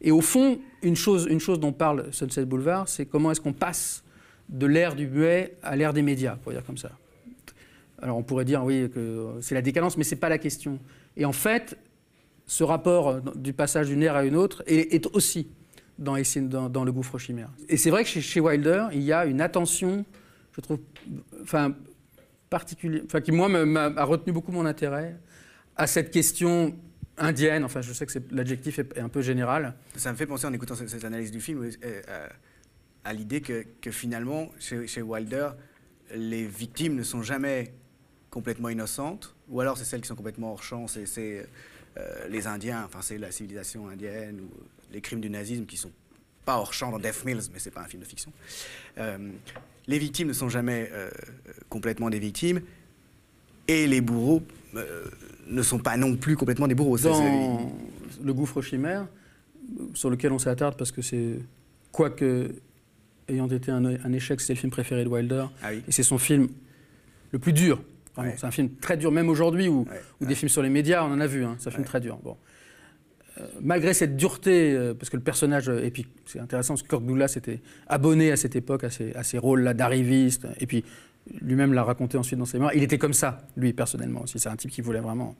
[0.00, 3.52] Et au fond, une chose, une chose dont parle Sunset Boulevard, c'est comment est-ce qu'on
[3.52, 4.02] passe
[4.48, 6.90] de l'ère du muet à l'ère des médias, pour dire comme ça.
[8.00, 10.78] Alors on pourrait dire oui que c'est la décadence, mais c'est pas la question.
[11.18, 11.76] Et en fait,
[12.46, 15.48] ce rapport euh, du passage d'une ère à une autre est aussi
[15.98, 17.50] dans, le gouffre chimère.
[17.68, 20.04] Et c'est vrai que chez, Wilder, il y a une attention,
[20.52, 20.78] je trouve,
[21.42, 21.74] enfin
[22.50, 25.16] particulière, enfin qui moi m'a retenu beaucoup mon intérêt
[25.76, 26.76] à cette question
[27.16, 27.64] indienne.
[27.64, 29.74] Enfin, je sais que l'adjectif est, un peu général.
[29.96, 32.28] Ça me fait penser en écoutant cette, analyse du film euh, euh,
[33.04, 35.50] à l'idée que, finalement, chez, Wilder,
[36.14, 37.74] les victimes ne sont jamais
[38.30, 41.46] complètement innocentes, ou alors c'est celles qui sont complètement hors champ, c'est
[41.98, 44.40] euh, les Indiens, enfin c'est la civilisation indienne,
[44.92, 45.90] les crimes du nazisme qui sont
[46.44, 48.32] pas hors champ dans Death Mills, mais c'est pas un film de fiction.
[48.98, 49.18] Euh,
[49.86, 51.10] les victimes ne sont jamais euh,
[51.68, 52.60] complètement des victimes,
[53.68, 54.42] et les bourreaux
[54.74, 55.04] euh,
[55.46, 56.98] ne sont pas non plus complètement des bourreaux.
[56.98, 57.72] Dans
[58.22, 59.06] Le gouffre chimère,
[59.94, 61.38] sur lequel on s'attarde parce que c'est,
[61.92, 62.50] quoique
[63.28, 65.82] ayant été un, un échec, c'est le film préféré de Wilder, Ah oui.
[65.86, 66.48] et c'est son film
[67.30, 67.80] le plus dur.
[68.18, 68.34] Ouais.
[68.36, 70.28] C'est un film très dur, même aujourd'hui, où, Ouais, où ouais.
[70.28, 72.18] des films sur les médias, on en a vu, hein, c'est un film très dur.
[72.22, 72.36] Bon.
[73.40, 76.82] Euh, malgré cette dureté, euh, parce que le personnage, euh, et puis c'est intéressant, parce
[76.82, 80.66] que Kirk Douglas était abonné à cette époque à ces, à ces rôles-là d'arriviste, et
[80.66, 80.84] puis
[81.40, 82.74] lui-même l'a raconté ensuite dans ses mémoires.
[82.74, 84.38] Il était comme ça, lui, personnellement aussi.
[84.38, 85.34] C'est un type qui voulait vraiment,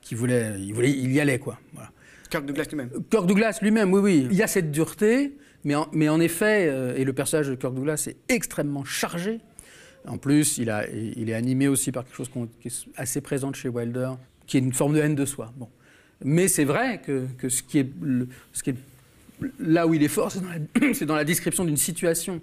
[0.00, 1.58] qui voulait, il voulait, il y allait, quoi.
[1.72, 1.90] Voilà.
[2.30, 2.90] Kirk Douglas lui-même.
[3.10, 4.28] Kirk Douglas lui-même, oui, oui.
[4.30, 6.66] Il y a cette dureté, mais en, mais en effet,
[6.96, 9.40] et le personnage de Kirk Douglas est extrêmement chargé.
[10.06, 13.52] En plus, il, a, il est animé aussi par quelque chose qui est assez présent
[13.52, 14.12] chez Wilder,
[14.46, 15.52] qui est une forme de haine de soi.
[15.56, 15.68] Bon.
[16.24, 17.88] Mais c'est vrai que, ce, qui est
[19.58, 20.32] là où il est fort,
[20.94, 22.40] c'est dans la, description d'une situation.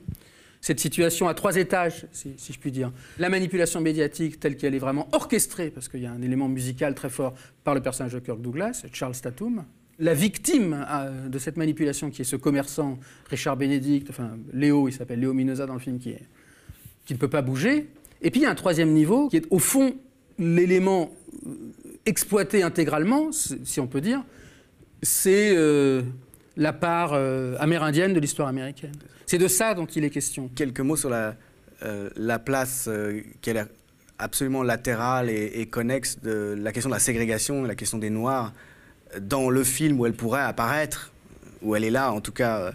[0.62, 2.92] Cette situation à trois étages, si, je puis dire.
[3.18, 6.96] La manipulation médiatique telle qu'elle est vraiment orchestrée, parce qu'il y a un élément musical
[6.96, 7.34] très fort
[7.64, 9.64] par le personnage de Kirk Douglas, Charles Tatum.
[10.00, 13.00] La victime euh, de cette manipulation, qui est ce commerçant,
[13.30, 16.16] Richard Benedict, enfin Léo, il s'appelle Léo Minosa dans le film, qui,
[17.10, 17.88] ne peut pas bouger.
[18.22, 19.96] Et puis il y a un troisième niveau, qui est au fond
[20.38, 21.12] l'élément
[22.10, 24.24] euh, exploité intégralement, si on peut dire,
[25.02, 26.02] c'est euh,
[26.58, 28.96] la part euh, amérindienne de l'histoire américaine.
[29.26, 30.50] C'est de ça dont il est question.
[30.56, 31.36] Quelques mots sur la,
[31.84, 32.90] euh, la place
[33.42, 33.66] qui est
[34.18, 38.54] absolument latérale et, et connexe de la question de la ségrégation la question des Noirs
[39.22, 41.12] dans le film où elle pourrait apparaître,
[41.62, 42.74] où elle est là en tout cas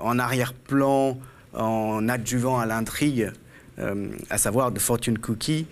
[0.00, 1.18] en arrière-plan,
[1.54, 3.30] en adjuvant à l'intrigue,
[3.78, 5.66] à savoir de Fortune Cookie,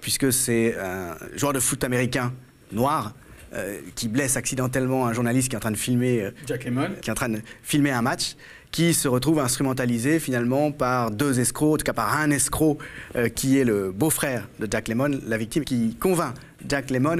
[0.00, 2.32] puisque c'est un joueur de foot américain
[2.72, 3.14] noir
[3.54, 6.88] euh, qui blesse accidentellement un journaliste qui est en train de filmer euh, Jack Lemmon.
[7.02, 8.36] qui est en train de filmer un match,
[8.70, 12.78] qui se retrouve instrumentalisé finalement par deux escrocs, en tout cas par un escroc
[13.16, 16.34] euh, qui est le beau-frère de Jack Lemmon, la victime, qui convainc
[16.66, 17.18] Jack Lemmon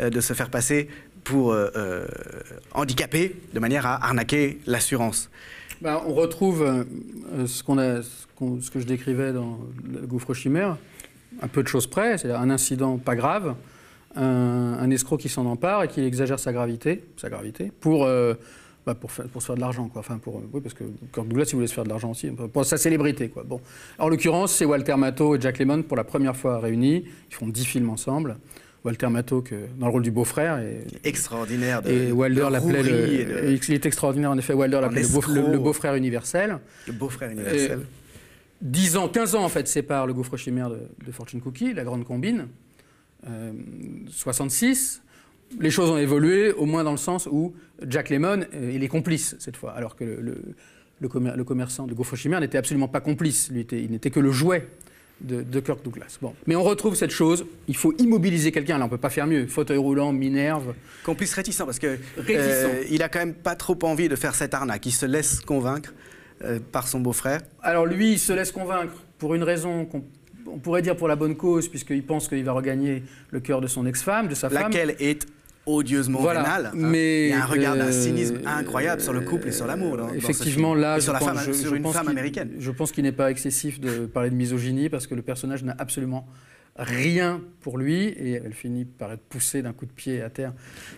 [0.00, 0.88] euh, de se faire passer
[1.24, 1.56] pour
[2.74, 5.30] handicapé de manière à arnaquer l'assurance.
[5.80, 6.84] Ben, on retrouve
[7.46, 9.58] ce, qu'on a, ce, qu'on- ce que je décrivais dans
[9.90, 10.76] le gouffre chimère,
[11.42, 13.54] un peu de choses près, c'est-à-dire un incident pas grave,
[14.16, 14.22] un,
[14.80, 18.34] un escroc qui s'en empare et qui exagère sa gravité, sa gravité pour, euh,
[18.86, 19.88] bah, pour, faire- pour se faire de l'argent.
[19.88, 20.00] Quoi.
[20.00, 22.64] Enfin, pour, oui, parce que Kirk Douglas, il voulait se faire de l'argent aussi, pour
[22.64, 23.28] sa célébrité.
[23.28, 23.42] Quoi.
[23.42, 23.60] Bon.
[23.98, 27.04] En l'occurrence, c'est Walter Matthau et Jack Lemmon pour la première fois réunis.
[27.30, 28.36] Ils font dix films ensemble.
[28.84, 32.82] Walter Matthau que, dans le rôle du beau-frère et, Extraordinaire de, et Wilder de l'appelait
[32.82, 34.52] le, il est extraordinaire en effet.
[34.52, 36.58] Wilder l'appelait le, beau- le beau-frère universel.
[36.86, 37.80] le beau-frère universel.
[38.64, 41.84] 10 ans, 15 ans en fait séparent le gouffre chimère de, de Fortune Cookie, la
[41.84, 42.48] grande combine.
[43.28, 43.52] Euh,
[44.08, 45.02] 66.
[45.60, 47.54] Les choses ont évolué, au moins dans le sens où
[47.86, 50.42] Jack Lemmon, euh, il est complice cette fois, alors que le, le-
[51.00, 53.50] le commer- le commerçant de gouffre chimère n'était absolument pas complice.
[53.50, 54.66] Lui était- il n'était que le jouet
[55.20, 56.18] de, de Kirk Douglas.
[56.22, 56.34] Bon.
[56.46, 59.26] Mais on retrouve cette chose, il faut immobiliser quelqu'un, là on ne peut pas faire
[59.26, 59.46] mieux.
[59.46, 60.74] Fauteuil roulant, Minerve.
[61.04, 61.98] Complice réticent parce que
[62.30, 64.86] euh, il a quand même pas trop envie de faire cette arnaque.
[64.86, 65.92] Il se laisse convaincre
[66.42, 67.40] euh, par son beau-frère.
[67.62, 70.04] Alors lui, il se laisse convaincre pour une raison qu'on
[70.46, 73.66] on pourrait dire pour la bonne cause, puisqu'il pense qu'il va regagner le cœur de
[73.66, 74.64] son ex-femme, de sa femme.
[74.64, 75.26] laquelle est
[75.66, 76.70] odieusement Voilà, hein.
[76.74, 79.66] mais, il y a un regard d'un euh, cynisme incroyable sur le couple et sur
[79.66, 79.98] l'amour.
[80.14, 82.50] Effectivement, là, sur, la pense, femme, je- sur je une femme qu'il- américaine.
[82.58, 85.74] Je pense qu'il n'est pas excessif de parler de misogynie parce que le personnage n'a
[85.78, 86.26] absolument
[86.76, 90.52] rien pour lui et elle finit par être poussée d'un coup de pied à terre.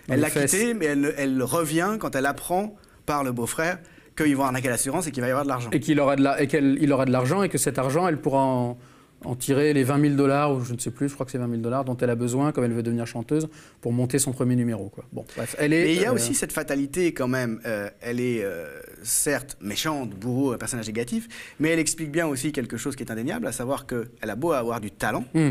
[0.09, 3.79] Elle l'a quitté, mais elle, elle revient quand elle apprend par le beau-frère
[4.17, 5.71] qu'ils vont arnaquer l'assurance et qu'il va y avoir de l'argent.
[5.73, 8.09] et qu'il aura de la- et qu'elle- il aura de l'argent et que cet argent,
[8.09, 8.79] elle pourra en,
[9.25, 11.39] en tirer les 20 000 dollars ou je ne sais plus, je crois que c'est
[11.39, 13.49] 20 000 dollars dont elle a besoin comme elle veut devenir chanteuse
[13.81, 14.89] pour monter son premier numéro.
[14.89, 15.05] Quoi.
[15.13, 15.85] Bon, bref, elle est.
[15.85, 17.61] Mais il y a euh, aussi cette fatalité quand même.
[17.67, 18.67] euh, elle est euh,
[19.03, 21.29] certes méchante, bourreau, un personnage négatif,
[21.61, 24.53] mais elle explique bien aussi quelque chose qui est indéniable, à savoir qu'elle a beau
[24.53, 25.51] avoir du talent, hmm.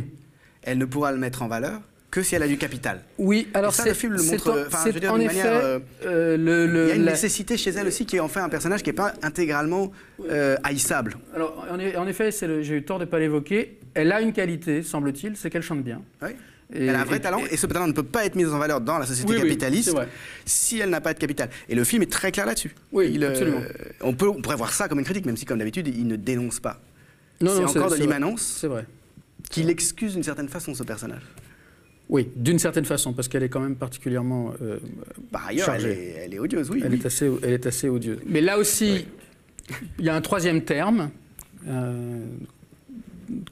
[0.64, 1.82] elle ne pourra le mettre en valeur
[2.16, 3.02] que si elle a du capital.
[3.18, 5.12] Oui, alors ça, c'est le film le c'est montre, en- enfin, c'est je veux dire,
[5.14, 7.72] en d'une effet manière, euh, euh, le, le- Il y a une la- nécessité chez
[7.72, 9.92] elle aussi qui en fait un personnage qui n'est pas intégralement
[10.30, 11.18] euh, haïssable.
[11.36, 13.78] Alors, en, en effet, j'ai eu tort de ne pas l'évoquer.
[13.94, 16.02] Elle a une qualité, semble-t-il, c'est qu'elle chante bien.
[16.22, 16.30] Oui.
[16.74, 18.46] Et- elle a un vrai et- talent et ce talent ne peut pas être mis
[18.46, 19.94] en valeur dans la société Oui, capitaliste
[20.46, 21.50] si elle n'a pas de capital.
[21.68, 22.74] Et le film est très clair là-dessus.
[22.94, 23.62] Oui, Il, euh, absolument.
[24.02, 26.16] on, peut, on pourrait voir ça comme une critique, même si comme d'habitude il ne
[26.16, 26.80] dénonce pas.
[27.42, 28.86] Non, c'est non, encore de l'immanence C'est vrai.
[29.52, 31.22] qui l'excuse d'une certaine façon, ce personnage.
[32.10, 34.54] Oui, d'une certaine façon, parce qu'elle est quand même particulièrement.
[34.62, 34.78] euh,
[35.32, 35.92] Par ailleurs, elle Chargée.
[35.94, 36.82] est, elle est odieuse, oui.
[36.84, 37.00] elle, oui.
[37.02, 38.20] est assez, elle est assez odieuse.
[38.28, 39.06] Mais là aussi,
[39.98, 41.10] il y a un troisième terme
[41.68, 42.24] euh,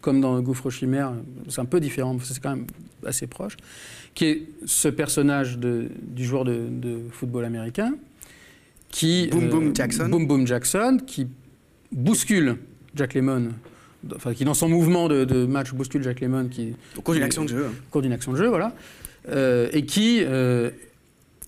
[0.01, 1.13] comme dans Gouffre Chimère,
[1.49, 2.67] c'est un peu différent, mais c'est quand même
[3.05, 3.57] assez proche,
[4.13, 7.95] qui est ce personnage de- du joueur de, de football américain
[8.89, 9.27] qui...
[9.31, 10.07] Boom Boom Jackson.
[10.09, 11.27] Boom Boom Jackson, qui
[11.91, 12.57] bouscule
[12.95, 13.49] Jack Lemmon,
[14.15, 17.23] enfin qui dans son mouvement de, de match bouscule Jack Lemmon, qui, Au cours d'une
[17.23, 17.65] action de jeu.
[17.67, 17.73] hein.
[17.87, 18.73] au cours d'une action de jeu, voilà,
[19.29, 20.71] euh, et, qui, euh,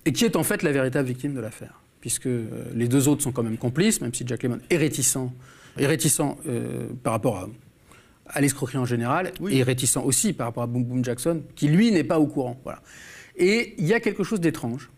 [0.05, 3.21] et qui est en fait la véritable victime de l'affaire, puisque euh, les deux autres
[3.23, 5.17] sont quand même complices, même si Jack Lemmon est réticent,
[5.77, 7.49] est réticent euh, par rapport à,
[8.27, 11.91] à l'escroquerie en général, et réticent aussi par rapport à Boom Boom Jackson, qui lui
[11.91, 12.59] n'est pas au courant.
[12.63, 12.81] Voilà.
[13.37, 14.89] Et il y a quelque chose d'étrange,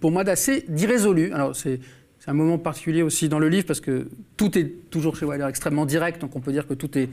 [0.00, 1.32] pour moi d'assez d'irrésolu.
[1.32, 1.80] Alors c'est
[2.24, 5.44] c'est un moment particulier aussi dans le livre parce que tout est toujours chez Wilder
[5.46, 7.10] extrêmement direct, donc on peut dire que tout est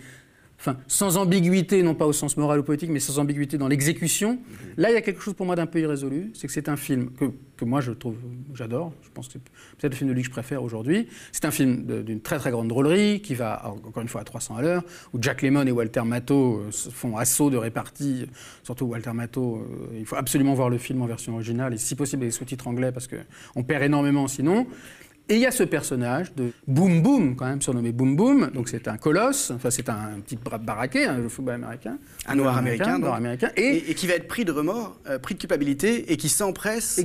[0.57, 4.39] enfin, sans ambiguïté, non pas au sens moral ou politique, mais sans ambiguïté dans l'exécution.
[4.77, 6.77] Là, il y a quelque chose pour moi d'un peu irrésolu, c'est que c'est un
[6.77, 7.25] film que,
[7.57, 8.15] que moi je trouve,
[8.53, 11.07] j'adore, je pense que c'est peut-être le film de lui que je préfère aujourd'hui.
[11.33, 14.55] C'est un film d'une très très grande drôlerie, qui va encore une fois à 300
[14.55, 14.83] à l'heure,
[15.13, 18.27] où Jack Lemmon et Walter Matthau euh, font assaut de répartie,
[18.63, 21.95] surtout Walter Matthau, euh, il faut absolument voir le film en version originale, et si
[21.95, 24.67] possible les sous-titres anglais, parce qu'on perd énormément sinon.
[25.32, 28.52] Et il y a ce personnage de Boom Boom, quand même surnommé Boom Boom.
[28.53, 31.99] Donc c'est un colosse, enfin c'est un petit baraquet, hein, le football américain.
[32.28, 33.49] Un noir américain, noir américain.
[33.56, 36.28] Et, Et, et qui va être pris de remords, euh, pris de culpabilité, et qui
[36.28, 36.99] s'empresse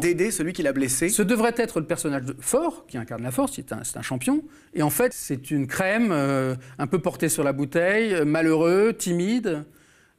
[0.00, 1.08] d'aider celui qui l'a blessé.
[1.08, 4.44] Ce devrait être le personnage de fort, qui incarne la force, c'est un, champion.
[4.74, 9.64] Et en fait, c'est une crème euh, un peu portée sur la bouteille, malheureux, timide.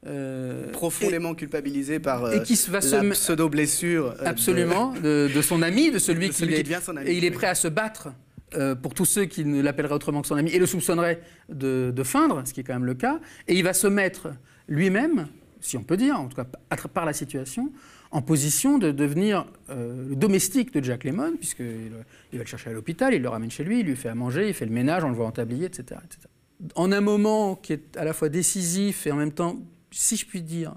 [0.07, 4.11] Euh, profondément culpabilisé par et qui va la pseudo-blessure.
[4.19, 6.83] euh, de- Absolument, de, de son ami, de celui, De celui qu'il qui est- devient
[6.83, 8.09] son ami, Et il est prêt à se battre
[8.55, 11.19] euh, pour tous ceux qui ne l'appelleraient autrement que son ami et le soupçonneraient
[11.49, 13.19] de, de feindre, ce qui est quand même le cas.
[13.47, 14.29] Et il va se mettre
[14.67, 15.27] lui-même,
[15.61, 16.45] si on peut dire, en tout cas
[16.93, 17.71] par la situation,
[18.11, 21.91] en position de devenir euh, le domestique de Jack Lemmon, puisqu'il
[22.31, 24.15] il va le chercher à l'hôpital, il le ramène chez lui, il lui fait à
[24.15, 26.27] manger, il fait le ménage, on le voit en tablier, etc., etc.
[26.75, 29.57] En un moment qui est à la fois décisif et en même temps,
[29.91, 30.73] si je puis dire,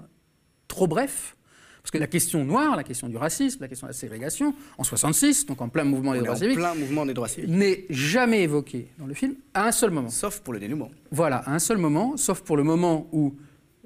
[0.67, 1.35] trop bref,
[1.81, 4.83] parce que la question noire, la question du racisme, la question de la ségrégation, en
[4.83, 6.57] 66, donc en plein mouvement des droits civiques,
[7.47, 10.09] n'est jamais évoquée dans le film à un seul moment.
[10.09, 10.91] Sauf pour le dénouement.
[11.11, 13.33] Voilà, à un seul moment, sauf pour le moment où,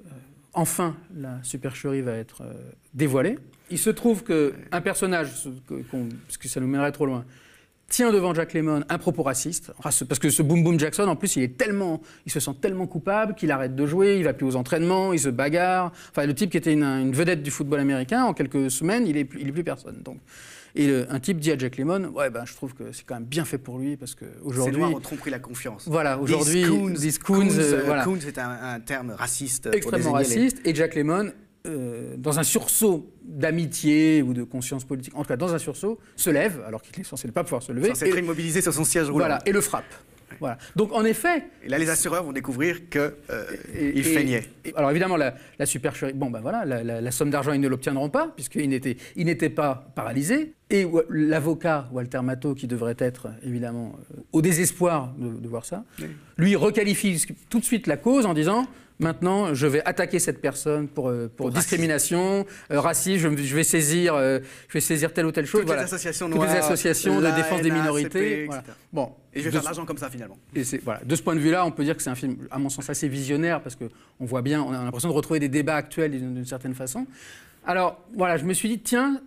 [0.00, 0.10] euh,
[0.52, 2.52] enfin, la supercherie va être euh,
[2.92, 3.38] dévoilée.
[3.70, 4.24] Il se trouve
[4.82, 5.28] personnage,
[5.66, 7.24] que- qu'on- parce que ça nous mènerait trop loin,
[7.88, 11.36] tient devant Jack Lemmon un propos raciste, parce que ce Boom Boom Jackson, en plus,
[11.36, 14.46] il est tellement, il se sent tellement coupable qu'il arrête de jouer, il va plus
[14.46, 15.92] aux entraînements, il se bagarre.
[16.10, 19.16] Enfin, le type qui était une, une vedette du football américain, en quelques semaines, il
[19.16, 20.00] est plus, il est plus personne.
[20.04, 20.18] Donc,
[20.76, 23.14] et le- un type dit à Jack Lemmon, ouais, ben, je trouve que c'est quand
[23.14, 25.84] même bien fait pour lui parce que Ces aujourd'hui, Noirs ont trop pris la confiance.
[25.86, 28.02] Voilà, aujourd'hui, These coons, these coons, euh, euh, voilà.
[28.02, 29.64] coons, c'est un, un terme raciste.
[29.64, 31.30] pour extrêmement les- raciste, et Jack Lemmon,
[31.66, 35.98] euh, dans un sursaut d'amitié ou de conscience politique, en tout cas dans un sursaut,
[36.16, 38.72] se lève, alors qu'il est censé ne pas pouvoir se lever, Censé être immobilisé sur
[38.74, 39.18] son siège roulant.
[39.26, 39.84] voilà, et le frappe.
[40.40, 40.58] Voilà.
[40.74, 43.12] Donc en effet, Et là, les assureurs vont découvrir qu'il
[43.72, 44.42] et- feignait.
[44.64, 47.60] et- alors évidemment, la, la supercherie, bon ben voilà, la, la- la somme d'argent, ils
[47.60, 50.54] ne l'obtiendront pas, puisqu'ils n'étaient pas paralysés.
[50.70, 55.84] Et l'avocat, Walter Matthau, qui devrait être évidemment euh, au désespoir de, de voir ça,
[56.36, 58.66] lui requalifie tout de suite la cause en disant
[59.00, 63.36] Maintenant, je vais attaquer cette personne pour, euh, pour, discrimination, euh, racisme.
[63.36, 64.38] Je, je vais saisir, euh,
[64.68, 65.60] je vais saisir telle ou telle chose.
[65.62, 65.82] Toutes voilà.
[65.82, 68.46] les associations Toutes les noires, associations de défense des minorités.
[68.46, 68.62] voilà.
[68.92, 70.38] Bon, Et je vais de faire de l'argent comme ça, finalement.
[70.54, 71.00] et voilà.
[71.04, 72.88] De ce point de vue-là, on peut dire que c'est un film, à mon sens,
[72.88, 73.88] assez visionnaire parce qu'on
[74.20, 77.06] voit bien, on a l'impression de retrouver des débats actuels d'une d'une certaine façon.
[77.66, 79.20] Alors, voilà, je me suis dit, tiens,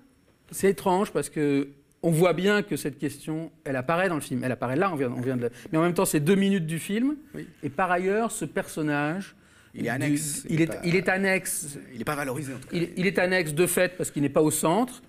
[0.52, 1.68] c'est étrange parce que
[2.04, 4.44] on voit bien que cette question, elle apparaît dans le film.
[4.46, 6.36] Elle apparaît là, on vient, on vient de la- Mais en même temps, c'est deux
[6.36, 7.16] minutes du film.
[7.36, 7.48] Oui.
[7.64, 9.36] Et par ailleurs, ce personnage.
[9.78, 10.44] Il est du- annexe.
[10.50, 11.78] il, est, pas- il est annexe.
[11.94, 12.76] Il n'est pas valorisé, en tout cas.
[12.76, 15.02] Il, il est annexe de fait parce qu'il n'est pas au centre.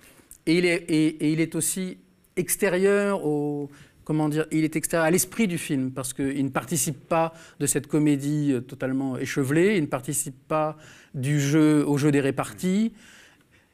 [0.45, 1.97] Et il est, et, et il est aussi
[2.35, 3.69] extérieur au.
[4.03, 7.67] Comment dire Il est extérieur à l'esprit du film parce qu'il ne participe pas de
[7.67, 9.75] cette comédie euh, totalement échevelée.
[9.75, 10.77] Il ne participe pas
[11.13, 12.93] du jeu au jeu des réparties.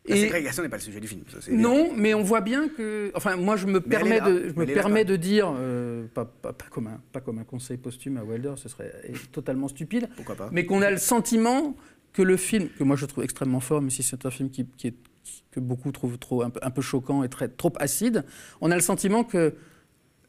[0.08, 1.22] La Et- ségrégation n'est pas le sujet du film.
[1.30, 3.12] ça, non, mais on voit bien que.
[3.16, 4.30] Enfin, moi, je me Mais permets là.
[4.30, 7.22] de, je Mais me là, permets de dire, euh, pas, pas- pas comme un, pas
[7.22, 8.92] comme un conseil posthume à Wilder, ce serait
[9.32, 11.76] totalement stupide, Pourquoi pas mais qu'on a le sentiment
[12.14, 14.66] que le film, que moi je trouve extrêmement fort, même si c'est un film qui,
[14.78, 17.74] qui est, qui- que beaucoup trouvent trop, un, peu, un peu choquant et très, trop
[17.80, 18.24] acide,
[18.62, 19.56] on a le sentiment que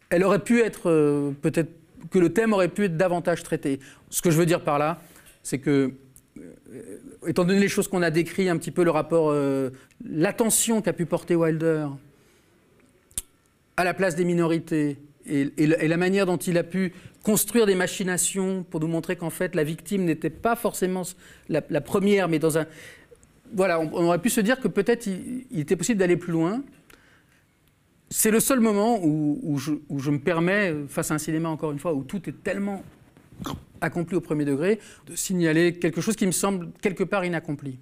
[0.09, 1.71] elle aurait pu être, euh, peut-être,
[2.11, 3.81] que le thème aurait pu être davantage traité.
[4.09, 5.01] Ce que je veux dire par là,
[5.43, 5.91] c'est que euh,
[7.27, 9.71] étant donné les choses qu'on a décrites, un petit peu le rapport, euh,
[10.05, 11.87] l'attention qu'a pu porter Wilder
[13.77, 16.93] à la place des minorités et, la manière dont il a pu
[17.23, 21.03] construire des machinations pour nous montrer qu'en fait la victime n'était pas forcément
[21.49, 22.67] la, première, mais dans un...
[23.53, 26.63] Voilà, on, aurait pu se dire que peut-être il, était possible d'aller plus loin.
[28.09, 31.93] C'est le seul moment où je me permets, face à un cinéma encore une fois,
[31.93, 32.83] où tout est tellement
[33.81, 37.79] accompli au premier degré, de signaler quelque chose qui me semble quelque part inaccompli.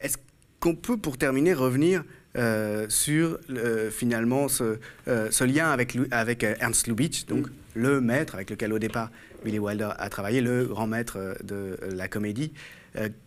[0.00, 0.16] Est-ce
[0.60, 2.04] qu'on peut, pour terminer, revenir
[2.36, 7.50] euh, sur euh, finalement ce, euh, ce, lien avec, avec Ernst Lubitsch, donc mm.
[7.74, 9.10] le maître avec lequel au départ
[9.44, 12.52] Billy Wilder a travaillé, le grand maître de la comédie,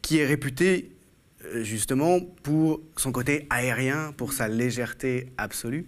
[0.02, 0.92] qui est réputé
[1.56, 5.88] justement pour son côté aérien, pour sa légèreté absolue,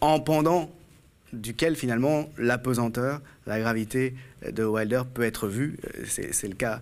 [0.00, 0.70] en pendant
[1.32, 4.14] duquel finalement l'apesanteur, la gravité
[4.50, 5.78] de Wilder peut être vue.
[6.06, 6.80] C'est le cas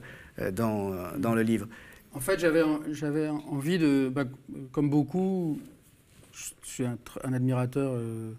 [0.53, 1.67] dans, dans le livre.
[2.13, 4.25] En fait, j'avais, envie de, bah,
[4.73, 5.61] comme beaucoup,
[6.33, 6.99] je suis un,
[7.33, 8.33] admirateur euh,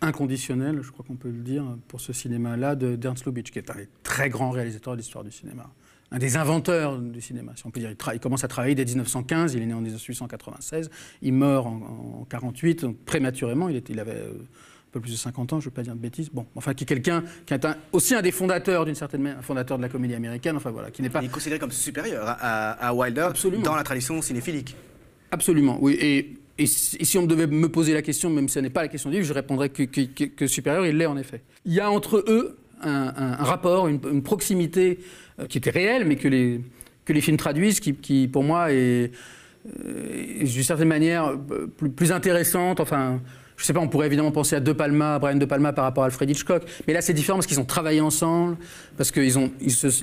[0.00, 3.70] inconditionnel, je crois qu'on peut le dire, pour ce cinéma-là, de d'Ernst Lubitsch, qui est
[3.70, 5.70] un des très grands réalisateurs de l'histoire du cinéma.
[6.10, 7.94] Un des inventeurs du cinéma, si on peut dire.
[8.12, 10.90] Il, commence à travailler dès 1915, il est né en 1896,
[11.22, 14.32] il meurt en 1948, prématurément, il, était, il avait euh,
[14.94, 16.30] peu plus de 50 ans, je ne veux pas dire de bêtises.
[16.32, 19.76] Bon, enfin, qui est quelqu'un qui est aussi un des fondateurs, d'une certaine manière, fondateur
[19.76, 20.56] de la comédie américaine.
[20.56, 21.20] Enfin voilà, qui n'est pas.
[21.20, 23.30] Il est considéré comme supérieur à, Wilder
[23.62, 24.76] dans la tradition cinéphilique.
[25.32, 25.98] Absolument, oui.
[26.00, 28.88] Et, et, si, on devait me poser la question, même si ce n'est pas la
[28.88, 31.42] question du livre, je répondrais que, supérieur, il l'est en effet.
[31.64, 35.00] Il y a entre eux un, rapport, une, proximité
[35.40, 36.60] euh, qui était réelle, mais que les,
[37.04, 39.10] que les films traduisent, qui, pour moi est,
[39.84, 42.78] euh, d'une certaine manière euh, plus, plus intéressante.
[42.78, 43.20] Enfin
[43.56, 45.84] je sais pas, on pourrait évidemment penser à De Palma, à Brian De Palma par
[45.84, 48.56] rapport à Alfred Hitchcock, mais là c'est différent parce qu'ils ont travaillé ensemble,
[48.96, 49.52] parce que ont,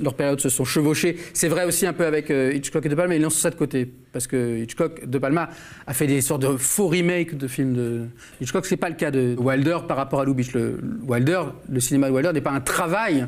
[0.01, 1.17] leurs périodes se sont chevauchées.
[1.33, 3.49] C'est vrai aussi un peu avec euh, Hitchcock et De Palma, mais ils lancent ça
[3.49, 5.49] de côté, parce que Hitchcock, De Palma
[5.85, 8.05] a fait des sortes de faux remakes de films de
[8.39, 8.65] Hitchcock.
[8.65, 10.53] C'est pas le cas de Wilder par rapport à Lubitsch.
[10.53, 13.27] Le, Wilder, le cinéma de Wilder n'est pas un travail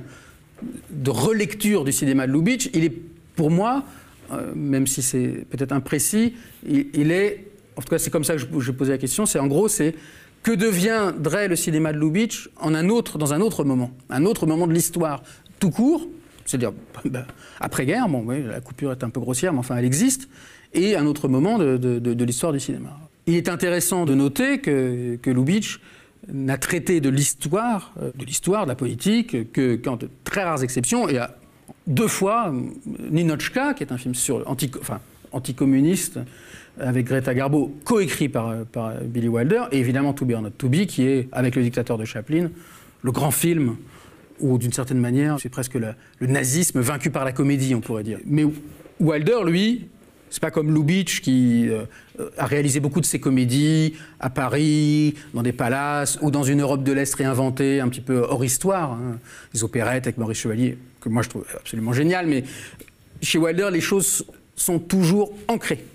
[0.89, 2.69] de relecture du cinéma de Lubitsch.
[2.73, 2.93] Il est,
[3.35, 3.83] pour moi,
[4.31, 6.35] euh, même si c'est peut-être imprécis,
[6.65, 7.45] il est
[7.75, 9.67] en tout cas c'est comme ça que je, je posais la question, c'est en gros
[9.67, 9.95] c'est
[10.43, 14.45] que deviendrait le cinéma de Lubitsch en un autre, dans un autre moment, un autre
[14.45, 15.23] moment de l'histoire
[15.59, 16.07] tout court,
[16.45, 16.73] c'est-à-dire
[17.05, 17.25] bah,
[17.59, 20.27] après-guerre, bon, la coupure est un peu grossière, mais enfin elle existe,
[20.73, 22.97] et un autre moment de, l'histoire du cinéma.
[23.25, 25.79] Il est intéressant de noter que, Lubitsch
[26.31, 30.63] n'a traité de l'histoire, euh, de l'histoire, de la politique, que, qu'en de très rares
[30.63, 31.35] exceptions, et à
[31.85, 32.53] deux fois,
[33.11, 34.71] Ninochka, qui est un film sur anti,
[35.33, 36.19] anticommuniste,
[36.79, 40.69] avec Greta Garbo, coécrit par, par Billy Wilder, et évidemment To Be or Not To
[40.69, 42.49] Be, qui est, avec le dictateur de Chaplin,
[43.01, 43.75] le grand film
[44.39, 48.19] où, d'une certaine manière, c'est presque le, nazisme vaincu par la comédie, on pourrait dire.
[48.25, 48.45] Mais
[48.99, 49.87] Wilder, lui,
[50.29, 51.85] c'est pas comme Lubitsch qui euh,
[52.37, 56.83] a réalisé beaucoup de ses comédies à Paris, dans des palaces ou dans une Europe
[56.83, 58.93] de l'Est réinventée, un petit peu hors histoire.
[58.93, 59.19] Hein.
[59.53, 62.43] Les opérettes avec Maurice Chevalier, que moi je trouve absolument génial, mais
[63.21, 64.25] chez Wilder, les choses
[64.55, 65.85] sont toujours ancrées.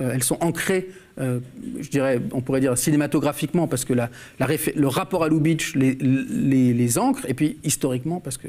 [0.00, 0.88] Euh, elles sont ancrées,
[1.20, 1.40] euh,
[1.80, 6.98] je dirais, on pourrait dire cinématographiquement, parce que la, le rapport à Lubitsch les, les,
[6.98, 8.48] ancre, et puis historiquement, parce que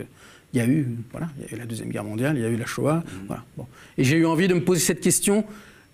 [0.53, 2.45] il y a eu, voilà, il y a eu la deuxième guerre mondiale, il y
[2.45, 3.25] a eu la Shoah, mmh.
[3.27, 3.43] voilà.
[3.55, 3.65] Bon.
[3.97, 5.45] Et j'ai eu envie de me poser cette question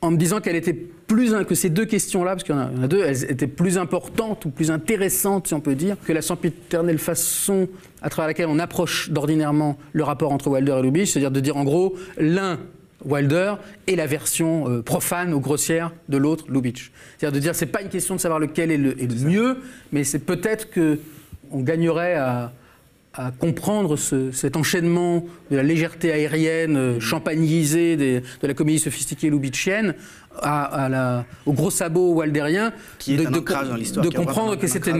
[0.01, 2.87] en me disant qu'elle était plus que ces deux questions-là, parce qu'il y, en a
[2.87, 6.99] deux, elles étaient plus importantes ou plus intéressantes, si on peut dire, que la sempiternelle
[6.99, 7.67] façon
[8.01, 11.57] à travers laquelle on approche d'ordinairement le rapport entre Wilder et Lubitsch, c'est-à-dire de dire
[11.57, 12.59] en gros l'un
[13.05, 13.55] Wilder
[13.85, 16.91] et la version euh, profane ou grossière de l'autre, Lubitsch.
[17.17, 18.95] C'est-à-dire de dire c'est pas une question de savoir lequel est le,
[19.25, 19.57] mieux,
[19.91, 20.99] mais c'est peut-être que
[21.51, 22.51] on gagnerait à,
[23.39, 29.95] comprendre cet enchaînement de la légèreté aérienne euh, champagnisée de la comédie sophistiquée lubitchienne
[30.39, 34.93] à, au gros sabot wildérien qui est de, un dans l'histoire, de comprendre que c'était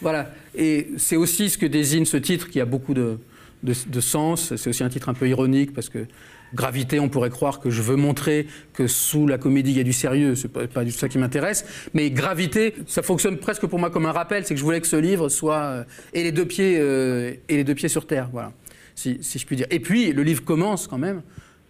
[0.00, 0.30] voilà.
[0.54, 3.18] Et c'est aussi ce que désigne ce titre qui a beaucoup de,
[3.64, 4.54] de sens.
[4.54, 6.06] C'est aussi un titre un peu ironique parce que
[6.54, 9.84] Gravité, on pourrait croire que je veux montrer que sous la comédie, il y a
[9.84, 10.34] du sérieux.
[10.34, 11.64] C'est pas, pas du tout ça qui m'intéresse.
[11.94, 14.44] Mais Gravité, ça fonctionne presque pour moi comme un rappel.
[14.44, 17.56] C'est que je voulais que ce livre soit euh, et les deux pieds euh, et
[17.56, 18.28] les deux pieds sur terre.
[18.32, 18.52] Voilà,
[18.94, 19.66] si, je puis dire.
[19.70, 21.22] Et puis le livre commence quand même.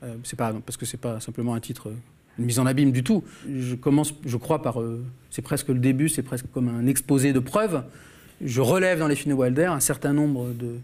[0.02, 1.92] Euh, c'est pas parce que c'est pas simplement un titre
[2.38, 3.22] une mise en abîme du tout.
[3.54, 4.78] Je commence, je crois, par.
[5.30, 7.82] c'est presque le début, c'est presque comme un exposé de preuves.
[8.42, 10.76] Je relève dans les films de Wilder un certain nombre de,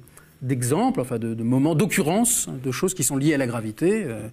[0.43, 4.29] d'exemples, enfin de, moments, d'occurrences, de choses qui sont liées à la gravité, euh,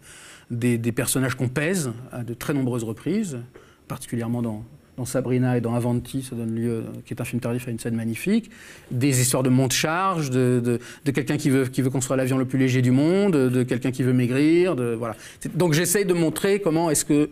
[0.52, 3.40] des, personnages qu'on pèse à de très nombreuses reprises,
[3.88, 4.64] particulièrement dans,
[5.06, 7.96] Sabrina et dans Avanti, ça donne lieu, qui est un film tardif, à une scène
[7.96, 8.52] magnifique,
[8.92, 12.84] des histoires de monte-charge, de, quelqu'un qui veut, qui veut construire l'avion le plus léger
[12.84, 15.16] du monde, de quelqu'un qui veut maigrir, de, voilà.
[15.56, 17.32] Donc j'essaye de montrer comment est-ce que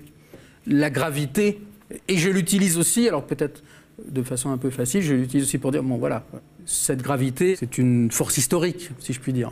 [0.66, 1.62] la gravité,
[2.08, 3.62] et je l'utilise aussi, alors peut-être
[4.08, 6.26] de façon un peu facile, je l'utilise aussi pour dire, bon voilà,
[6.66, 9.52] cette gravité, c'est une force historique, si je puis dire.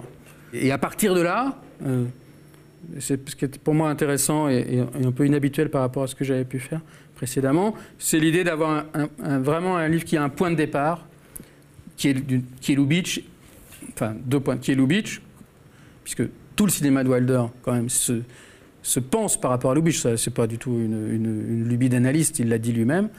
[0.54, 2.06] Et à partir de là, euh,
[3.00, 6.16] c'est ce qui est pour moi intéressant et, un peu inhabituel par rapport à ce
[6.16, 6.82] que j'avais pu faire
[7.16, 8.86] précédemment, c'est l'idée d'avoir
[9.18, 11.06] vraiment un livre qui a un point de départ,
[11.98, 12.16] qui est,
[12.62, 13.22] qui est Lubitsch,
[13.92, 15.20] enfin deux points, qui est Lubitsch,
[16.06, 16.24] puisque
[16.56, 18.22] tout le cinéma de Wilder quand même se,
[18.82, 20.00] se pense par rapport à Lubitsch.
[20.00, 23.10] Ça, c'est pas du tout une lubie d'analyste, il l'a dit lui-même,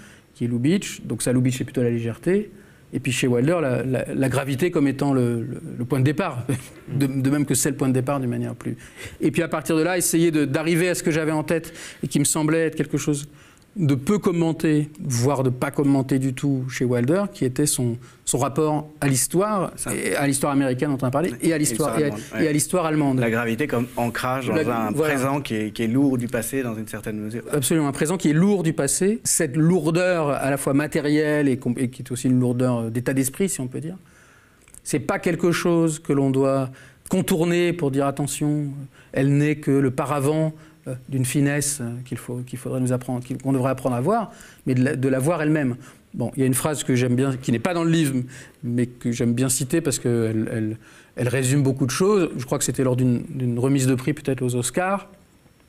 [0.40, 1.02] qui est Lubitsch.
[1.04, 2.50] Donc ça, Lubitsch, c'est plutôt la légèreté.
[2.94, 5.44] Et puis chez Wilder, la, gravité comme étant le,
[5.86, 6.46] point de départ,
[6.88, 8.78] de, de même que c'est le point de départ d'une manière plus.
[9.20, 12.08] Et puis à partir de là, essayer d'arriver à ce que j'avais en tête et
[12.08, 13.28] qui me semblait être quelque chose
[13.76, 18.38] de peu commenté, voire de pas commenté du tout chez Wilder, qui était son, son
[18.38, 19.72] rapport à l'histoire,
[20.18, 22.48] à l'histoire américaine dont on a parlé, et à l'histoire et à- allemande, et
[22.78, 23.20] à allemande.
[23.20, 25.14] La gravité comme ancrage dans La- un voilà.
[25.14, 27.42] présent qui est, qui est lourd du passé dans une certaine mesure.
[27.52, 31.58] Absolument, un présent qui est lourd du passé, cette lourdeur à la fois matérielle et,
[31.76, 33.96] et qui est aussi une lourdeur d'état d'esprit, si on peut dire.
[34.82, 36.70] C'est pas quelque chose que l'on doit
[37.08, 38.66] contourner pour dire attention,
[39.12, 40.69] elle n'est que le paravent euh,
[41.08, 44.32] d'une finesse euh, qu'il faudrait nous apprendre, qu'on devrait apprendre à voir,
[44.66, 45.76] mais de la, voir elle-même.
[46.14, 48.14] Bon, il y a une phrase que j'aime bien, qui n'est pas dans le livre,
[48.64, 50.76] mais que j'aime bien citer parce qu'elle elle,
[51.16, 52.30] elle résume beaucoup de choses.
[52.36, 55.08] Je crois que c'était lors d'une remise de prix peut-être aux Oscars,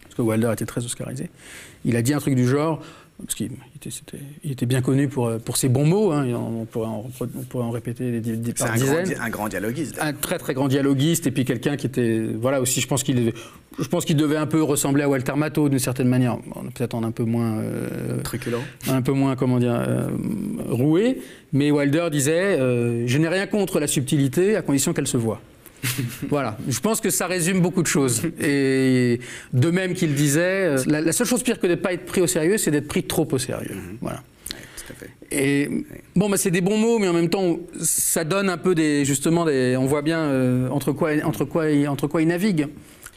[0.03, 1.29] parce que Wilder était très oscarisé.
[1.85, 2.81] Il a dit un truc du genre,
[3.25, 3.89] parce qu'il était,
[4.43, 7.43] il était bien connu pour, pour ses bons mots, hein, on, pourrait en, repro- on
[7.43, 9.03] pourrait en répéter des, des, par un, grand, dizaines.
[9.05, 9.97] di- un grand dialoguiste.
[10.01, 13.31] Un très très grand dialoguiste et puis quelqu'un qui était voilà aussi je pense qu'il
[13.79, 16.37] je pense qu'il devait un peu ressembler à Walter Matthau d'une certaine manière
[16.75, 18.59] peut-être en un peu moins euh, Truculent.
[18.89, 20.07] un peu moins comment dire euh,
[20.69, 21.21] roué
[21.53, 25.41] mais Wilder disait euh, je n'ai rien contre la subtilité à condition qu'elle se voit
[26.29, 28.21] voilà, je pense que ça résume beaucoup de choses.
[28.39, 29.19] Et
[29.53, 30.39] de même qu'il disait,
[30.77, 32.71] euh, la, la seule chose pire que de ne pas être pris au sérieux, c'est
[32.71, 33.75] d'être pris trop au sérieux.
[34.01, 34.21] Voilà.
[34.49, 35.09] Tout à fait.
[35.31, 35.69] Et
[36.15, 39.05] bon, bah, c'est des bons mots, mais en même temps, ça donne un peu des,
[39.05, 42.67] justement, des, on voit bien euh, entre quoi, entre quoi, il- entre quoi il navigue.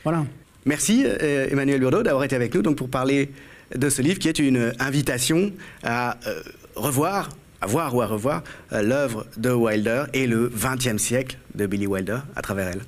[0.04, 0.24] Voilà.
[0.64, 3.30] Merci euh, Emmanuel Burdeau d'avoir été avec nous donc, pour parler
[3.74, 6.40] de ce livre qui est une invitation à euh,
[6.76, 7.28] revoir,
[7.64, 11.86] à voir ou à revoir euh, l'œuvre de Wilder et le XXe siècle de Billy
[11.86, 12.82] Wilder à travers elle.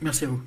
[0.00, 0.40] Merci à vous.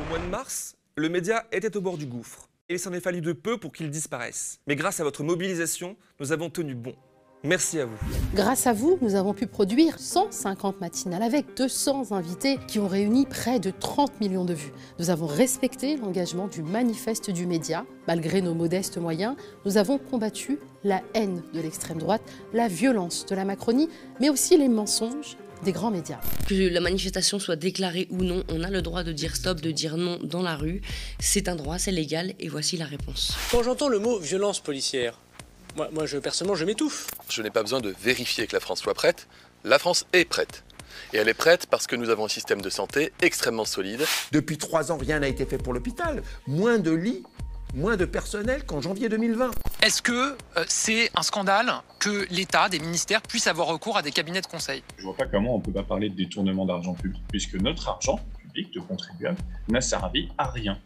[0.00, 2.48] Au mois de mars, le média était au bord du gouffre.
[2.68, 4.58] Et il s'en est fallu de peu pour qu'il disparaisse.
[4.66, 6.96] Mais grâce à votre mobilisation, nous avons tenu bon.
[7.44, 7.96] Merci à vous.
[8.34, 13.26] Grâce à vous, nous avons pu produire 150 matinales avec 200 invités qui ont réuni
[13.26, 14.72] près de 30 millions de vues.
[14.98, 17.86] Nous avons respecté l'engagement du manifeste du média.
[18.08, 23.36] Malgré nos modestes moyens, nous avons combattu la haine de l'extrême droite, la violence de
[23.36, 23.88] la Macronie,
[24.20, 26.20] mais aussi les mensonges des grands médias.
[26.48, 29.70] Que la manifestation soit déclarée ou non, on a le droit de dire stop, de
[29.70, 30.80] dire non dans la rue.
[31.20, 33.36] C'est un droit, c'est légal, et voici la réponse.
[33.50, 35.18] Quand j'entends le mot violence policière,
[35.76, 37.06] moi, moi je, personnellement, je m'étouffe.
[37.28, 39.28] Je n'ai pas besoin de vérifier que la France soit prête.
[39.64, 40.64] La France est prête.
[41.12, 44.04] Et elle est prête parce que nous avons un système de santé extrêmement solide.
[44.32, 46.22] Depuis trois ans, rien n'a été fait pour l'hôpital.
[46.46, 47.22] Moins de lits,
[47.74, 49.50] moins de personnel qu'en janvier 2020.
[49.82, 54.10] Est-ce que euh, c'est un scandale que l'État, des ministères, puissent avoir recours à des
[54.10, 54.82] cabinets de conseil?
[54.96, 58.20] Je vois pas comment on peut pas parler de détournement d'argent public, puisque notre argent
[58.66, 60.78] de contribuables n'a servi à rien.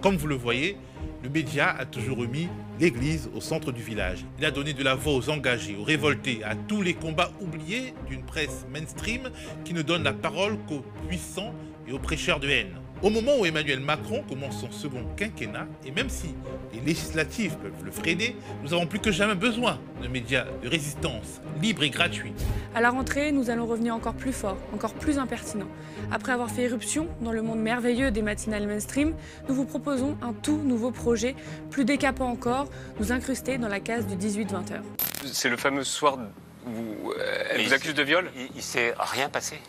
[0.00, 0.76] Comme vous le voyez,
[1.22, 2.48] le média a toujours remis
[2.78, 4.24] l'Église au centre du village.
[4.38, 7.94] Il a donné de la voix aux engagés, aux révoltés, à tous les combats oubliés
[8.08, 9.30] d'une presse mainstream
[9.64, 11.52] qui ne donne la parole qu'aux puissants
[11.88, 12.76] et aux prêcheurs de haine.
[13.00, 16.34] Au moment où Emmanuel Macron commence son second quinquennat, et même si
[16.72, 18.34] les législatives peuvent le freiner,
[18.64, 22.32] nous avons plus que jamais besoin de médias de résistance libres et gratuits.
[22.74, 25.68] À la rentrée, nous allons revenir encore plus fort, encore plus impertinent.
[26.10, 29.14] Après avoir fait éruption dans le monde merveilleux des matinales mainstream,
[29.48, 31.36] nous vous proposons un tout nouveau projet,
[31.70, 32.68] plus décapant encore,
[32.98, 34.84] nous incruster dans la case du 18-20 heures.
[35.24, 36.18] C'est le fameux soir
[36.66, 38.28] où euh, elle Mais vous accuse de viol?
[38.36, 39.60] Il, il s'est rien passé.